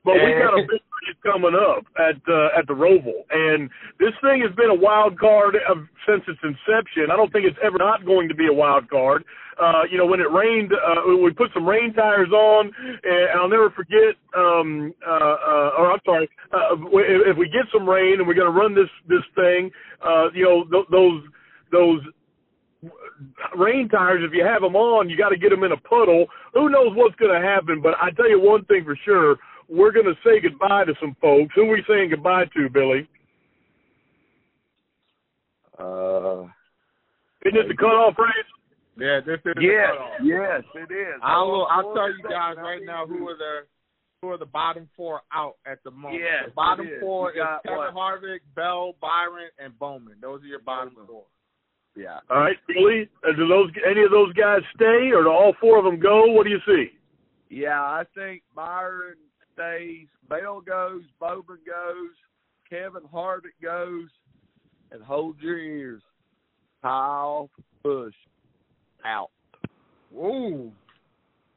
but 0.04 0.14
we 0.14 0.32
got 0.42 0.58
a 0.58 0.62
big 0.62 0.80
race 0.80 1.16
coming 1.22 1.54
up 1.54 1.84
at 1.98 2.16
uh, 2.28 2.58
at 2.58 2.66
the 2.66 2.74
Roval, 2.74 3.22
and 3.30 3.70
this 3.98 4.12
thing 4.22 4.42
has 4.42 4.54
been 4.56 4.70
a 4.70 4.74
wild 4.74 5.18
card 5.18 5.56
of, 5.68 5.78
since 6.06 6.22
its 6.26 6.40
inception. 6.42 7.10
I 7.12 7.16
don't 7.16 7.32
think 7.32 7.46
it's 7.46 7.58
ever 7.62 7.78
not 7.78 8.04
going 8.04 8.28
to 8.28 8.34
be 8.34 8.48
a 8.48 8.52
wild 8.52 8.90
card. 8.90 9.24
Uh, 9.60 9.82
you 9.90 9.98
know, 9.98 10.06
when 10.06 10.18
it 10.18 10.30
rained, 10.32 10.72
uh, 10.72 11.14
we 11.22 11.30
put 11.32 11.50
some 11.52 11.66
rain 11.66 11.92
tires 11.92 12.30
on, 12.32 12.72
and 13.04 13.30
I'll 13.38 13.48
never 13.48 13.70
forget. 13.70 14.16
Um, 14.36 14.94
uh, 15.06 15.12
uh, 15.12 15.70
or 15.78 15.92
I'm 15.92 16.00
sorry, 16.04 16.28
uh, 16.52 16.74
if 17.30 17.36
we 17.36 17.46
get 17.46 17.66
some 17.72 17.88
rain 17.88 18.18
and 18.18 18.26
we're 18.26 18.34
going 18.34 18.52
to 18.52 18.58
run 18.58 18.74
this 18.74 18.90
this 19.08 19.24
thing, 19.34 19.70
uh, 20.04 20.30
you 20.34 20.44
know, 20.44 20.64
th- 20.64 20.88
those 20.90 21.22
those 21.70 22.00
rain 23.56 23.88
tires, 23.88 24.22
if 24.26 24.34
you 24.34 24.44
have 24.44 24.62
them 24.62 24.74
on, 24.74 25.08
you 25.08 25.16
got 25.16 25.28
to 25.28 25.38
get 25.38 25.50
them 25.50 25.64
in 25.64 25.72
a 25.72 25.76
puddle. 25.76 26.26
Who 26.54 26.68
knows 26.68 26.96
what's 26.96 27.16
going 27.16 27.40
to 27.40 27.46
happen? 27.46 27.80
But 27.82 27.94
I 28.00 28.10
tell 28.10 28.28
you 28.28 28.40
one 28.40 28.64
thing 28.64 28.84
for 28.84 28.98
sure: 29.04 29.36
we're 29.72 29.92
going 29.92 30.06
to 30.06 30.14
say 30.24 30.40
goodbye 30.40 30.84
to 30.84 30.94
some 31.00 31.16
folks. 31.20 31.52
Who 31.54 31.62
are 31.62 31.72
we 31.72 31.84
saying 31.88 32.10
goodbye 32.10 32.44
to, 32.56 32.68
Billy? 32.70 33.08
Uh, 35.78 36.44
Isn't 37.44 37.58
it 37.58 37.68
the 37.68 37.76
cutoff 37.78 38.14
race? 38.18 38.50
yeah, 38.98 39.20
this 39.24 39.40
is 39.44 39.54
the 39.56 39.62
yes, 39.62 39.88
cutoff. 39.90 40.12
yes, 40.22 40.62
it 40.74 40.92
is. 40.92 41.20
I'll 41.22 41.66
I'll 41.70 41.94
tell 41.94 42.10
you 42.10 42.22
guys 42.28 42.56
right 42.58 42.82
now 42.84 43.06
who 43.06 43.26
are 43.28 43.36
the 43.36 43.60
who 44.20 44.28
are 44.28 44.38
the 44.38 44.46
bottom 44.46 44.88
four 44.96 45.22
out 45.32 45.56
at 45.66 45.82
the 45.82 45.90
moment. 45.90 46.20
Yes, 46.22 46.44
the 46.46 46.52
bottom 46.52 46.86
it 46.86 46.92
is. 46.92 47.00
four 47.00 47.32
You 47.34 47.40
is 47.40 47.44
got 47.46 47.62
Kevin 47.64 47.78
what? 47.78 47.94
Harvick, 47.94 48.40
Bell, 48.54 48.94
Byron, 49.00 49.48
and 49.58 49.76
Bowman. 49.78 50.16
Those 50.20 50.42
are 50.42 50.46
your 50.46 50.60
bottom 50.60 50.92
Bowman. 50.94 51.06
four. 51.08 51.24
Yeah. 51.96 52.20
All 52.30 52.38
right, 52.40 52.56
Billy. 52.68 53.08
Uh, 53.26 53.32
do 53.34 53.48
those 53.48 53.70
any 53.90 54.02
of 54.04 54.10
those 54.10 54.32
guys 54.34 54.60
stay, 54.76 55.10
or 55.12 55.24
do 55.24 55.30
all 55.30 55.54
four 55.60 55.78
of 55.78 55.84
them 55.84 55.98
go? 55.98 56.26
What 56.26 56.44
do 56.44 56.50
you 56.50 56.60
see? 56.66 56.86
Yeah, 57.48 57.80
I 57.80 58.04
think 58.14 58.42
Byron 58.54 59.16
stays, 59.62 60.06
Bell 60.28 60.60
goes, 60.60 61.02
Bowman 61.20 61.58
goes, 61.66 62.10
Kevin 62.68 63.02
Harvick 63.12 63.56
goes, 63.62 64.08
and 64.90 65.02
hold 65.02 65.36
your 65.40 65.58
ears. 65.58 66.02
Kyle 66.82 67.48
Busch 67.82 68.14
out. 69.04 69.30
Whoa, 70.10 70.72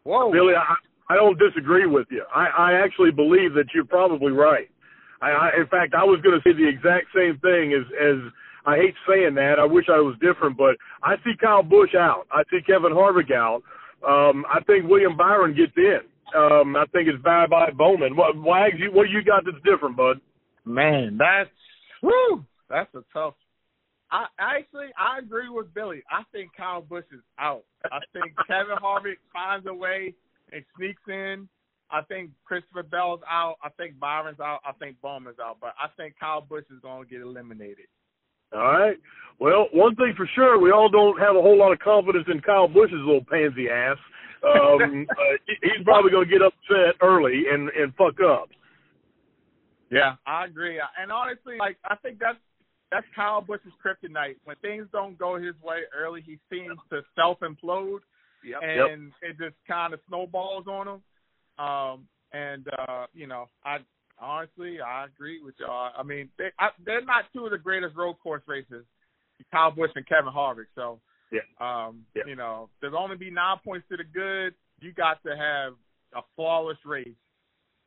whoa, 0.04 0.32
Billy, 0.32 0.54
I, 0.56 1.14
I 1.14 1.16
don't 1.16 1.38
disagree 1.40 1.88
with 1.88 2.08
you. 2.12 2.24
I, 2.34 2.46
I 2.46 2.74
actually 2.74 3.12
believe 3.12 3.54
that 3.54 3.66
you're 3.74 3.86
probably 3.86 4.32
right. 4.32 4.70
I, 5.22 5.30
I 5.30 5.50
in 5.60 5.68
fact, 5.68 5.94
I 5.96 6.04
was 6.04 6.22
going 6.22 6.40
to 6.40 6.44
say 6.48 6.56
the 6.56 6.68
exact 6.68 7.08
same 7.16 7.40
thing 7.40 7.74
as 7.74 7.86
as 8.00 8.32
I 8.66 8.78
hate 8.78 8.96
saying 9.08 9.36
that. 9.36 9.60
I 9.60 9.66
wish 9.66 9.86
I 9.90 10.00
was 10.00 10.16
different, 10.22 10.58
but 10.58 10.76
I 11.04 11.16
see 11.24 11.34
Kyle 11.40 11.64
Busch 11.64 11.96
out. 11.96 12.28
I 12.32 12.44
see 12.50 12.62
Kevin 12.66 12.92
Harvick 12.92 13.32
out. 13.32 13.62
Um, 14.08 14.46
I 14.52 14.62
think 14.66 14.90
William 14.90 15.18
Byron 15.18 15.56
gets 15.56 15.74
in. 15.78 16.02
Um, 16.34 16.76
I 16.76 16.86
think 16.92 17.08
it's 17.08 17.22
bye 17.24 17.48
bye 17.48 17.72
Bowman. 17.72 18.16
What 18.16 18.38
Wags? 18.38 18.76
You, 18.80 18.92
what 18.92 19.10
you 19.10 19.24
got 19.24 19.44
that's 19.46 19.58
different, 19.64 19.98
bud? 19.98 20.20
man, 20.66 21.18
that's 21.18 21.50
whoo, 22.02 22.44
that's 22.70 22.94
a 22.96 23.04
tough. 23.14 23.36
I 24.12 24.26
actually 24.40 24.88
I 24.98 25.20
agree 25.20 25.50
with 25.50 25.74
Billy. 25.74 26.04
I 26.12 26.24
think 26.32 26.52
Kyle 26.56 26.82
Busch 26.82 27.06
is 27.12 27.22
out. 27.40 27.64
I 27.92 28.00
think 28.14 28.34
Kevin 28.48 28.78
Harvick 28.82 29.18
finds 29.34 29.68
a 29.68 29.74
way 29.74 30.14
and 30.52 30.64
sneaks 30.78 31.02
in. 31.08 31.48
I 31.92 32.02
think 32.02 32.32
Christopher 32.46 32.84
Bell's 32.84 33.22
out. 33.30 33.58
I 33.64 33.70
think 33.70 34.00
Byron's 34.00 34.40
out. 34.40 34.60
I 34.66 34.72
think 34.74 35.00
Bowman's 35.02 35.38
out. 35.40 35.58
But 35.62 35.76
I 35.80 35.88
think 35.96 36.16
Kyle 36.20 36.42
Busch 36.42 36.66
is 36.72 36.82
going 36.82 37.04
to 37.04 37.10
get 37.10 37.22
eliminated. 37.22 37.86
All 38.54 38.62
right. 38.62 38.98
Well, 39.40 39.68
one 39.74 39.96
thing 39.96 40.14
for 40.16 40.30
sure, 40.34 40.60
we 40.60 40.72
all 40.72 40.90
don't 40.90 41.20
have 41.20 41.36
a 41.36 41.42
whole 41.42 41.58
lot 41.58 41.74
of 41.74 41.80
confidence 41.80 42.26
in 42.32 42.42
Kyle 42.42 42.68
Busch's 42.68 42.94
little 43.06 43.26
pansy 43.30 43.70
ass. 43.70 43.98
Um, 44.46 45.08
uh, 45.12 45.38
he's 45.48 45.84
probably 45.84 46.12
going 46.12 46.28
to 46.28 46.32
get 46.32 46.42
upset 46.42 46.96
early 47.02 47.46
and 47.52 47.70
and 47.70 47.94
fuck 47.96 48.16
up. 48.22 48.50
Yeah, 49.92 50.16
I 50.26 50.46
agree. 50.46 50.80
And 51.02 51.12
honestly, 51.12 51.58
like 51.60 51.78
I 51.86 51.96
think 51.96 52.20
that's 52.20 52.38
that's 52.92 53.06
Kyle 53.16 53.42
Busch's 53.42 53.74
kryptonite. 53.84 54.36
When 54.44 54.56
things 54.62 54.88
don't 54.92 55.18
go 55.18 55.36
his 55.36 55.56
way 55.64 55.80
early, 55.98 56.22
he 56.26 56.38
seems 56.50 56.78
to 56.92 57.02
self 57.16 57.40
implode 57.40 58.00
Yep. 58.46 58.62
and 58.62 59.12
it 59.22 59.38
just 59.40 59.56
kind 59.68 59.94
of 59.94 60.00
snowballs 60.08 60.66
on 60.68 60.88
him. 60.88 61.02
Um, 61.66 62.08
and 62.32 62.68
uh, 62.88 63.06
you 63.14 63.28
know, 63.28 63.50
I 63.64 63.78
honestly 64.20 64.80
I 64.82 65.06
agree 65.06 65.42
with 65.44 65.56
y'all. 65.60 65.92
I 65.98 66.04
mean, 66.04 66.30
they 66.38 66.50
I, 66.60 66.70
they're 66.86 67.04
not 67.04 67.26
two 67.34 67.46
of 67.46 67.52
the 67.52 67.58
greatest 67.58 67.96
road 67.96 68.16
course 68.22 68.44
races, 68.48 68.86
Kyle 69.52 69.72
Busch 69.72 69.92
and 69.96 70.08
Kevin 70.08 70.32
Harvick. 70.34 70.66
So, 70.76 71.00
Yeah. 71.32 71.42
um, 71.60 72.06
Yeah. 72.16 72.24
you 72.28 72.36
know, 72.36 72.70
there's 72.82 72.94
only 72.96 73.18
be 73.18 73.32
nine 73.32 73.58
points 73.64 73.88
to 73.90 73.98
the 73.98 74.04
good. 74.04 74.54
You 74.80 74.92
got 74.94 75.22
to 75.24 75.36
have 75.36 75.74
a 76.16 76.22
flawless 76.36 76.78
race 76.86 77.08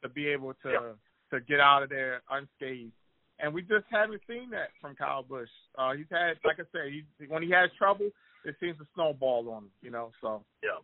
to 0.02 0.08
be 0.08 0.28
able 0.28 0.54
to 0.62 0.70
Yeah. 0.70 0.92
to 1.30 1.40
get 1.40 1.60
out 1.60 1.82
of 1.82 1.90
there 1.90 2.22
unscathed. 2.30 2.92
And 3.38 3.52
we 3.54 3.62
just 3.62 3.84
haven't 3.90 4.22
seen 4.26 4.50
that 4.50 4.70
from 4.80 4.96
Kyle 4.96 5.22
Busch. 5.22 5.50
Uh, 5.76 5.92
he's 5.92 6.06
had, 6.10 6.38
like 6.44 6.58
I 6.58 6.64
said, 6.72 6.90
he, 6.90 7.04
when 7.28 7.42
he 7.42 7.50
has 7.50 7.70
trouble, 7.78 8.10
it 8.44 8.56
seems 8.58 8.78
to 8.78 8.86
snowball 8.94 9.48
on 9.50 9.64
him. 9.64 9.70
You 9.82 9.90
know, 9.90 10.10
so 10.20 10.44
Yeah. 10.62 10.78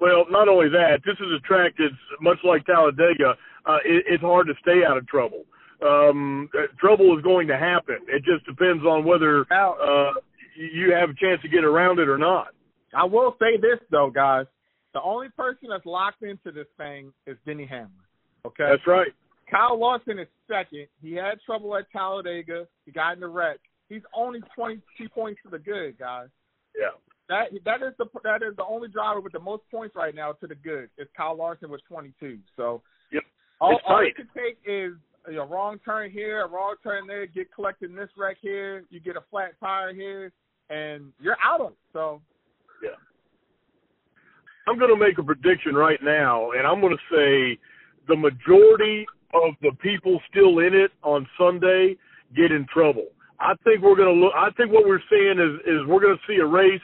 Well, 0.00 0.24
not 0.30 0.48
only 0.48 0.68
that, 0.70 1.02
this 1.04 1.14
is 1.20 1.30
a 1.32 1.38
track 1.40 1.74
that's 1.78 1.94
much 2.20 2.38
like 2.42 2.64
Talladega. 2.66 3.36
Uh, 3.66 3.78
it, 3.84 4.04
it's 4.08 4.22
hard 4.22 4.48
to 4.48 4.54
stay 4.60 4.84
out 4.84 4.96
of 4.96 5.06
trouble. 5.06 5.44
Um, 5.86 6.48
uh, 6.58 6.66
trouble 6.78 7.16
is 7.16 7.22
going 7.22 7.46
to 7.48 7.56
happen. 7.58 7.98
It 8.08 8.24
just 8.24 8.44
depends 8.46 8.84
on 8.84 9.04
whether 9.04 9.46
uh, 9.52 10.12
you 10.56 10.92
have 10.92 11.10
a 11.10 11.14
chance 11.14 11.40
to 11.42 11.48
get 11.48 11.64
around 11.64 11.98
it 11.98 12.08
or 12.08 12.18
not. 12.18 12.48
I 12.94 13.04
will 13.04 13.36
say 13.38 13.56
this 13.56 13.78
though, 13.90 14.10
guys. 14.10 14.46
The 14.94 15.02
only 15.02 15.28
person 15.30 15.68
that's 15.70 15.86
locked 15.86 16.22
into 16.22 16.52
this 16.52 16.66
thing 16.76 17.12
is 17.26 17.36
Denny 17.46 17.66
Hamlin. 17.66 17.90
Okay. 18.44 18.66
That's 18.68 18.86
right. 18.86 19.08
Kyle 19.50 19.78
Larson 19.78 20.18
is 20.18 20.28
second. 20.48 20.86
He 21.00 21.14
had 21.14 21.40
trouble 21.44 21.76
at 21.76 21.90
Talladega. 21.90 22.66
He 22.84 22.92
got 22.92 23.16
in 23.16 23.22
a 23.22 23.28
wreck. 23.28 23.58
He's 23.88 24.02
only 24.14 24.40
22 24.54 25.08
points 25.10 25.40
to 25.44 25.50
the 25.50 25.58
good, 25.58 25.98
guys. 25.98 26.28
Yeah. 26.78 26.96
That 27.28 27.48
that 27.64 27.86
is 27.86 27.94
the 27.98 28.06
that 28.24 28.42
is 28.42 28.56
the 28.56 28.64
only 28.64 28.88
driver 28.88 29.20
with 29.20 29.32
the 29.32 29.40
most 29.40 29.62
points 29.70 29.94
right 29.94 30.14
now 30.14 30.32
to 30.32 30.46
the 30.46 30.54
good. 30.54 30.88
Is 30.98 31.08
Kyle 31.16 31.36
Larson 31.36 31.70
with 31.70 31.82
22. 31.88 32.38
So 32.56 32.82
Yep. 33.12 33.22
all, 33.60 33.80
all 33.86 34.00
it 34.00 34.16
could 34.16 34.28
take 34.34 34.58
is 34.66 34.92
a 35.26 35.44
wrong 35.46 35.78
turn 35.84 36.10
here, 36.10 36.42
a 36.44 36.48
wrong 36.48 36.74
turn 36.82 37.06
there, 37.06 37.26
get 37.26 37.54
collected 37.54 37.90
in 37.90 37.96
this 37.96 38.10
wreck 38.16 38.38
here, 38.40 38.84
you 38.90 39.00
get 39.00 39.16
a 39.16 39.22
flat 39.30 39.52
tire 39.60 39.94
here, 39.94 40.32
and 40.72 41.12
you're 41.20 41.36
out 41.44 41.60
of 41.60 41.72
it. 41.72 41.78
So 41.92 42.20
Yeah. 42.82 42.96
I'm 44.66 44.78
going 44.78 44.90
to 44.90 44.96
make 44.96 45.18
a 45.18 45.22
prediction 45.22 45.74
right 45.74 46.02
now, 46.02 46.52
and 46.52 46.66
I'm 46.66 46.80
going 46.80 46.96
to 46.96 47.14
say 47.14 47.58
the 48.08 48.16
majority 48.16 49.06
of 49.34 49.54
the 49.60 49.72
people 49.82 50.20
still 50.30 50.58
in 50.60 50.74
it 50.74 50.92
on 51.02 51.26
Sunday 51.38 51.96
get 52.36 52.52
in 52.52 52.66
trouble. 52.72 53.06
I 53.40 53.54
think 53.64 53.82
we're 53.82 53.96
going 53.96 54.14
to 54.14 54.20
look. 54.20 54.32
I 54.36 54.50
think 54.56 54.72
what 54.72 54.86
we're 54.86 55.02
seeing 55.10 55.38
is 55.38 55.60
is 55.66 55.86
we're 55.88 56.00
going 56.00 56.16
to 56.16 56.32
see 56.32 56.38
a 56.38 56.46
race 56.46 56.80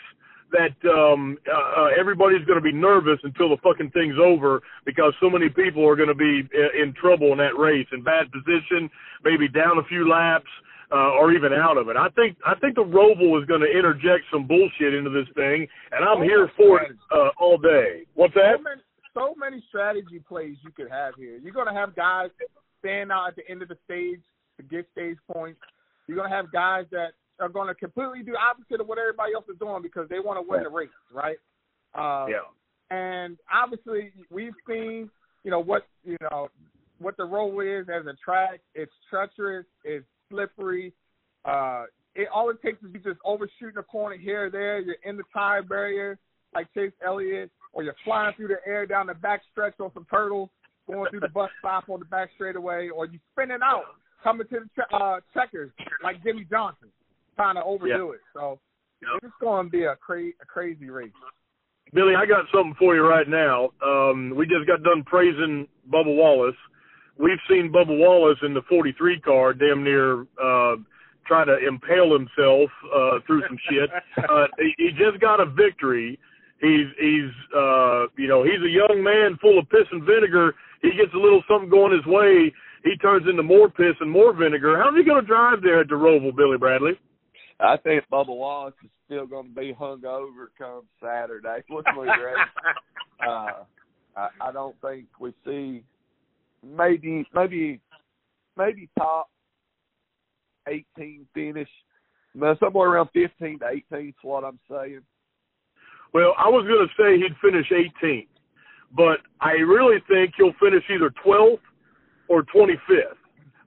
that 0.51 0.74
um 0.91 1.36
uh, 1.47 1.82
uh, 1.82 1.89
everybody's 1.99 2.45
going 2.47 2.59
to 2.59 2.64
be 2.64 2.72
nervous 2.72 3.18
until 3.22 3.49
the 3.51 3.59
fucking 3.62 3.91
thing's 3.91 4.16
over 4.18 4.62
because 4.84 5.12
so 5.20 5.28
many 5.30 5.49
people 5.49 5.86
are 5.86 5.95
going 5.95 6.09
to 6.09 6.14
be 6.14 6.49
in, 6.53 6.89
in 6.89 6.95
trouble 6.95 7.32
in 7.32 7.39
that 7.39 7.57
race 7.57 7.86
in 7.93 8.03
bad 8.03 8.32
position, 8.32 8.91
maybe 9.24 9.47
down 9.47 9.78
a 9.78 9.84
few 9.84 10.09
laps 10.09 10.51
uh, 10.91 11.12
or 11.20 11.32
even 11.32 11.53
out 11.53 11.76
of 11.76 11.89
it. 11.89 11.97
I 11.97 12.09
think 12.11 12.36
I 12.47 12.55
think 12.59 12.74
the 12.74 12.84
Roval 12.84 13.41
is 13.41 13.47
going 13.47 13.61
to 13.61 13.70
interject 13.70 14.24
some 14.32 14.47
bullshit 14.47 14.95
into 14.95 15.11
this 15.11 15.26
thing, 15.34 15.66
and 15.93 16.05
I'm 16.05 16.22
here 16.22 16.51
for 16.57 16.80
it 16.80 16.97
uh, 17.12 17.30
all 17.39 17.59
day. 17.59 18.05
What's 18.14 18.34
that? 18.34 18.57
So 18.57 18.62
many, 18.62 18.80
so 19.14 19.34
many 19.39 19.64
strategy 19.68 20.20
plays 20.26 20.57
you 20.64 20.70
could 20.70 20.91
have 20.91 21.14
here. 21.16 21.39
You're 21.43 21.55
going 21.55 21.68
to 21.68 21.78
have 21.78 21.95
guys 21.95 22.30
stand 22.80 23.12
out 23.12 23.28
at 23.28 23.36
the 23.36 23.49
end 23.51 23.62
of 23.62 23.68
the 23.68 23.76
stage 23.84 24.20
to 24.57 24.62
get 24.62 24.86
stage 24.93 25.16
points. 25.30 25.61
You're 26.07 26.16
going 26.16 26.30
to 26.30 26.34
have 26.34 26.51
guys 26.53 26.86
that 26.91 27.12
are 27.41 27.49
going 27.49 27.68
to 27.68 27.74
completely 27.74 28.22
do 28.22 28.34
opposite 28.36 28.80
of 28.80 28.89
what 28.89 28.99
everybody 28.99 29.34
else 29.34 29.45
is 29.51 29.59
doing 29.59 29.82
because 29.82 30.09
they 30.09 30.20
want 30.20 30.43
to 30.43 30.51
win 30.51 30.62
the 30.62 30.70
race, 30.70 30.89
right? 31.12 31.36
Uh, 31.95 32.26
yeah. 32.28 32.49
And 32.91 33.36
obviously, 33.53 34.12
we've 34.30 34.55
seen, 34.66 35.11
you 35.45 35.51
know, 35.51 35.61
what 35.61 35.86
you 36.05 36.16
know, 36.22 36.49
what 36.99 37.16
the 37.18 37.24
Roval 37.24 37.82
is 37.82 37.89
as 37.89 38.07
a 38.07 38.14
track. 38.24 38.61
It's 38.74 38.93
treacherous. 39.11 39.66
It's 39.84 40.07
slippery. 40.31 40.93
Uh, 41.45 41.85
it 42.14 42.29
all 42.33 42.51
it 42.51 42.61
takes 42.62 42.83
is 42.83 42.91
you 42.93 43.01
just 43.01 43.20
overshooting 43.24 43.79
a 43.79 43.83
corner 43.83 44.16
here 44.16 44.47
or 44.47 44.51
there. 44.51 44.81
You're 44.81 44.97
in 45.05 45.16
the 45.16 45.22
tire 45.33 45.62
barrier 45.62 46.18
like 46.55 46.72
Chase 46.74 46.93
Elliott, 47.07 47.51
or 47.72 47.83
you're 47.83 47.95
flying 48.05 48.35
through 48.35 48.49
the 48.49 48.57
air 48.66 48.87
down 48.87 49.07
the 49.07 49.14
back 49.14 49.43
stretch 49.53 49.74
on 49.81 49.91
some 49.93 50.07
turtles, 50.11 50.49
going 50.91 51.11
through 51.11 51.20
the 51.20 51.29
bus 51.29 51.51
stop 51.59 51.89
on 51.89 51.99
the 52.01 52.07
back 52.07 52.31
straightaway, 52.35 52.89
or 52.89 53.07
you're 53.07 53.20
spinning 53.33 53.59
out 53.62 53.85
coming 54.24 54.47
to 54.49 54.61
the 54.61 54.68
che- 54.74 54.97
uh, 54.97 55.20
checkers 55.35 55.70
like 56.03 56.22
Jimmie 56.24 56.47
Johnson, 56.51 56.89
trying 57.37 57.55
to 57.57 57.62
overdo 57.64 58.07
Yeah. 58.09 58.14
it. 58.14 58.20
So 58.35 58.59
Yeah. 59.03 59.18
it's 59.22 59.35
going 59.41 59.66
to 59.66 59.70
be 59.70 59.85
a, 59.85 59.95
cra- 59.97 60.33
a 60.41 60.47
crazy 60.47 60.91
race. 60.91 61.12
Billy, 61.93 62.14
I 62.16 62.26
got 62.26 62.47
something 62.53 62.74
for 62.79 62.95
you 62.95 63.07
right 63.07 63.29
now. 63.29 63.70
Um, 63.83 64.33
we 64.35 64.47
just 64.47 64.66
got 64.66 64.83
done 64.83 65.05
praising 65.05 65.68
Bubba 65.89 66.14
Wallace. 66.14 66.57
We've 67.19 67.39
seen 67.49 67.73
Bubba 67.73 67.99
Wallace 67.99 68.39
in 68.43 68.55
the 68.55 68.62
43 68.69 69.21
car 69.21 69.53
damn 69.53 69.83
near 69.83 70.23
uh, 70.43 70.77
try 71.27 71.45
to 71.45 71.59
impale 71.66 72.12
himself 72.12 72.71
uh, 72.95 73.19
through 73.27 73.43
some 73.49 73.59
shit. 73.71 73.91
Uh, 74.29 74.47
he, 74.59 74.75
he 74.79 74.89
just 74.91 75.21
got 75.21 75.41
a 75.41 75.47
victory. 75.47 76.19
He's 76.61 76.87
he's 77.01 77.31
uh, 77.57 78.07
you 78.19 78.27
know 78.27 78.43
he's 78.43 78.61
a 78.61 78.69
young 78.69 79.01
man 79.03 79.39
full 79.41 79.59
of 79.59 79.69
piss 79.71 79.87
and 79.93 80.03
vinegar. 80.03 80.55
He 80.83 80.91
gets 80.91 81.14
a 81.14 81.16
little 81.16 81.43
something 81.49 81.71
going 81.71 81.93
his 81.93 82.05
way. 82.05 82.53
He 82.85 82.97
turns 82.99 83.27
into 83.29 83.43
more 83.43 83.69
piss 83.71 83.95
and 84.01 84.11
more 84.11 84.35
vinegar. 84.35 84.77
How's 84.77 84.97
he 84.97 85.05
going 85.05 85.21
to 85.21 85.27
drive 85.27 85.62
there 85.62 85.81
at 85.81 85.89
the 85.89 85.95
Roval, 85.95 86.35
Billy 86.37 86.59
Bradley? 86.59 86.93
I 87.61 87.77
think 87.79 88.05
Bubba 88.12 88.37
Wallace 88.37 88.75
is 88.85 88.91
still 89.07 89.27
going 89.27 89.49
to 89.49 89.55
be 89.55 89.73
hung 89.73 90.05
over 90.05 90.51
come 90.59 90.83
Saturday 91.03 91.62
when 91.69 91.85
we 91.99 92.07
race. 92.07 92.37
uh, 93.27 93.64
I, 94.16 94.29
I 94.41 94.53
don't 94.53 94.77
think 94.83 95.07
we 95.19 95.33
see 95.45 95.85
maybe 96.65 97.27
maybe 97.35 97.81
maybe 98.57 98.89
top 98.99 99.29
eighteen 100.69 101.27
finish, 101.35 101.69
somewhere 102.61 102.91
around 102.91 103.09
fifteen 103.13 103.59
to 103.61 103.67
eighteen 103.69 104.09
is 104.09 104.15
what 104.23 104.45
I'm 104.45 104.59
saying. 104.71 105.03
Well, 106.15 106.35
I 106.39 106.49
was 106.49 106.65
going 106.67 106.87
to 106.87 106.93
say 106.97 107.21
he'd 107.21 107.37
finish 107.43 107.69
18th, 107.69 108.29
but 108.97 109.21
I 109.41 109.53
really 109.61 110.01
think 110.09 110.33
he'll 110.37 110.57
finish 110.61 110.83
either 110.89 111.13
12th 111.25 111.61
or 112.29 112.43
25th. 112.45 113.21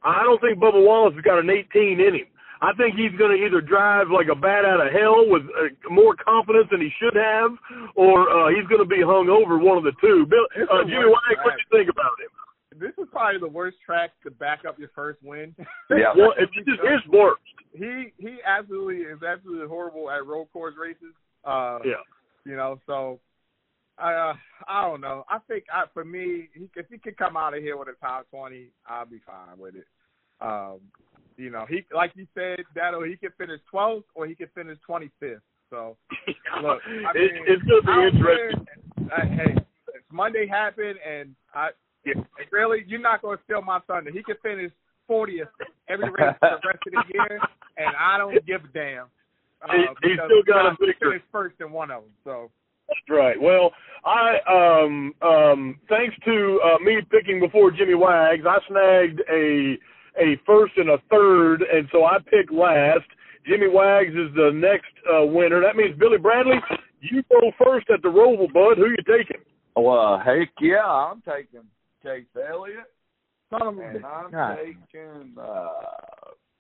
I 0.04 0.24
don't 0.24 0.42
think 0.42 0.58
Bubba 0.58 0.84
Wallace 0.84 1.14
has 1.14 1.24
got 1.24 1.38
an 1.38 1.50
18 1.50 2.00
in 2.00 2.16
him. 2.16 2.28
I 2.62 2.74
think 2.74 2.96
he's 2.96 3.14
going 3.18 3.38
to 3.38 3.44
either 3.44 3.62
drive 3.62 4.10
like 4.14 4.28
a 4.32 4.36
bat 4.36 4.66
out 4.66 4.86
of 4.86 4.94
hell 4.94 5.26
with 5.26 5.42
uh, 5.58 5.74
more 5.90 6.16
confidence 6.16 6.68
than 6.70 6.82
he 6.82 6.90
should 7.02 7.16
have, 7.16 7.58
or 7.96 8.30
uh, 8.30 8.50
he's 8.54 8.68
going 8.70 8.82
to 8.82 8.90
be 8.90 9.02
hung 9.02 9.30
over 9.30 9.58
one 9.58 9.78
of 9.78 9.84
the 9.84 9.94
two. 10.00 10.26
Bill, 10.30 10.46
It's 10.56 10.70
uh, 10.70 10.86
the 10.86 10.90
Jimmy 10.90 11.10
worst 11.10 11.42
what 11.42 11.58
do 11.58 11.62
you 11.62 11.70
think 11.74 11.90
about 11.90 12.14
him? 12.22 12.30
This 12.82 12.92
is 12.98 13.08
probably 13.12 13.40
the 13.40 13.48
worst 13.48 13.78
track 13.86 14.10
to 14.24 14.32
back 14.32 14.62
up 14.68 14.80
your 14.80 14.90
first 14.96 15.20
win. 15.24 15.56
Yeah. 15.90 16.14
Well, 16.18 16.34
it's 16.38 16.52
just 16.56 16.68
his 16.68 17.14
worst. 17.14 17.42
he 17.74 18.12
he 18.18 18.38
absolutely 18.46 19.04
is 19.04 19.22
absolutely 19.24 19.68
horrible 19.68 20.10
at 20.10 20.26
road 20.26 20.48
course 20.52 20.74
races. 20.82 21.14
Uh, 21.46 21.80
Yeah. 21.86 22.02
You 22.44 22.56
know, 22.56 22.80
so 22.88 23.20
I 24.00 24.14
uh, 24.14 24.34
I 24.68 24.82
don't 24.88 25.00
know. 25.02 25.26
I 25.30 25.38
think 25.48 25.66
I, 25.72 25.84
for 25.94 26.04
me, 26.04 26.50
he, 26.56 26.68
if 26.76 26.88
he 26.90 26.98
could 26.98 27.18
come 27.18 27.38
out 27.38 27.56
of 27.56 27.62
here 27.62 27.78
with 27.78 27.88
a 27.88 27.94
top 28.02 28.28
twenty, 28.32 28.70
I'll 28.88 29.06
be 29.06 29.22
fine 29.28 29.60
with 29.60 29.76
it. 29.76 29.86
Um, 30.42 30.80
you 31.38 31.52
know, 31.52 31.66
he 31.70 31.86
like 31.94 32.14
you 32.16 32.26
said, 32.34 32.60
Dado, 32.76 33.04
he 33.04 33.16
could 33.16 33.34
finish 33.38 33.60
twelfth 33.70 34.06
or 34.16 34.26
he 34.26 34.34
could 34.34 34.50
finish 34.56 34.78
twenty 34.86 35.12
fifth. 35.20 35.42
So 35.70 35.98
look, 36.64 36.80
I 36.88 37.12
it, 37.16 37.32
it's 37.48 37.64
going 37.64 37.82
to 37.84 38.12
be 38.12 38.18
interesting. 38.18 38.66
care. 38.66 39.18
I, 39.18 39.26
hey, 39.28 39.56
Monday 40.12 40.48
happened, 40.48 40.98
and 41.08 41.36
I 41.54 41.70
Yeah. 42.06 42.14
really 42.52 42.84
you're 42.88 43.00
not 43.00 43.22
going 43.22 43.38
to 43.38 43.44
steal 43.44 43.62
my 43.62 43.80
thunder. 43.88 44.12
He 44.12 44.24
can 44.24 44.36
finish 44.42 44.72
fortieth 45.08 45.48
every 45.88 46.10
race 46.10 46.36
for 46.40 46.60
the 46.62 46.68
rest 46.68 46.80
of 46.88 46.94
the 46.94 47.04
year, 47.14 47.40
and 47.78 47.96
I 48.00 48.18
don't 48.18 48.34
give 48.46 48.62
a 48.64 48.68
damn. 48.74 49.06
Uh, 49.62 49.74
He- 50.02 50.10
he's 50.10 50.18
still 50.26 50.44
got 50.48 50.66
a 50.66 50.70
Josh 50.72 50.78
victory. 50.86 51.22
first 51.32 51.56
in 51.60 51.72
one 51.72 51.92
of 51.92 52.02
them. 52.04 52.12
So 52.24 52.50
That's 52.88 53.00
right. 53.10 53.40
Well, 53.40 53.72
I 54.04 54.40
um 54.50 55.14
um 55.22 55.80
thanks 55.90 56.16
to 56.26 56.60
uh, 56.66 56.80
me 56.84 56.98
picking 57.12 57.40
before 57.40 57.72
Jimmy 57.72 57.94
Wags, 57.96 58.44
I 58.48 58.58
snagged 58.68 59.22
a 59.32 59.78
a 60.20 60.38
first 60.46 60.74
and 60.78 60.90
a 60.90 60.98
third, 61.10 61.62
and 61.62 61.88
so 61.92 62.04
I 62.06 62.18
picked 62.20 62.52
last. 62.52 63.06
Jimmy 63.48 63.68
Wags 63.70 64.12
is 64.12 64.34
the 64.36 64.52
next 64.54 64.92
uh, 65.12 65.26
winner. 65.26 65.62
That 65.62 65.76
means 65.76 65.98
Billy 65.98 66.18
Bradley, 66.20 66.58
you 67.00 67.24
go 67.32 67.52
first 67.64 67.90
at 67.90 68.02
the 68.04 68.10
Roval, 68.10 68.52
bud. 68.54 68.78
Who 68.78 68.90
you 68.90 68.98
taking? 69.08 69.42
Well, 69.76 70.20
heck 70.24 70.50
yeah, 70.60 70.86
I'm 70.86 71.22
taking 71.22 71.62
Chase 72.04 72.26
Elliott, 72.36 72.92
son 73.50 73.62
of 73.62 73.78
a 73.78 73.82
and 73.82 74.06
I'm 74.06 74.32
God. 74.32 74.58
taking. 74.58 75.36
Uh, 75.40 75.70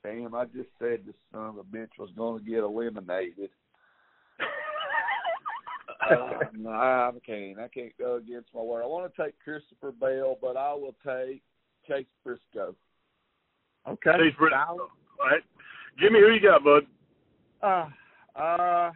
damn, 0.03 0.35
I 0.35 0.45
just 0.45 0.69
said 0.79 1.01
the 1.05 1.13
son 1.31 1.45
of 1.49 1.57
a 1.57 1.63
bitch 1.63 1.89
was 1.97 2.09
going 2.15 2.43
to 2.43 2.49
get 2.49 2.59
eliminated. 2.59 3.49
uh, 6.11 6.39
no, 6.57 6.69
I 6.69 7.11
can't. 7.25 7.59
I 7.59 7.67
can't 7.67 7.97
go 7.97 8.15
against 8.15 8.49
my 8.53 8.61
word. 8.61 8.83
I 8.83 8.87
want 8.87 9.13
to 9.13 9.23
take 9.23 9.35
Christopher 9.43 9.91
Bell, 9.91 10.37
but 10.41 10.57
I 10.57 10.73
will 10.73 10.95
take 11.05 11.41
Chase 11.87 12.05
Briscoe. 12.23 12.75
Okay. 13.87 14.11
Chase 14.11 14.35
Briscoe. 14.37 14.55
Solid. 14.67 14.81
All 14.81 15.29
right, 15.29 15.43
Jimmy, 15.99 16.19
who 16.19 16.31
you 16.31 16.41
got, 16.41 16.63
bud? 16.63 16.83
Uh, 17.63 17.87
uh, 18.39 18.91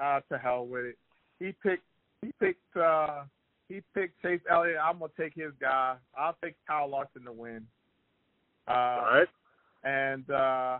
uh, 0.00 0.20
to 0.30 0.38
hell 0.38 0.66
with 0.66 0.84
it. 0.84 0.98
He 1.38 1.52
picked. 1.62 1.84
He 2.22 2.32
picked. 2.40 2.76
uh 2.76 3.24
He 3.68 3.82
picked 3.94 4.20
Chase 4.22 4.40
Elliott. 4.50 4.78
I'm 4.82 4.98
gonna 4.98 5.12
take 5.18 5.34
his 5.34 5.52
guy. 5.60 5.96
I'll 6.16 6.36
take 6.42 6.54
Kyle 6.66 6.88
Larson 6.88 7.24
to 7.24 7.32
win. 7.32 7.66
Uh, 8.68 8.70
All 8.70 9.04
right. 9.04 9.28
And 9.84 10.30
uh 10.30 10.78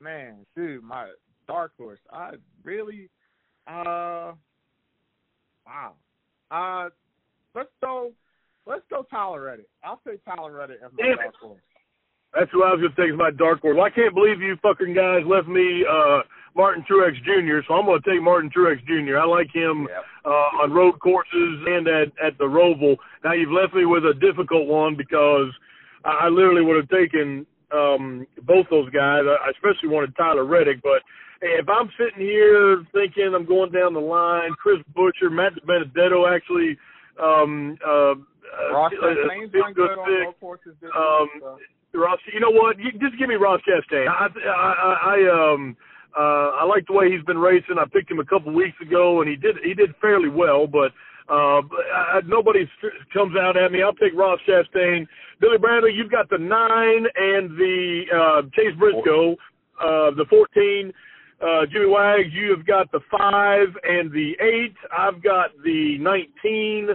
man, 0.00 0.46
dude, 0.56 0.82
my 0.82 1.10
dark 1.46 1.72
horse. 1.78 1.98
I 2.12 2.32
really 2.62 3.08
uh 3.66 4.32
wow. 5.66 5.94
Uh 6.50 6.88
let's 7.54 7.70
go 7.80 8.12
let's 8.66 8.82
go 8.90 9.06
Tyler 9.10 9.42
Reddick. 9.42 9.68
I'll 9.82 10.00
take 10.06 10.24
Tyler 10.24 10.52
Reddick 10.52 10.78
as 10.84 10.92
my 10.96 11.06
Damn 11.06 11.16
dark 11.16 11.34
horse. 11.40 11.62
That's 12.34 12.50
who 12.52 12.62
I 12.62 12.70
was 12.70 12.80
going 12.80 12.94
to 12.94 13.02
take 13.02 13.12
as 13.12 13.18
my 13.18 13.32
dark 13.32 13.60
horse. 13.60 13.76
I 13.82 13.90
can't 13.90 14.14
believe 14.14 14.40
you 14.40 14.56
fucking 14.62 14.94
guys 14.94 15.22
left 15.26 15.48
me 15.48 15.84
uh 15.90 16.20
Martin 16.56 16.84
Truex 16.90 17.14
Jr., 17.24 17.60
so 17.66 17.74
I'm 17.74 17.86
going 17.86 18.00
to 18.02 18.10
take 18.10 18.22
Martin 18.22 18.50
Truex 18.50 18.84
Jr. 18.86 19.18
I 19.18 19.24
like 19.24 19.50
him 19.54 19.86
Yep. 19.88 20.04
uh, 20.24 20.62
on 20.62 20.72
road 20.72 20.98
courses 21.00 21.64
and 21.66 21.86
at 21.88 22.08
at 22.24 22.36
the 22.38 22.44
Roval. 22.44 22.96
Now 23.24 23.32
you've 23.32 23.52
left 23.52 23.74
me 23.74 23.86
with 23.86 24.04
a 24.04 24.14
difficult 24.14 24.66
one 24.66 24.96
because 24.96 25.48
I, 26.04 26.26
I 26.26 26.28
literally 26.28 26.62
would 26.64 26.76
have 26.76 26.88
taken 26.88 27.46
um, 27.72 28.26
both 28.42 28.66
those 28.70 28.90
guys. 28.90 29.22
I 29.26 29.50
especially 29.50 29.88
wanted 29.90 30.16
Tyler 30.16 30.44
Reddick, 30.44 30.82
but 30.82 31.02
if 31.40 31.66
I'm 31.68 31.88
sitting 31.98 32.20
here 32.20 32.84
thinking 32.92 33.32
I'm 33.34 33.46
going 33.46 33.70
down 33.72 33.94
the 33.94 34.00
line, 34.00 34.50
Chris 34.60 34.78
Buescher, 34.94 35.30
Matt 35.30 35.52
Benedetto 35.66 36.26
actually. 36.26 36.76
Um, 37.22 37.76
uh, 37.86 38.14
Ross 38.72 38.92
uh, 39.00 39.06
Chastain's 39.06 39.54
uh, 39.54 39.58
done 39.60 39.72
good 39.74 39.90
on 39.98 40.06
pick. 40.06 40.42
road 40.42 40.58
this 40.64 40.90
Um, 40.96 41.28
week. 41.34 41.42
So. 41.42 41.98
Ross, 42.00 42.18
you 42.32 42.40
know 42.40 42.50
what? 42.50 42.78
You, 42.78 42.90
just 42.92 43.18
give 43.18 43.28
me 43.28 43.34
Ross 43.36 43.60
Chastain. 43.68 44.08
I, 44.08 44.26
I, 44.26 44.50
I, 44.50 45.16
I 45.16 45.52
um, 45.54 45.76
uh, 46.16 46.60
I 46.60 46.64
like 46.64 46.86
the 46.86 46.92
way 46.92 47.10
he's 47.10 47.24
been 47.24 47.38
racing. 47.38 47.76
I 47.78 47.84
picked 47.92 48.10
him 48.10 48.18
a 48.18 48.24
couple 48.24 48.52
weeks 48.52 48.76
ago, 48.80 49.20
and 49.20 49.30
he 49.30 49.36
did 49.36 49.56
he 49.64 49.74
did 49.74 49.94
fairly 50.00 50.28
well. 50.28 50.66
But 50.66 50.92
uh, 51.28 51.62
I, 51.94 52.20
nobody 52.26 52.68
comes 53.12 53.36
out 53.36 53.56
at 53.56 53.72
me. 53.72 53.82
I'll 53.82 53.94
take 53.94 54.14
Ross 54.14 54.40
Chastain. 54.48 55.06
Billy 55.40 55.58
Bradley, 55.58 55.92
you've 55.94 56.10
got 56.10 56.28
the 56.28 56.38
nine 56.38 57.06
and 57.16 57.56
the 57.56 58.02
uh, 58.14 58.42
Chase 58.54 58.76
Briscoe, 58.78 59.32
uh, 59.80 60.10
the 60.16 60.26
fourteen. 60.28 60.92
Uh, 61.40 61.64
Jimmy 61.72 61.86
Wags, 61.86 62.28
you 62.32 62.54
have 62.54 62.66
got 62.66 62.92
the 62.92 63.00
five 63.10 63.68
and 63.84 64.12
the 64.12 64.32
eight. 64.42 64.74
I've 64.92 65.22
got 65.22 65.50
the 65.64 65.96
19 65.98 66.88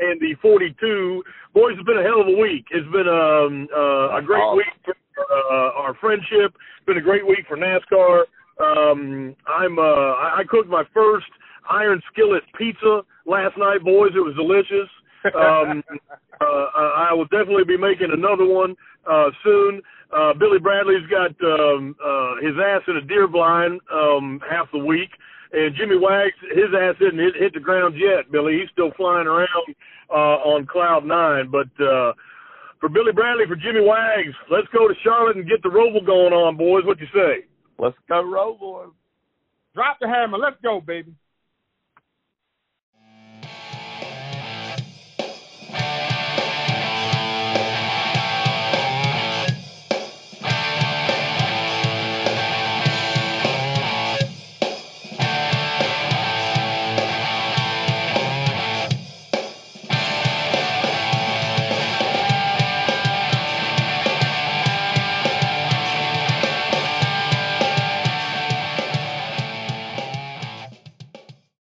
and 0.00 0.20
the 0.20 0.34
42. 0.42 1.22
Boys, 1.54 1.74
it's 1.78 1.86
been 1.86 1.98
a 1.98 2.02
hell 2.02 2.20
of 2.20 2.26
a 2.26 2.36
week. 2.36 2.66
It's 2.72 2.90
been 2.90 3.06
um, 3.06 3.68
uh, 3.70 4.18
a 4.18 4.22
great 4.26 4.42
Awesome. 4.42 4.56
week 4.58 4.96
for 5.14 5.22
uh, 5.22 5.70
our 5.78 5.94
friendship. 6.00 6.50
It's 6.50 6.86
been 6.86 6.98
a 6.98 7.00
great 7.00 7.24
week 7.24 7.44
for 7.46 7.56
NASCAR. 7.56 8.24
Um, 8.60 9.34
I'm 9.46 9.78
uh, 9.78 9.82
I, 9.82 10.40
I 10.40 10.42
cooked 10.48 10.68
my 10.68 10.84
first 10.92 11.26
iron 11.68 12.00
skillet 12.12 12.42
pizza 12.58 13.02
last 13.26 13.56
night, 13.58 13.82
boys. 13.84 14.12
It 14.14 14.20
was 14.20 14.34
delicious. 14.36 14.88
Um, 15.34 15.82
uh, 16.40 16.66
I 17.08 17.12
will 17.12 17.26
definitely 17.26 17.64
be 17.64 17.76
making 17.76 18.10
another 18.12 18.46
one 18.46 18.74
uh, 19.08 19.30
soon. 19.44 19.80
Uh, 20.12 20.34
Billy 20.34 20.58
Bradley's 20.58 21.06
got 21.08 21.32
um, 21.40 21.96
uh, 22.04 22.34
his 22.42 22.54
ass 22.60 22.82
in 22.88 22.96
a 22.96 23.00
deer 23.00 23.26
blind 23.26 23.80
um, 23.92 24.40
half 24.48 24.70
the 24.72 24.78
week, 24.78 25.10
and 25.52 25.74
Jimmy 25.74 25.96
Wags, 25.96 26.36
his 26.54 26.68
ass 26.76 26.96
didn't 26.98 27.18
hit, 27.18 27.34
hit 27.38 27.54
the 27.54 27.60
ground 27.60 27.94
yet. 27.96 28.30
Billy, 28.30 28.58
he's 28.60 28.70
still 28.72 28.92
flying 28.96 29.26
around 29.26 29.74
uh, 30.10 30.44
on 30.44 30.66
cloud 30.66 31.06
nine. 31.06 31.50
But 31.50 31.72
uh, 31.82 32.12
for 32.80 32.88
Billy 32.88 33.12
Bradley, 33.12 33.44
for 33.48 33.56
Jimmy 33.56 33.80
Wags, 33.80 34.34
let's 34.50 34.68
go 34.72 34.86
to 34.86 34.94
Charlotte 35.02 35.36
and 35.36 35.48
get 35.48 35.62
the 35.62 35.70
Roval 35.70 36.04
going 36.04 36.32
on, 36.32 36.56
boys. 36.56 36.84
What 36.84 37.00
you 37.00 37.08
say? 37.14 37.46
Let's 37.82 37.96
go 38.08 38.22
roll, 38.22 38.54
boys. 38.54 38.90
Drop 39.74 39.98
the 40.00 40.06
hammer. 40.06 40.38
Let's 40.38 40.56
go, 40.62 40.80
baby. 40.80 41.12